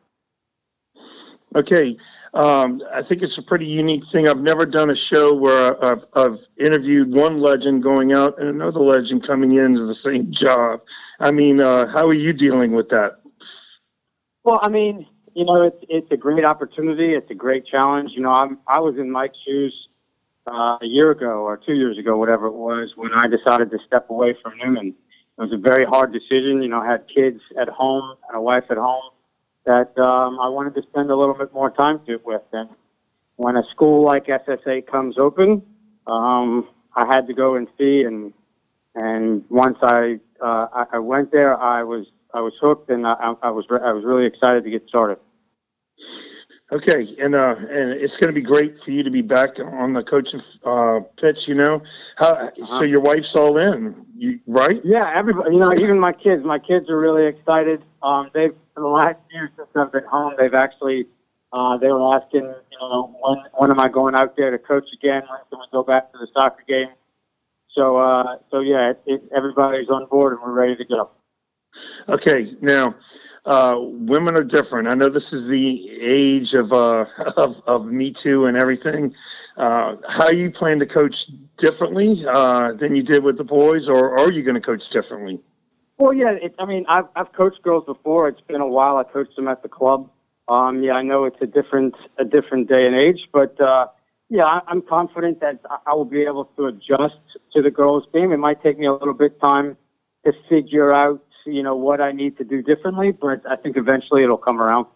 Okay, 1.54 1.96
um, 2.32 2.82
I 2.92 3.00
think 3.00 3.22
it's 3.22 3.38
a 3.38 3.42
pretty 3.42 3.66
unique 3.66 4.04
thing. 4.04 4.28
I've 4.28 4.40
never 4.40 4.66
done 4.66 4.90
a 4.90 4.94
show 4.94 5.32
where 5.32 5.84
I've, 5.84 6.04
I've, 6.14 6.48
interviewed 6.58 7.14
one 7.14 7.38
legend 7.38 7.80
going 7.80 8.12
out 8.12 8.40
and 8.40 8.48
another 8.48 8.80
legend 8.80 9.22
coming 9.22 9.52
into 9.52 9.86
the 9.86 9.94
same 9.94 10.32
job. 10.32 10.80
I 11.20 11.30
mean, 11.30 11.60
uh, 11.60 11.86
how 11.86 12.08
are 12.08 12.14
you 12.14 12.32
dealing 12.32 12.72
with 12.72 12.88
that? 12.88 13.20
Well, 14.42 14.58
I 14.64 14.68
mean, 14.68 15.06
you 15.34 15.44
know, 15.44 15.62
it's 15.62 15.78
it's 15.88 16.10
a 16.10 16.16
great 16.16 16.44
opportunity. 16.44 17.14
It's 17.14 17.30
a 17.30 17.34
great 17.34 17.66
challenge. 17.66 18.10
You 18.14 18.22
know, 18.22 18.32
I'm 18.32 18.58
I 18.66 18.80
was 18.80 18.96
in 18.96 19.10
Mike's 19.10 19.38
shoes 19.46 19.88
uh, 20.48 20.78
a 20.82 20.86
year 20.86 21.12
ago 21.12 21.44
or 21.44 21.56
two 21.56 21.74
years 21.74 21.98
ago, 21.98 22.16
whatever 22.16 22.46
it 22.46 22.54
was, 22.54 22.92
when 22.96 23.12
I 23.12 23.28
decided 23.28 23.70
to 23.70 23.78
step 23.86 24.10
away 24.10 24.36
from 24.42 24.58
Newman. 24.58 24.88
It 25.38 25.40
was 25.40 25.52
a 25.52 25.56
very 25.56 25.84
hard 25.84 26.12
decision. 26.12 26.62
You 26.62 26.68
know, 26.68 26.80
I 26.80 26.90
had 26.90 27.04
kids 27.12 27.40
at 27.60 27.68
home 27.68 28.16
and 28.28 28.36
a 28.36 28.40
wife 28.40 28.64
at 28.70 28.76
home 28.76 29.13
that 29.66 29.96
um, 29.98 30.38
I 30.40 30.48
wanted 30.48 30.74
to 30.74 30.83
spend 30.83 31.11
a 31.11 31.16
little 31.16 31.35
bit 31.35 31.53
more 31.53 31.70
time 31.70 32.00
with. 32.24 32.42
And 32.53 32.68
when 33.37 33.57
a 33.57 33.62
school 33.70 34.05
like 34.05 34.27
SSA 34.27 34.87
comes 34.87 35.18
open, 35.18 35.62
um, 36.07 36.68
I 36.94 37.07
had 37.07 37.27
to 37.29 37.35
go 37.35 37.57
and 37.57 37.68
see. 37.79 38.03
And 38.03 38.33
and 38.94 39.44
once 39.48 39.79
I, 39.83 40.20
uh, 40.40 40.68
I 40.72 40.85
I 40.94 40.98
went 40.98 41.33
there, 41.33 41.61
I 41.61 41.83
was 41.83 42.07
I 42.33 42.40
was 42.40 42.53
hooked, 42.61 42.90
and 42.90 43.07
I, 43.07 43.35
I 43.42 43.50
was 43.50 43.64
re- 43.70 43.81
I 43.83 43.92
was 43.92 44.05
really 44.05 44.27
excited 44.27 44.64
to 44.64 44.70
get 44.70 44.87
started. 44.88 45.18
Okay, 46.72 47.14
and 47.20 47.35
uh, 47.35 47.57
and 47.59 47.92
it's 47.92 48.16
going 48.16 48.29
to 48.29 48.35
be 48.35 48.40
great 48.40 48.83
for 48.83 48.90
you 48.90 49.03
to 49.03 49.11
be 49.11 49.20
back 49.20 49.61
on 49.61 49.92
the 49.92 50.03
coaching 50.03 50.42
uh, 50.64 51.00
pitch. 51.16 51.46
You 51.46 51.57
know, 51.57 51.83
how 52.16 52.29
uh-huh. 52.29 52.64
so 52.64 52.83
your 52.83 53.00
wife's 53.00 53.37
all 53.37 53.59
in, 53.59 54.07
you 54.16 54.40
right? 54.46 54.81
Yeah, 54.83 55.12
everybody. 55.14 55.53
You 55.53 55.61
know, 55.61 55.74
even 55.74 56.00
my 56.00 56.12
kids. 56.12 56.42
My 56.42 56.59
kids 56.59 56.88
are 56.88 56.98
really 56.98 57.27
excited. 57.27 57.85
Um, 58.03 58.31
they've 58.33 58.55
for 58.74 58.81
the 58.81 58.88
last 58.88 59.18
year 59.31 59.50
since 59.57 59.68
I've 59.77 59.92
been 59.92 60.05
home, 60.05 60.35
they've 60.38 60.55
actually 60.55 61.07
uh, 61.53 61.77
they 61.77 61.88
were 61.88 62.16
asking, 62.16 62.42
you 62.42 62.79
know, 62.81 63.14
when 63.20 63.38
when 63.55 63.70
am 63.70 63.79
I 63.79 63.88
going 63.88 64.14
out 64.14 64.35
there 64.35 64.50
to 64.50 64.59
coach 64.59 64.88
again? 64.92 65.22
When 65.29 65.40
can 65.50 65.59
we 65.61 65.66
go 65.70 65.83
back 65.83 66.12
to 66.12 66.18
the 66.18 66.27
soccer 66.33 66.64
game? 66.66 66.88
So 67.72 67.98
uh, 67.98 68.38
so 68.50 68.61
yeah, 68.61 68.90
it, 68.90 69.03
it, 69.07 69.22
everybody's 69.37 69.90
on 69.90 70.07
board 70.07 70.33
and 70.33 70.42
we're 70.42 70.53
ready 70.53 70.77
to 70.77 70.85
go. 70.85 71.11
Okay, 72.09 72.57
now 72.61 72.94
uh, 73.46 73.74
women 73.76 74.37
are 74.37 74.44
different. 74.44 74.88
I 74.88 74.94
know 74.94 75.09
this 75.09 75.33
is 75.33 75.46
the 75.46 75.90
age 76.00 76.54
of 76.54 76.72
uh, 76.72 77.07
of, 77.37 77.62
of 77.66 77.87
Me 77.87 78.11
Too 78.11 78.46
and 78.46 78.57
everything. 78.57 79.14
Uh, 79.57 79.96
how 80.09 80.30
you 80.30 80.50
plan 80.50 80.78
to 80.80 80.87
coach 80.87 81.28
differently 81.57 82.24
uh, 82.26 82.72
than 82.72 82.96
you 82.96 83.02
did 83.02 83.22
with 83.22 83.37
the 83.37 83.44
boys, 83.44 83.88
or 83.88 84.18
are 84.18 84.30
you 84.30 84.42
going 84.42 84.54
to 84.54 84.61
coach 84.61 84.88
differently? 84.88 85.40
Well, 85.98 86.12
yeah. 86.12 86.33
It, 86.33 86.54
I 86.59 86.64
mean, 86.64 86.85
I've 86.88 87.07
I've 87.14 87.33
coached 87.33 87.62
girls 87.62 87.85
before. 87.85 88.28
It's 88.28 88.40
been 88.40 88.61
a 88.61 88.66
while. 88.66 88.96
I 88.96 89.04
coached 89.04 89.37
them 89.37 89.48
at 89.48 89.62
the 89.62 89.68
club. 89.68 90.11
Um, 90.48 90.83
yeah, 90.83 90.92
I 90.92 91.02
know 91.02 91.24
it's 91.24 91.40
a 91.40 91.46
different 91.46 91.94
a 92.18 92.24
different 92.24 92.68
day 92.68 92.87
and 92.87 92.96
age, 92.96 93.28
but 93.33 93.59
uh, 93.61 93.88
yeah, 94.30 94.44
I, 94.44 94.62
I'm 94.66 94.83
confident 94.83 95.40
that 95.40 95.61
I 95.87 95.94
will 95.94 96.04
be 96.04 96.22
able 96.22 96.46
to 96.57 96.66
adjust 96.66 97.20
to 97.52 97.62
the 97.62 97.70
girls' 97.70 98.04
game. 98.12 98.33
It 98.33 98.38
might 98.38 98.62
take 98.62 98.78
me 98.78 98.87
a 98.87 98.92
little 98.92 99.14
bit 99.14 99.40
time 99.40 99.76
to 100.24 100.33
figure 100.48 100.92
out 100.92 101.23
you 101.44 101.62
know 101.62 101.76
what 101.76 102.00
I 102.00 102.12
need 102.12 102.37
to 102.38 102.44
do 102.44 102.62
differently, 102.62 103.12
but 103.12 103.42
I 103.48 103.57
think 103.57 103.76
eventually 103.76 104.22
it'll 104.22 104.37
come 104.37 104.61
around. 104.61 104.87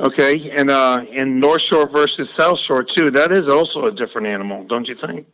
Okay, 0.00 0.50
and 0.50 0.70
uh, 0.70 1.04
in 1.10 1.38
North 1.38 1.62
Shore 1.62 1.86
versus 1.86 2.28
South 2.30 2.58
Shore 2.58 2.82
too, 2.82 3.10
that 3.10 3.30
is 3.30 3.46
also 3.46 3.86
a 3.86 3.92
different 3.92 4.26
animal, 4.26 4.64
don't 4.64 4.88
you 4.88 4.94
think? 4.94 5.26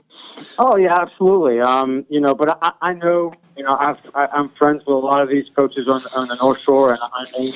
Oh 0.59 0.77
yeah, 0.77 0.94
absolutely. 0.99 1.61
Um, 1.61 2.05
you 2.09 2.21
know, 2.21 2.35
but 2.35 2.59
I, 2.62 2.73
I 2.83 2.92
know, 2.92 3.33
you 3.57 3.64
know, 3.64 3.77
I've, 3.77 3.99
I, 4.14 4.27
I'm 4.27 4.51
friends 4.51 4.81
with 4.87 4.94
a 4.94 4.99
lot 4.99 5.23
of 5.23 5.29
these 5.29 5.47
coaches 5.55 5.88
on 5.88 6.02
on 6.15 6.29
the 6.29 6.35
North 6.37 6.61
Shore, 6.61 6.92
and 6.92 7.00
I 7.02 7.25
know 7.38 7.52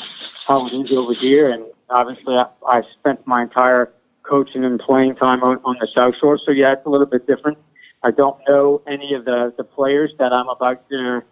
how 0.46 0.66
it 0.66 0.72
is 0.72 0.92
over 0.92 1.12
here. 1.12 1.50
And 1.50 1.64
obviously, 1.90 2.34
I, 2.36 2.46
I 2.66 2.82
spent 2.98 3.26
my 3.26 3.42
entire 3.42 3.92
coaching 4.22 4.64
and 4.64 4.78
playing 4.78 5.16
time 5.16 5.42
on, 5.42 5.60
on 5.64 5.76
the 5.80 5.88
South 5.94 6.14
Shore, 6.20 6.38
so 6.38 6.52
yeah, 6.52 6.72
it's 6.72 6.86
a 6.86 6.88
little 6.88 7.06
bit 7.06 7.26
different. 7.26 7.58
I 8.04 8.10
don't 8.10 8.36
know 8.48 8.82
any 8.86 9.14
of 9.14 9.24
the 9.24 9.52
the 9.56 9.64
players 9.64 10.12
that 10.18 10.32
I'm 10.32 10.48
about 10.48 10.88
to 10.88 11.22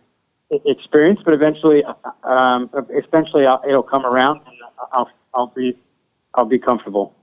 experience, 0.67 1.21
but 1.25 1.35
eventually, 1.35 1.85
um, 2.25 2.71
eventually 2.91 3.47
it'll 3.69 3.83
come 3.83 4.05
around, 4.05 4.41
and 4.47 4.57
I'll 4.93 5.11
I'll 5.35 5.49
be 5.49 5.77
I'll 6.35 6.45
be 6.45 6.59
comfortable. 6.59 7.15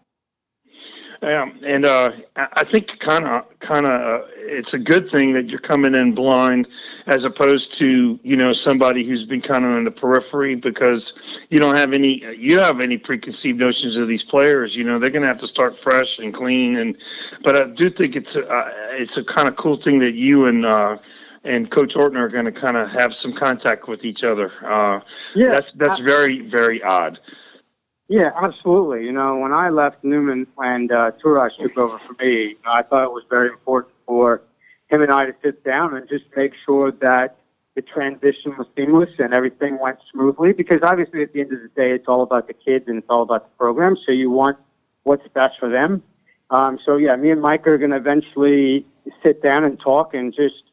Yeah, 1.24 1.50
and 1.64 1.84
uh, 1.84 2.12
I 2.36 2.64
think 2.64 3.00
kind 3.00 3.26
of 3.26 3.60
kind 3.60 3.88
of 3.88 4.22
uh, 4.22 4.26
it's 4.38 4.76
a 4.76 4.80
good 4.80 5.10
thing 5.10 5.34
that 5.34 5.50
you're 5.50 5.60
coming 5.60 5.96
in 5.96 6.14
blind, 6.14 6.68
as 7.08 7.24
opposed 7.24 7.74
to 7.76 8.20
you 8.22 8.38
know 8.38 8.54
somebody 8.54 9.04
who's 9.04 9.26
been 9.26 9.42
kind 9.42 9.66
of 9.66 9.72
in 9.78 9.84
the 9.84 9.90
periphery 9.90 10.54
because 10.54 11.16
you 11.50 11.60
don't 11.60 11.76
have 11.76 11.94
any 11.94 12.24
you 12.36 12.60
have 12.60 12.82
any 12.82 13.00
preconceived 13.00 13.60
notions 13.60 13.96
of 13.96 14.08
these 14.08 14.24
players. 14.24 14.76
You 14.76 14.84
know 14.84 15.00
they're 15.00 15.10
going 15.10 15.24
to 15.24 15.28
have 15.28 15.40
to 15.40 15.48
start 15.48 15.80
fresh 15.80 16.20
and 16.20 16.32
clean, 16.32 16.78
and 16.78 16.96
but 17.42 17.56
I 17.56 17.64
do 17.64 17.90
think 17.90 18.16
it's 18.16 18.36
a, 18.36 18.48
uh, 18.48 18.72
it's 18.92 19.18
a 19.18 19.24
kind 19.24 19.48
of 19.48 19.56
cool 19.56 19.76
thing 19.76 19.98
that 20.00 20.14
you 20.14 20.46
and 20.46 20.68
uh, 20.68 20.98
and 21.48 21.72
Coach 21.72 21.96
Ortner 21.96 22.18
are 22.20 22.30
going 22.30 22.46
to 22.46 22.52
kind 22.52 22.78
of 22.78 22.90
have 22.90 23.16
some 23.16 23.34
contact 23.34 23.88
with 23.88 24.04
each 24.06 24.24
other. 24.24 24.52
Uh, 24.66 25.00
Yeah, 25.34 25.50
that's 25.52 25.72
that's 25.74 26.00
I- 26.00 26.04
very 26.04 26.42
very 26.42 26.84
odd. 26.84 27.20
Yeah, 28.10 28.32
absolutely. 28.42 29.04
You 29.06 29.12
know, 29.12 29.38
when 29.38 29.52
I 29.52 29.70
left 29.70 30.02
Newman 30.04 30.48
and 30.60 30.90
uh, 30.92 31.12
Tourage 31.22 31.52
took 31.62 31.78
over 31.78 32.00
for 32.08 32.14
me, 32.24 32.56
I 32.66 32.82
thought 32.82 33.04
it 33.04 33.12
was 33.12 33.24
very 33.30 33.50
important 33.50 33.94
for 34.06 34.42
him 34.90 35.02
and 35.02 35.12
I 35.12 35.26
to 35.26 35.36
sit 35.44 35.66
down 35.66 35.94
and 35.94 36.08
just 36.08 36.24
make 36.34 36.54
sure 36.66 36.92
that 37.02 37.36
the 37.76 37.82
transition 37.82 38.56
was 38.58 38.66
seamless 38.78 39.10
and 39.20 39.34
everything 39.34 39.78
went 39.78 40.00
smoothly. 40.10 40.54
Because 40.54 40.80
obviously, 40.84 41.22
at 41.22 41.34
the 41.34 41.42
end 41.42 41.52
of 41.52 41.62
the 41.62 41.68
day, 41.76 41.92
it's 41.92 42.08
all 42.08 42.22
about 42.24 42.48
the 42.48 42.54
kids 42.54 42.86
and 42.88 42.98
it's 42.98 43.10
all 43.10 43.24
about 43.24 43.44
the 43.44 43.58
program. 43.58 43.98
So 44.06 44.14
you 44.14 44.30
want 44.32 44.58
what's 45.04 45.28
best 45.34 45.60
for 45.60 45.68
them. 45.70 46.02
Um, 46.50 46.80
so 46.86 46.96
yeah, 46.96 47.14
me 47.18 47.30
and 47.32 47.42
Mike 47.42 47.68
are 47.68 47.78
going 47.78 47.92
to 47.92 47.98
eventually 47.98 48.86
sit 49.22 49.44
down 49.44 49.64
and 49.66 49.78
talk 49.80 50.14
and 50.14 50.34
just. 50.34 50.64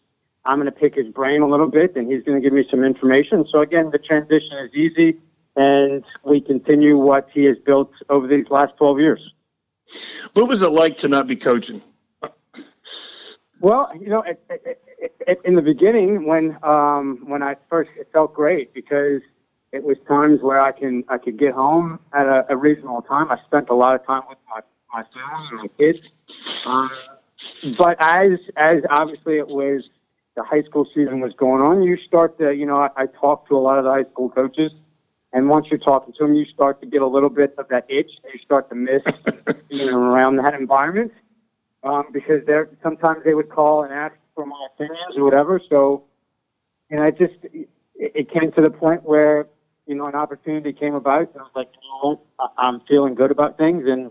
I'm 0.47 0.59
going 0.59 0.67
to 0.67 0.73
pick 0.73 0.95
his 0.95 1.09
brain 1.09 1.43
a 1.43 1.49
little 1.49 1.69
bit, 1.69 1.97
and 1.97 2.11
he's 2.11 2.23
going 2.23 2.41
to 2.41 2.43
give 2.43 2.53
me 2.53 2.67
some 2.71 2.85
information. 2.85 3.47
So 3.51 3.61
again, 3.61 3.91
the 3.91 3.99
transition 3.99 4.59
is 4.59 4.75
easy 4.75 5.19
and 5.57 6.05
we 6.25 6.41
continue 6.41 6.99
what 6.99 7.29
he 7.33 7.45
has 7.45 7.57
built 7.65 7.93
over 8.09 8.27
these 8.27 8.47
last 8.51 8.77
12 8.77 8.99
years. 9.01 9.33
What 10.33 10.49
was 10.49 10.63
it 10.63 10.73
like 10.73 10.97
to 10.99 11.09
not 11.09 11.27
be 11.27 11.37
coaching? 11.37 11.83
Well, 13.61 13.91
you 13.99 14.09
know, 14.09 14.23
it, 14.23 14.43
it, 14.51 14.83
it, 15.27 15.41
in 15.45 15.55
the 15.55 15.63
beginning, 15.63 16.27
when 16.27 16.59
um, 16.63 17.23
when 17.27 17.43
I 17.43 17.57
first, 17.71 17.91
it 17.97 18.09
felt 18.13 18.35
great 18.35 18.75
because 18.75 19.23
it 19.73 19.83
was 19.83 19.97
times 20.09 20.41
where 20.43 20.61
I 20.61 20.73
can 20.73 21.05
I 21.09 21.19
could 21.19 21.39
get 21.39 21.55
home 21.55 22.01
at 22.13 22.27
a, 22.27 22.45
a 22.51 22.57
reasonable 22.57 23.03
time. 23.03 23.31
I 23.31 23.39
spent 23.47 23.71
a 23.71 23.75
lot 23.75 23.95
of 23.95 24.05
time 24.05 24.23
with 24.29 24.39
my 24.51 24.61
my 24.93 25.05
family 25.15 25.49
and 25.51 25.59
my 25.59 25.69
kids. 25.79 26.01
Um, 26.67 26.91
but 27.79 27.97
as 28.01 28.39
as 28.57 28.83
obviously 28.91 29.39
it 29.39 29.49
was 29.49 29.89
the 30.37 30.43
high 30.43 30.63
school 30.63 30.87
season 30.95 31.21
was 31.21 31.33
going 31.35 31.63
on, 31.63 31.83
you 31.83 31.97
start 32.07 32.39
to 32.39 32.53
you 32.55 32.67
know 32.67 32.77
I, 32.77 32.89
I 32.97 33.07
talked 33.07 33.49
to 33.49 33.57
a 33.57 33.61
lot 33.61 33.79
of 33.79 33.85
the 33.85 33.91
high 33.91 34.05
school 34.11 34.31
coaches, 34.31 34.73
and 35.33 35.49
once 35.49 35.67
you're 35.71 35.79
talking 35.79 36.13
to 36.19 36.25
them, 36.25 36.35
you 36.35 36.45
start 36.47 36.81
to 36.81 36.87
get 36.87 37.03
a 37.03 37.07
little 37.07 37.31
bit 37.31 37.55
of 37.59 37.69
that 37.69 37.87
itch. 37.89 38.11
You 38.33 38.41
start 38.45 38.69
to 38.71 38.75
miss 38.75 39.03
being 39.69 39.91
around 39.91 40.37
that 40.37 40.55
environment 40.55 41.13
um, 41.85 42.07
because 42.13 42.45
they're 42.47 42.69
sometimes 42.83 43.25
they 43.25 43.35
would 43.35 43.49
call 43.49 43.85
and 43.85 43.93
ask 43.93 44.15
for 44.35 44.47
my 44.47 44.67
opinions 44.75 45.17
or 45.17 45.25
whatever. 45.25 45.61
So, 45.69 46.05
know, 46.91 47.05
it 47.05 47.19
just 47.19 47.35
it, 47.45 47.69
it 47.97 48.31
came 48.31 48.53
to 48.53 48.61
the 48.63 48.71
point 48.71 49.05
where 49.05 49.47
you 49.87 49.95
know 49.95 50.07
an 50.07 50.15
opportunity 50.15 50.73
came 50.73 50.95
about, 50.95 51.31
and 51.33 51.41
I 51.41 51.43
was 51.43 51.53
like, 51.55 51.71
you 51.83 51.89
know. 52.03 52.21
I- 52.39 52.49
I'm 52.57 52.81
feeling 52.89 53.15
good 53.15 53.31
about 53.31 53.59
things, 53.59 53.85
and 53.87 54.11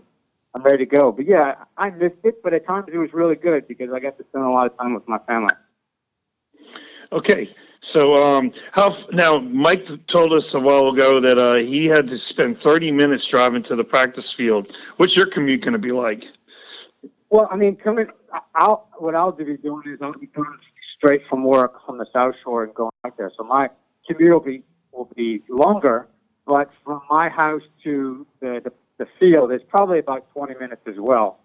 I'm 0.54 0.62
ready 0.62 0.86
to 0.86 0.96
go. 0.96 1.12
But 1.12 1.26
yeah, 1.26 1.56
I 1.76 1.90
missed 1.90 2.24
it, 2.24 2.42
but 2.42 2.54
at 2.54 2.66
times 2.66 2.86
it 2.92 2.98
was 2.98 3.12
really 3.12 3.34
good 3.34 3.66
because 3.66 3.90
I 3.92 4.00
got 4.00 4.16
to 4.18 4.24
spend 4.24 4.44
a 4.44 4.50
lot 4.50 4.66
of 4.66 4.76
time 4.78 4.94
with 4.94 5.06
my 5.08 5.18
family. 5.26 5.54
Okay, 7.12 7.54
so 7.80 8.14
um, 8.16 8.52
how 8.72 8.96
now? 9.12 9.38
Mike 9.38 10.06
told 10.06 10.32
us 10.32 10.54
a 10.54 10.60
while 10.60 10.88
ago 10.88 11.20
that 11.20 11.38
uh, 11.38 11.56
he 11.56 11.86
had 11.86 12.06
to 12.08 12.18
spend 12.18 12.58
30 12.58 12.92
minutes 12.92 13.26
driving 13.26 13.62
to 13.64 13.76
the 13.76 13.84
practice 13.84 14.32
field. 14.32 14.76
What's 14.96 15.16
your 15.16 15.26
commute 15.26 15.60
going 15.60 15.72
to 15.74 15.78
be 15.78 15.92
like? 15.92 16.26
Well, 17.30 17.48
I 17.50 17.56
mean, 17.56 17.76
coming, 17.76 18.06
I'll, 18.54 18.88
what 18.98 19.14
I'll 19.14 19.32
be 19.32 19.44
doing 19.56 19.82
is 19.86 19.98
I'll 20.00 20.18
be 20.18 20.28
coming 20.28 20.56
straight 20.96 21.22
from 21.28 21.44
work 21.44 21.74
on 21.88 21.98
the 21.98 22.06
South 22.12 22.34
Shore 22.42 22.64
and 22.64 22.74
going 22.74 22.92
out 23.04 23.16
there. 23.16 23.30
So 23.36 23.44
my 23.44 23.70
commute 24.08 24.32
will 24.32 24.40
be, 24.40 24.62
will 24.92 25.10
be 25.16 25.42
longer, 25.48 26.08
but 26.46 26.70
from 26.84 27.02
my 27.10 27.28
house 27.28 27.62
to 27.82 28.26
the, 28.40 28.60
the, 28.64 28.72
the 28.98 29.06
field 29.18 29.52
is 29.52 29.60
probably 29.68 29.98
about 29.98 30.30
20 30.32 30.54
minutes 30.60 30.82
as 30.86 30.94
well. 30.96 31.40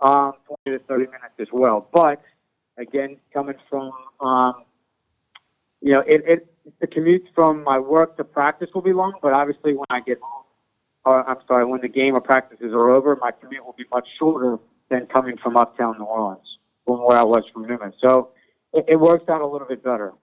Um, 0.00 0.32
20 0.64 0.78
to 0.78 0.84
30 0.84 1.04
minutes 1.04 1.34
as 1.38 1.48
well. 1.52 1.88
But 1.92 2.22
again, 2.78 3.18
coming 3.32 3.56
from, 3.68 3.92
um, 4.20 4.64
you 5.84 5.90
know, 5.90 6.00
it, 6.00 6.24
it, 6.26 6.54
the 6.80 6.86
commute 6.86 7.28
from 7.34 7.62
my 7.62 7.78
work 7.78 8.16
to 8.16 8.24
practice 8.24 8.70
will 8.74 8.80
be 8.80 8.94
long, 8.94 9.12
but 9.20 9.34
obviously 9.34 9.74
when 9.74 9.84
I 9.90 10.00
get 10.00 10.18
home, 10.22 10.44
or 11.04 11.28
I'm 11.28 11.36
sorry, 11.46 11.66
when 11.66 11.82
the 11.82 11.88
game 11.88 12.16
or 12.16 12.22
practices 12.22 12.72
are 12.72 12.88
over, 12.88 13.14
my 13.20 13.32
commute 13.32 13.62
will 13.66 13.74
be 13.76 13.84
much 13.92 14.08
shorter 14.18 14.58
than 14.88 15.04
coming 15.06 15.36
from 15.36 15.58
uptown 15.58 15.98
New 15.98 16.06
Orleans, 16.06 16.58
from 16.86 17.04
where 17.04 17.18
I 17.18 17.22
was 17.22 17.44
from 17.52 17.66
Newman. 17.66 17.92
So 18.00 18.30
it, 18.72 18.86
it 18.88 18.96
works 18.96 19.28
out 19.28 19.42
a 19.42 19.46
little 19.46 19.68
bit 19.68 19.84
better. 19.84 20.14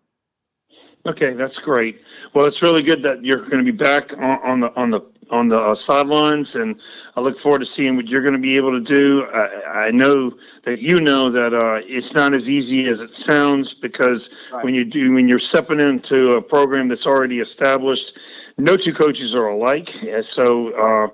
Okay, 1.05 1.33
that's 1.33 1.59
great. 1.59 2.01
Well, 2.33 2.47
it's 2.47 2.63
really 2.63 2.81
good 2.81 3.03
that 3.03 3.23
you're 3.23 3.45
going 3.45 3.63
to 3.63 3.71
be 3.71 3.77
back 3.77 4.13
on, 4.17 4.39
on 4.41 4.59
the 4.61 4.75
on 4.75 4.89
the 4.89 5.01
on 5.31 5.47
the 5.47 5.57
uh, 5.57 5.75
sidelines, 5.75 6.55
and 6.55 6.79
I 7.15 7.21
look 7.21 7.39
forward 7.39 7.59
to 7.59 7.65
seeing 7.65 7.95
what 7.95 8.07
you're 8.07 8.21
going 8.21 8.33
to 8.33 8.39
be 8.39 8.57
able 8.57 8.71
to 8.71 8.81
do. 8.81 9.25
I, 9.33 9.87
I 9.87 9.91
know 9.91 10.37
that 10.63 10.79
you 10.79 10.99
know 11.01 11.29
that 11.31 11.53
uh, 11.53 11.81
it's 11.85 12.13
not 12.13 12.35
as 12.35 12.49
easy 12.49 12.87
as 12.87 13.01
it 13.01 13.13
sounds 13.13 13.73
because 13.73 14.29
Right. 14.51 14.63
when 14.63 14.75
you 14.75 14.85
do 14.85 15.13
when 15.13 15.27
you're 15.27 15.39
stepping 15.39 15.79
into 15.79 16.33
a 16.33 16.41
program 16.41 16.87
that's 16.89 17.07
already 17.07 17.39
established, 17.39 18.17
no 18.57 18.75
two 18.77 18.93
coaches 18.93 19.33
are 19.33 19.47
alike. 19.47 20.03
And 20.03 20.23
so 20.25 20.73
uh, 20.73 21.07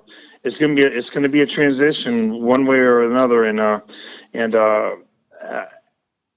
it's 0.44 0.58
going 0.58 0.74
to 0.76 0.82
be 0.82 0.86
a, 0.88 0.90
it's 0.98 1.10
going 1.10 1.22
to 1.22 1.28
be 1.28 1.42
a 1.42 1.46
transition 1.46 2.42
one 2.42 2.66
way 2.66 2.78
or 2.78 3.10
another, 3.10 3.44
and 3.44 3.60
uh, 3.60 3.80
and 4.34 4.54
uh, 4.54 4.90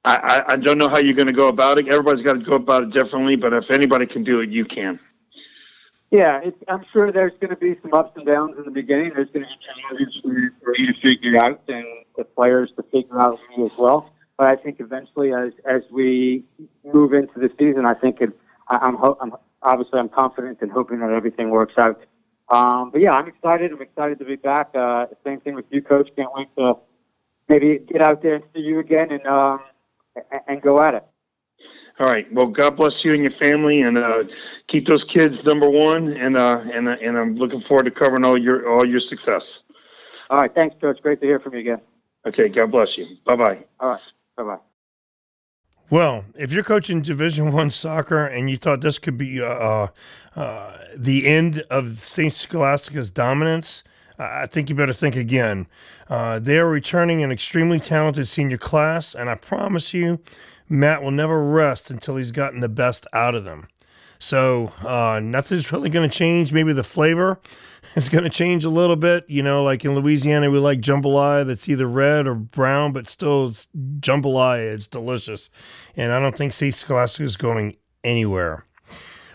I, 0.03 0.15
I, 0.15 0.43
I 0.53 0.55
don't 0.55 0.77
know 0.77 0.89
how 0.89 0.97
you're 0.97 1.13
going 1.13 1.27
to 1.27 1.33
go 1.33 1.47
about 1.47 1.77
it. 1.79 1.87
Everybody's 1.87 2.23
got 2.23 2.33
to 2.33 2.39
go 2.39 2.53
about 2.53 2.83
it 2.83 2.89
differently, 2.91 3.35
but 3.35 3.53
if 3.53 3.69
anybody 3.71 4.05
can 4.05 4.23
do 4.23 4.39
it, 4.41 4.49
you 4.49 4.65
can. 4.65 4.99
Yeah, 6.11 6.41
I'm 6.67 6.85
sure 6.91 7.09
there's 7.13 7.31
going 7.39 7.51
to 7.51 7.55
be 7.55 7.77
some 7.81 7.93
ups 7.93 8.11
and 8.17 8.25
downs 8.25 8.57
in 8.57 8.65
the 8.65 8.71
beginning. 8.71 9.13
There's 9.15 9.29
going 9.29 9.45
to 9.45 9.49
be 9.49 9.65
challenges 9.87 10.21
for, 10.21 10.53
for 10.61 10.77
you 10.77 10.87
to 10.93 10.99
figure 10.99 11.41
out 11.41 11.61
and 11.69 11.85
the 12.17 12.25
players 12.25 12.69
to 12.75 12.83
figure 12.83 13.17
out 13.17 13.39
me 13.57 13.65
as 13.65 13.71
well. 13.79 14.11
But 14.37 14.47
I 14.47 14.57
think 14.57 14.81
eventually, 14.81 15.33
as 15.33 15.53
as 15.65 15.83
we 15.89 16.43
move 16.93 17.13
into 17.13 17.39
the 17.39 17.49
season, 17.57 17.85
I 17.85 17.93
think 17.93 18.19
it, 18.19 18.31
I, 18.67 18.77
I'm, 18.77 18.95
ho- 18.97 19.17
I'm 19.21 19.33
obviously 19.61 19.99
I'm 19.99 20.09
confident 20.09 20.57
and 20.61 20.69
hoping 20.69 20.99
that 20.99 21.11
everything 21.11 21.49
works 21.49 21.75
out. 21.77 22.01
Um, 22.49 22.91
but 22.91 22.99
yeah, 22.99 23.13
I'm 23.13 23.27
excited. 23.29 23.71
I'm 23.71 23.81
excited 23.81 24.19
to 24.19 24.25
be 24.25 24.35
back. 24.35 24.75
Uh, 24.75 25.05
same 25.23 25.39
thing 25.39 25.55
with 25.55 25.65
you, 25.69 25.81
Coach. 25.81 26.09
Can't 26.17 26.33
wait 26.33 26.49
to 26.57 26.73
maybe 27.47 27.79
get 27.87 28.01
out 28.01 28.21
there 28.21 28.35
and 28.35 28.43
see 28.53 28.59
you 28.61 28.79
again 28.79 29.11
and 29.11 29.25
um, 29.27 29.61
and 30.47 30.61
go 30.61 30.81
at 30.81 30.95
it. 30.95 31.05
All 32.01 32.07
right. 32.07 32.31
Well, 32.33 32.47
God 32.47 32.77
bless 32.77 33.05
you 33.05 33.13
and 33.13 33.21
your 33.21 33.31
family, 33.31 33.83
and 33.83 33.95
uh, 33.95 34.23
keep 34.65 34.87
those 34.87 35.03
kids 35.03 35.43
number 35.45 35.69
one. 35.69 36.13
And 36.13 36.35
uh, 36.35 36.63
and 36.73 36.89
uh, 36.89 36.97
and 36.99 37.15
I'm 37.15 37.35
looking 37.35 37.61
forward 37.61 37.83
to 37.83 37.91
covering 37.91 38.25
all 38.25 38.39
your 38.39 38.67
all 38.67 38.83
your 38.83 38.99
success. 38.99 39.63
All 40.31 40.39
right, 40.39 40.53
thanks, 40.53 40.75
Coach. 40.81 40.99
Great 41.03 41.21
to 41.21 41.27
hear 41.27 41.39
from 41.39 41.53
you 41.53 41.59
again. 41.59 41.81
Okay. 42.25 42.49
God 42.49 42.71
bless 42.71 42.97
you. 42.97 43.05
Bye 43.23 43.35
bye. 43.35 43.63
All 43.79 43.89
right, 43.89 44.01
bye 44.35 44.43
bye. 44.43 44.57
Well, 45.91 46.25
if 46.35 46.51
you're 46.51 46.63
coaching 46.63 47.03
Division 47.03 47.51
One 47.51 47.69
soccer 47.69 48.25
and 48.25 48.49
you 48.49 48.57
thought 48.57 48.81
this 48.81 48.97
could 48.97 49.17
be 49.17 49.39
uh, 49.39 49.45
uh, 49.45 49.87
uh, 50.35 50.77
the 50.97 51.27
end 51.27 51.63
of 51.69 51.93
Saint 51.97 52.33
Scholastica's 52.33 53.11
dominance, 53.11 53.83
I 54.17 54.41
I 54.41 54.45
think 54.47 54.69
you 54.69 54.75
better 54.75 54.93
think 54.93 55.15
again. 55.15 55.67
Uh, 56.09 56.39
they 56.39 56.57
are 56.57 56.67
returning 56.67 57.23
an 57.23 57.31
extremely 57.31 57.79
talented 57.79 58.27
senior 58.27 58.57
class, 58.57 59.13
and 59.13 59.29
I 59.29 59.35
promise 59.35 59.93
you, 59.93 60.19
Matt 60.71 61.03
will 61.03 61.11
never 61.11 61.43
rest 61.43 61.91
until 61.91 62.15
he's 62.15 62.31
gotten 62.31 62.61
the 62.61 62.69
best 62.69 63.05
out 63.11 63.35
of 63.35 63.43
them. 63.43 63.67
So 64.19 64.71
uh, 64.85 65.19
nothing's 65.21 65.71
really 65.71 65.89
going 65.89 66.09
to 66.09 66.15
change. 66.15 66.53
Maybe 66.53 66.71
the 66.71 66.83
flavor 66.83 67.39
is 67.95 68.07
going 68.07 68.23
to 68.23 68.29
change 68.29 68.63
a 68.63 68.69
little 68.69 68.95
bit. 68.95 69.25
You 69.27 69.43
know, 69.43 69.63
like 69.63 69.83
in 69.83 69.95
Louisiana, 69.95 70.49
we 70.49 70.59
like 70.59 70.79
jambalaya 70.79 71.45
that's 71.45 71.67
either 71.67 71.87
red 71.87 72.25
or 72.25 72.35
brown, 72.35 72.93
but 72.93 73.09
still 73.09 73.49
it's 73.49 73.67
jambalaya. 73.99 74.73
It's 74.73 74.87
delicious. 74.87 75.49
And 75.97 76.13
I 76.13 76.19
don't 76.19 76.37
think 76.37 76.53
Saint 76.53 76.73
Scholastica 76.73 77.25
is 77.25 77.35
going 77.35 77.75
anywhere. 78.03 78.65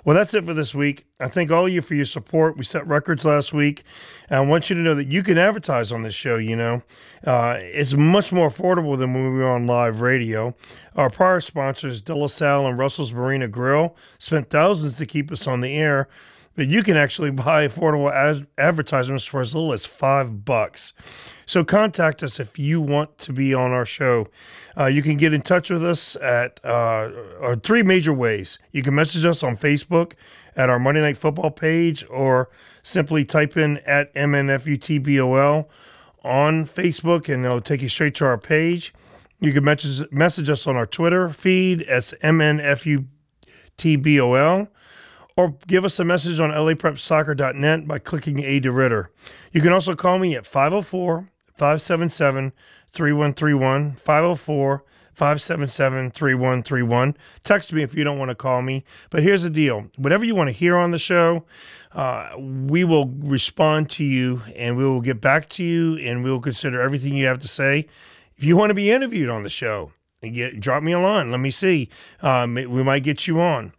Well, 0.06 0.14
that's 0.14 0.34
it 0.34 0.44
for 0.44 0.54
this 0.54 0.72
week. 0.72 1.04
I 1.18 1.26
thank 1.26 1.50
all 1.50 1.66
of 1.66 1.72
you 1.72 1.82
for 1.82 1.96
your 1.96 2.04
support. 2.04 2.56
We 2.56 2.62
set 2.62 2.86
records 2.86 3.24
last 3.24 3.52
week. 3.52 3.82
And 4.30 4.36
I 4.38 4.40
want 4.40 4.70
you 4.70 4.76
to 4.76 4.80
know 4.80 4.94
that 4.94 5.08
you 5.08 5.24
can 5.24 5.36
advertise 5.36 5.90
on 5.90 6.02
this 6.02 6.14
show, 6.14 6.36
you 6.36 6.54
know. 6.54 6.84
Uh, 7.26 7.56
it's 7.58 7.92
much 7.92 8.32
more 8.32 8.48
affordable 8.48 8.96
than 8.96 9.12
when 9.12 9.32
we 9.32 9.40
were 9.40 9.50
on 9.50 9.66
live 9.66 10.00
radio. 10.00 10.54
Our 10.94 11.10
prior 11.10 11.40
sponsors, 11.40 12.00
De 12.00 12.14
La 12.14 12.28
Salle 12.28 12.68
and 12.68 12.78
Russell's 12.78 13.12
Marina 13.12 13.48
Grill, 13.48 13.96
spent 14.20 14.48
thousands 14.48 14.96
to 14.98 15.06
keep 15.06 15.32
us 15.32 15.48
on 15.48 15.60
the 15.60 15.74
air. 15.74 16.08
But 16.56 16.66
you 16.68 16.82
can 16.82 16.96
actually 16.96 17.30
buy 17.44 17.66
affordable 17.66 18.12
ad- 18.12 18.48
advertisements 18.58 19.24
for 19.24 19.40
as 19.40 19.54
little 19.54 19.72
as 19.72 19.86
five 19.86 20.44
bucks. 20.44 20.92
So 21.44 21.62
contact 21.64 22.22
us 22.22 22.40
if 22.40 22.58
you 22.58 22.80
want 22.80 23.18
to 23.18 23.32
be 23.32 23.54
on 23.54 23.70
our 23.70 23.86
show. 23.86 24.26
Uh, 24.76 24.86
you 24.86 25.02
can 25.02 25.16
get 25.16 25.32
in 25.32 25.42
touch 25.42 25.70
with 25.70 25.84
us 25.84 26.16
at 26.16 26.58
uh, 26.64 27.10
three 27.62 27.84
major 27.84 28.12
ways. 28.12 28.58
You 28.72 28.82
can 28.82 28.94
message 28.94 29.24
us 29.24 29.44
on 29.44 29.56
Facebook 29.56 30.14
at 30.56 30.68
our 30.68 30.78
Monday 30.78 31.02
Night 31.02 31.16
Football 31.18 31.50
page, 31.50 32.04
or 32.10 32.48
simply 32.82 33.24
type 33.24 33.56
in 33.56 33.78
at 33.78 34.12
MNFUTBOL 34.14 35.66
on 36.24 36.64
Facebook, 36.64 37.32
and 37.32 37.44
it'll 37.44 37.60
take 37.60 37.82
you 37.82 37.88
straight 37.88 38.14
to 38.16 38.24
our 38.24 38.38
page. 38.38 38.92
You 39.38 39.52
can 39.52 39.64
message 39.64 40.10
message 40.10 40.48
us 40.48 40.66
on 40.66 40.76
our 40.76 40.86
Twitter 40.86 41.28
feed 41.28 41.82
as 41.82 42.14
MNFUTBOL 42.22 43.06
or 45.36 45.54
give 45.66 45.84
us 45.84 45.98
a 45.98 46.04
message 46.04 46.40
on 46.40 46.50
laprepsoccer.net 46.50 47.86
by 47.86 47.98
clicking 47.98 48.42
A 48.42 48.60
to 48.60 48.72
Ritter. 48.72 49.10
You 49.52 49.60
can 49.60 49.72
also 49.72 49.94
call 49.94 50.18
me 50.18 50.34
at 50.34 50.46
504 50.46 51.30
577 51.56 52.52
3131. 52.92 53.92
504 53.96 54.84
577 55.12 56.10
3131. 56.10 57.16
Text 57.42 57.72
me 57.72 57.82
if 57.82 57.94
you 57.94 58.04
don't 58.04 58.18
want 58.18 58.30
to 58.30 58.34
call 58.34 58.62
me. 58.62 58.84
But 59.10 59.22
here's 59.22 59.42
the 59.42 59.50
deal 59.50 59.86
whatever 59.96 60.24
you 60.24 60.34
want 60.34 60.48
to 60.48 60.52
hear 60.52 60.76
on 60.76 60.90
the 60.90 60.98
show, 60.98 61.44
uh, 61.92 62.30
we 62.38 62.84
will 62.84 63.06
respond 63.06 63.90
to 63.90 64.04
you 64.04 64.42
and 64.54 64.76
we 64.76 64.84
will 64.84 65.00
get 65.00 65.20
back 65.20 65.48
to 65.50 65.64
you 65.64 65.96
and 65.98 66.24
we 66.24 66.30
will 66.30 66.40
consider 66.40 66.80
everything 66.80 67.14
you 67.14 67.26
have 67.26 67.38
to 67.40 67.48
say. 67.48 67.86
If 68.36 68.44
you 68.44 68.56
want 68.56 68.70
to 68.70 68.74
be 68.74 68.90
interviewed 68.90 69.30
on 69.30 69.42
the 69.42 69.48
show, 69.48 69.92
get, 70.22 70.60
drop 70.60 70.82
me 70.82 70.92
a 70.92 70.98
line. 70.98 71.30
Let 71.30 71.40
me 71.40 71.50
see. 71.50 71.88
Um, 72.20 72.54
we 72.54 72.82
might 72.82 73.02
get 73.02 73.26
you 73.26 73.40
on. 73.40 73.72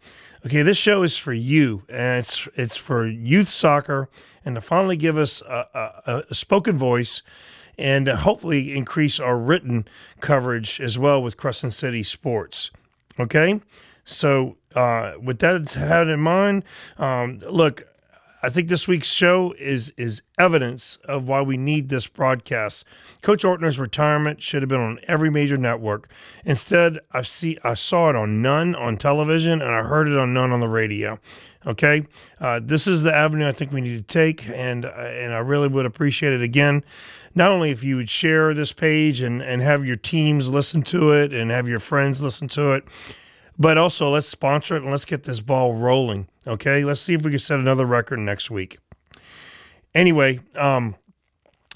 Okay, 0.46 0.62
this 0.62 0.78
show 0.78 1.02
is 1.02 1.16
for 1.16 1.32
you, 1.32 1.82
and 1.88 2.20
it's 2.20 2.46
it's 2.54 2.76
for 2.76 3.06
youth 3.06 3.48
soccer, 3.48 4.08
and 4.44 4.54
to 4.54 4.60
finally 4.60 4.96
give 4.96 5.18
us 5.18 5.42
a, 5.42 5.66
a, 6.06 6.22
a 6.30 6.34
spoken 6.34 6.78
voice, 6.78 7.22
and 7.76 8.06
hopefully 8.06 8.76
increase 8.76 9.18
our 9.18 9.36
written 9.36 9.86
coverage 10.20 10.80
as 10.80 10.96
well 10.96 11.20
with 11.20 11.36
Crescent 11.36 11.74
City 11.74 12.04
Sports. 12.04 12.70
Okay, 13.18 13.60
so 14.04 14.56
uh, 14.76 15.14
with 15.20 15.40
that 15.40 15.72
had 15.72 16.06
in 16.06 16.20
mind, 16.20 16.62
um, 16.98 17.40
look, 17.40 17.88
I 18.40 18.50
think 18.50 18.68
this 18.68 18.86
week's 18.86 19.10
show 19.10 19.54
is 19.58 19.92
is 19.96 20.22
evidence 20.38 20.96
of 21.04 21.26
why 21.26 21.42
we 21.42 21.56
need 21.56 21.88
this 21.88 22.06
broadcast. 22.06 22.84
Coach 23.20 23.42
Ortner's 23.42 23.80
retirement 23.80 24.42
should 24.42 24.62
have 24.62 24.68
been 24.68 24.80
on 24.80 25.00
every 25.08 25.30
major 25.30 25.56
network. 25.56 26.08
Instead, 26.44 27.00
I 27.10 27.22
see 27.22 27.58
I 27.64 27.74
saw 27.74 28.10
it 28.10 28.16
on 28.16 28.40
none 28.40 28.74
on 28.76 28.96
television, 28.96 29.60
and 29.60 29.74
I 29.74 29.82
heard 29.82 30.08
it 30.08 30.16
on 30.16 30.32
none 30.32 30.52
on 30.52 30.60
the 30.60 30.68
radio. 30.68 31.18
Okay, 31.66 32.06
uh, 32.40 32.60
this 32.62 32.86
is 32.86 33.02
the 33.02 33.14
avenue 33.14 33.48
I 33.48 33.52
think 33.52 33.72
we 33.72 33.80
need 33.80 33.96
to 33.96 34.14
take, 34.14 34.48
and 34.48 34.84
uh, 34.84 34.90
and 34.90 35.32
I 35.32 35.38
really 35.38 35.68
would 35.68 35.86
appreciate 35.86 36.32
it 36.32 36.42
again. 36.42 36.84
Not 37.34 37.50
only 37.50 37.70
if 37.70 37.82
you 37.82 37.96
would 37.96 38.10
share 38.10 38.54
this 38.54 38.72
page 38.72 39.20
and 39.20 39.42
and 39.42 39.62
have 39.62 39.84
your 39.84 39.96
teams 39.96 40.48
listen 40.48 40.82
to 40.82 41.10
it 41.12 41.32
and 41.34 41.50
have 41.50 41.68
your 41.68 41.80
friends 41.80 42.22
listen 42.22 42.46
to 42.48 42.72
it 42.72 42.84
but 43.58 43.76
also, 43.76 44.10
let's 44.10 44.28
sponsor 44.28 44.76
it 44.76 44.82
and 44.82 44.90
let's 44.90 45.04
get 45.04 45.24
this 45.24 45.40
ball 45.40 45.74
rolling. 45.74 46.28
Okay, 46.46 46.84
let's 46.84 47.00
see 47.00 47.14
if 47.14 47.24
we 47.24 47.30
can 47.30 47.40
set 47.40 47.58
another 47.58 47.84
record 47.84 48.20
next 48.20 48.50
week. 48.50 48.78
Anyway, 49.94 50.40
um, 50.54 50.94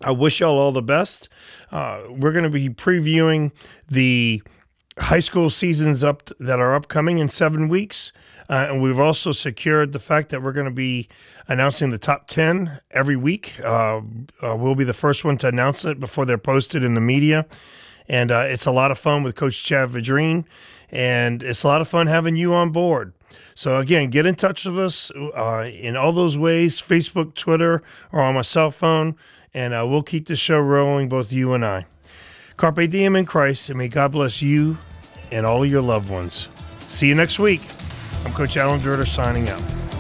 I 0.01 0.13
wish 0.13 0.41
y'all 0.41 0.59
all 0.59 0.73
the 0.73 0.83
best. 0.83 1.29
Uh, 1.71 2.03
we're 2.09 2.33
going 2.33 2.45
to 2.45 2.51
be 2.51 2.69
previewing 2.69 3.51
the 3.89 4.43
high 4.99 5.21
school 5.21 5.51
seasons 5.51 6.05
up 6.05 6.27
t- 6.27 6.35
that 6.39 6.61
are 6.61 6.75
upcoming 6.75 7.19
in 7.19 7.29
seven 7.29 7.69
weeks. 7.69 8.13
Uh, 8.49 8.67
and 8.71 8.83
we've 8.83 9.01
also 9.01 9.33
secured 9.33 9.93
the 9.93 9.99
fact 9.99 10.29
that 10.29 10.43
we're 10.43 10.53
going 10.53 10.67
to 10.67 10.73
be 10.73 11.09
announcing 11.49 11.91
the 11.91 11.99
top 11.99 12.27
10 12.29 12.81
every 12.91 13.17
week. 13.17 13.59
Uh, 13.61 14.03
uh, 14.43 14.55
we'll 14.57 14.75
be 14.75 14.85
the 14.85 14.93
first 14.93 15.25
one 15.25 15.39
to 15.39 15.49
announce 15.49 15.85
it 15.85 15.99
before 15.99 16.27
they're 16.27 16.39
posted 16.39 16.85
in 16.85 16.95
the 16.95 17.01
media. 17.01 17.47
And 18.09 18.31
uh, 18.31 18.41
it's 18.41 18.67
a 18.67 18.73
lot 18.73 18.91
of 18.91 18.99
fun 18.99 19.23
with 19.23 19.37
Coach 19.37 19.63
Chad 19.63 19.91
Vidrine 19.91 20.45
and 20.93 21.43
it's 21.43 21.65
a 21.65 21.67
lot 21.67 21.81
of 21.81 21.89
fun 21.89 22.07
having 22.07 22.37
you 22.37 22.53
on 22.53 22.71
board. 22.71 23.15
So 23.55 23.79
again, 23.79 24.11
get 24.11 24.27
in 24.27 24.35
touch 24.35 24.65
with 24.65 24.79
us 24.79 25.11
uh, 25.11 25.71
in 25.73 25.97
all 25.97 26.13
those 26.13 26.39
ways: 26.39 26.81
Facebook, 26.81 27.35
Twitter, 27.35 27.83
or 28.13 28.21
on 28.21 28.35
my 28.35 28.43
cell 28.43 28.71
phone, 28.71 29.17
and 29.55 29.75
uh, 29.75 29.87
we'll 29.89 30.03
keep 30.03 30.27
the 30.27 30.37
show 30.37 30.61
rolling, 30.61 31.09
both 31.09 31.33
you 31.33 31.55
and 31.55 31.65
I. 31.65 31.87
Carpe 32.57 32.89
diem 32.89 33.17
in 33.17 33.25
Christ, 33.25 33.71
and 33.71 33.79
may 33.79 33.89
God 33.89 34.13
bless 34.13 34.43
you 34.43 34.77
and 35.33 35.47
all 35.47 35.65
your 35.65 35.81
loved 35.81 36.11
ones. 36.11 36.49
See 36.81 37.09
you 37.09 37.15
next 37.15 37.39
week. 37.39 37.63
I'm 38.25 38.33
Coach 38.35 38.57
Alan 38.57 38.79
Dritter 38.79 39.07
signing 39.07 39.49
out. 39.49 39.92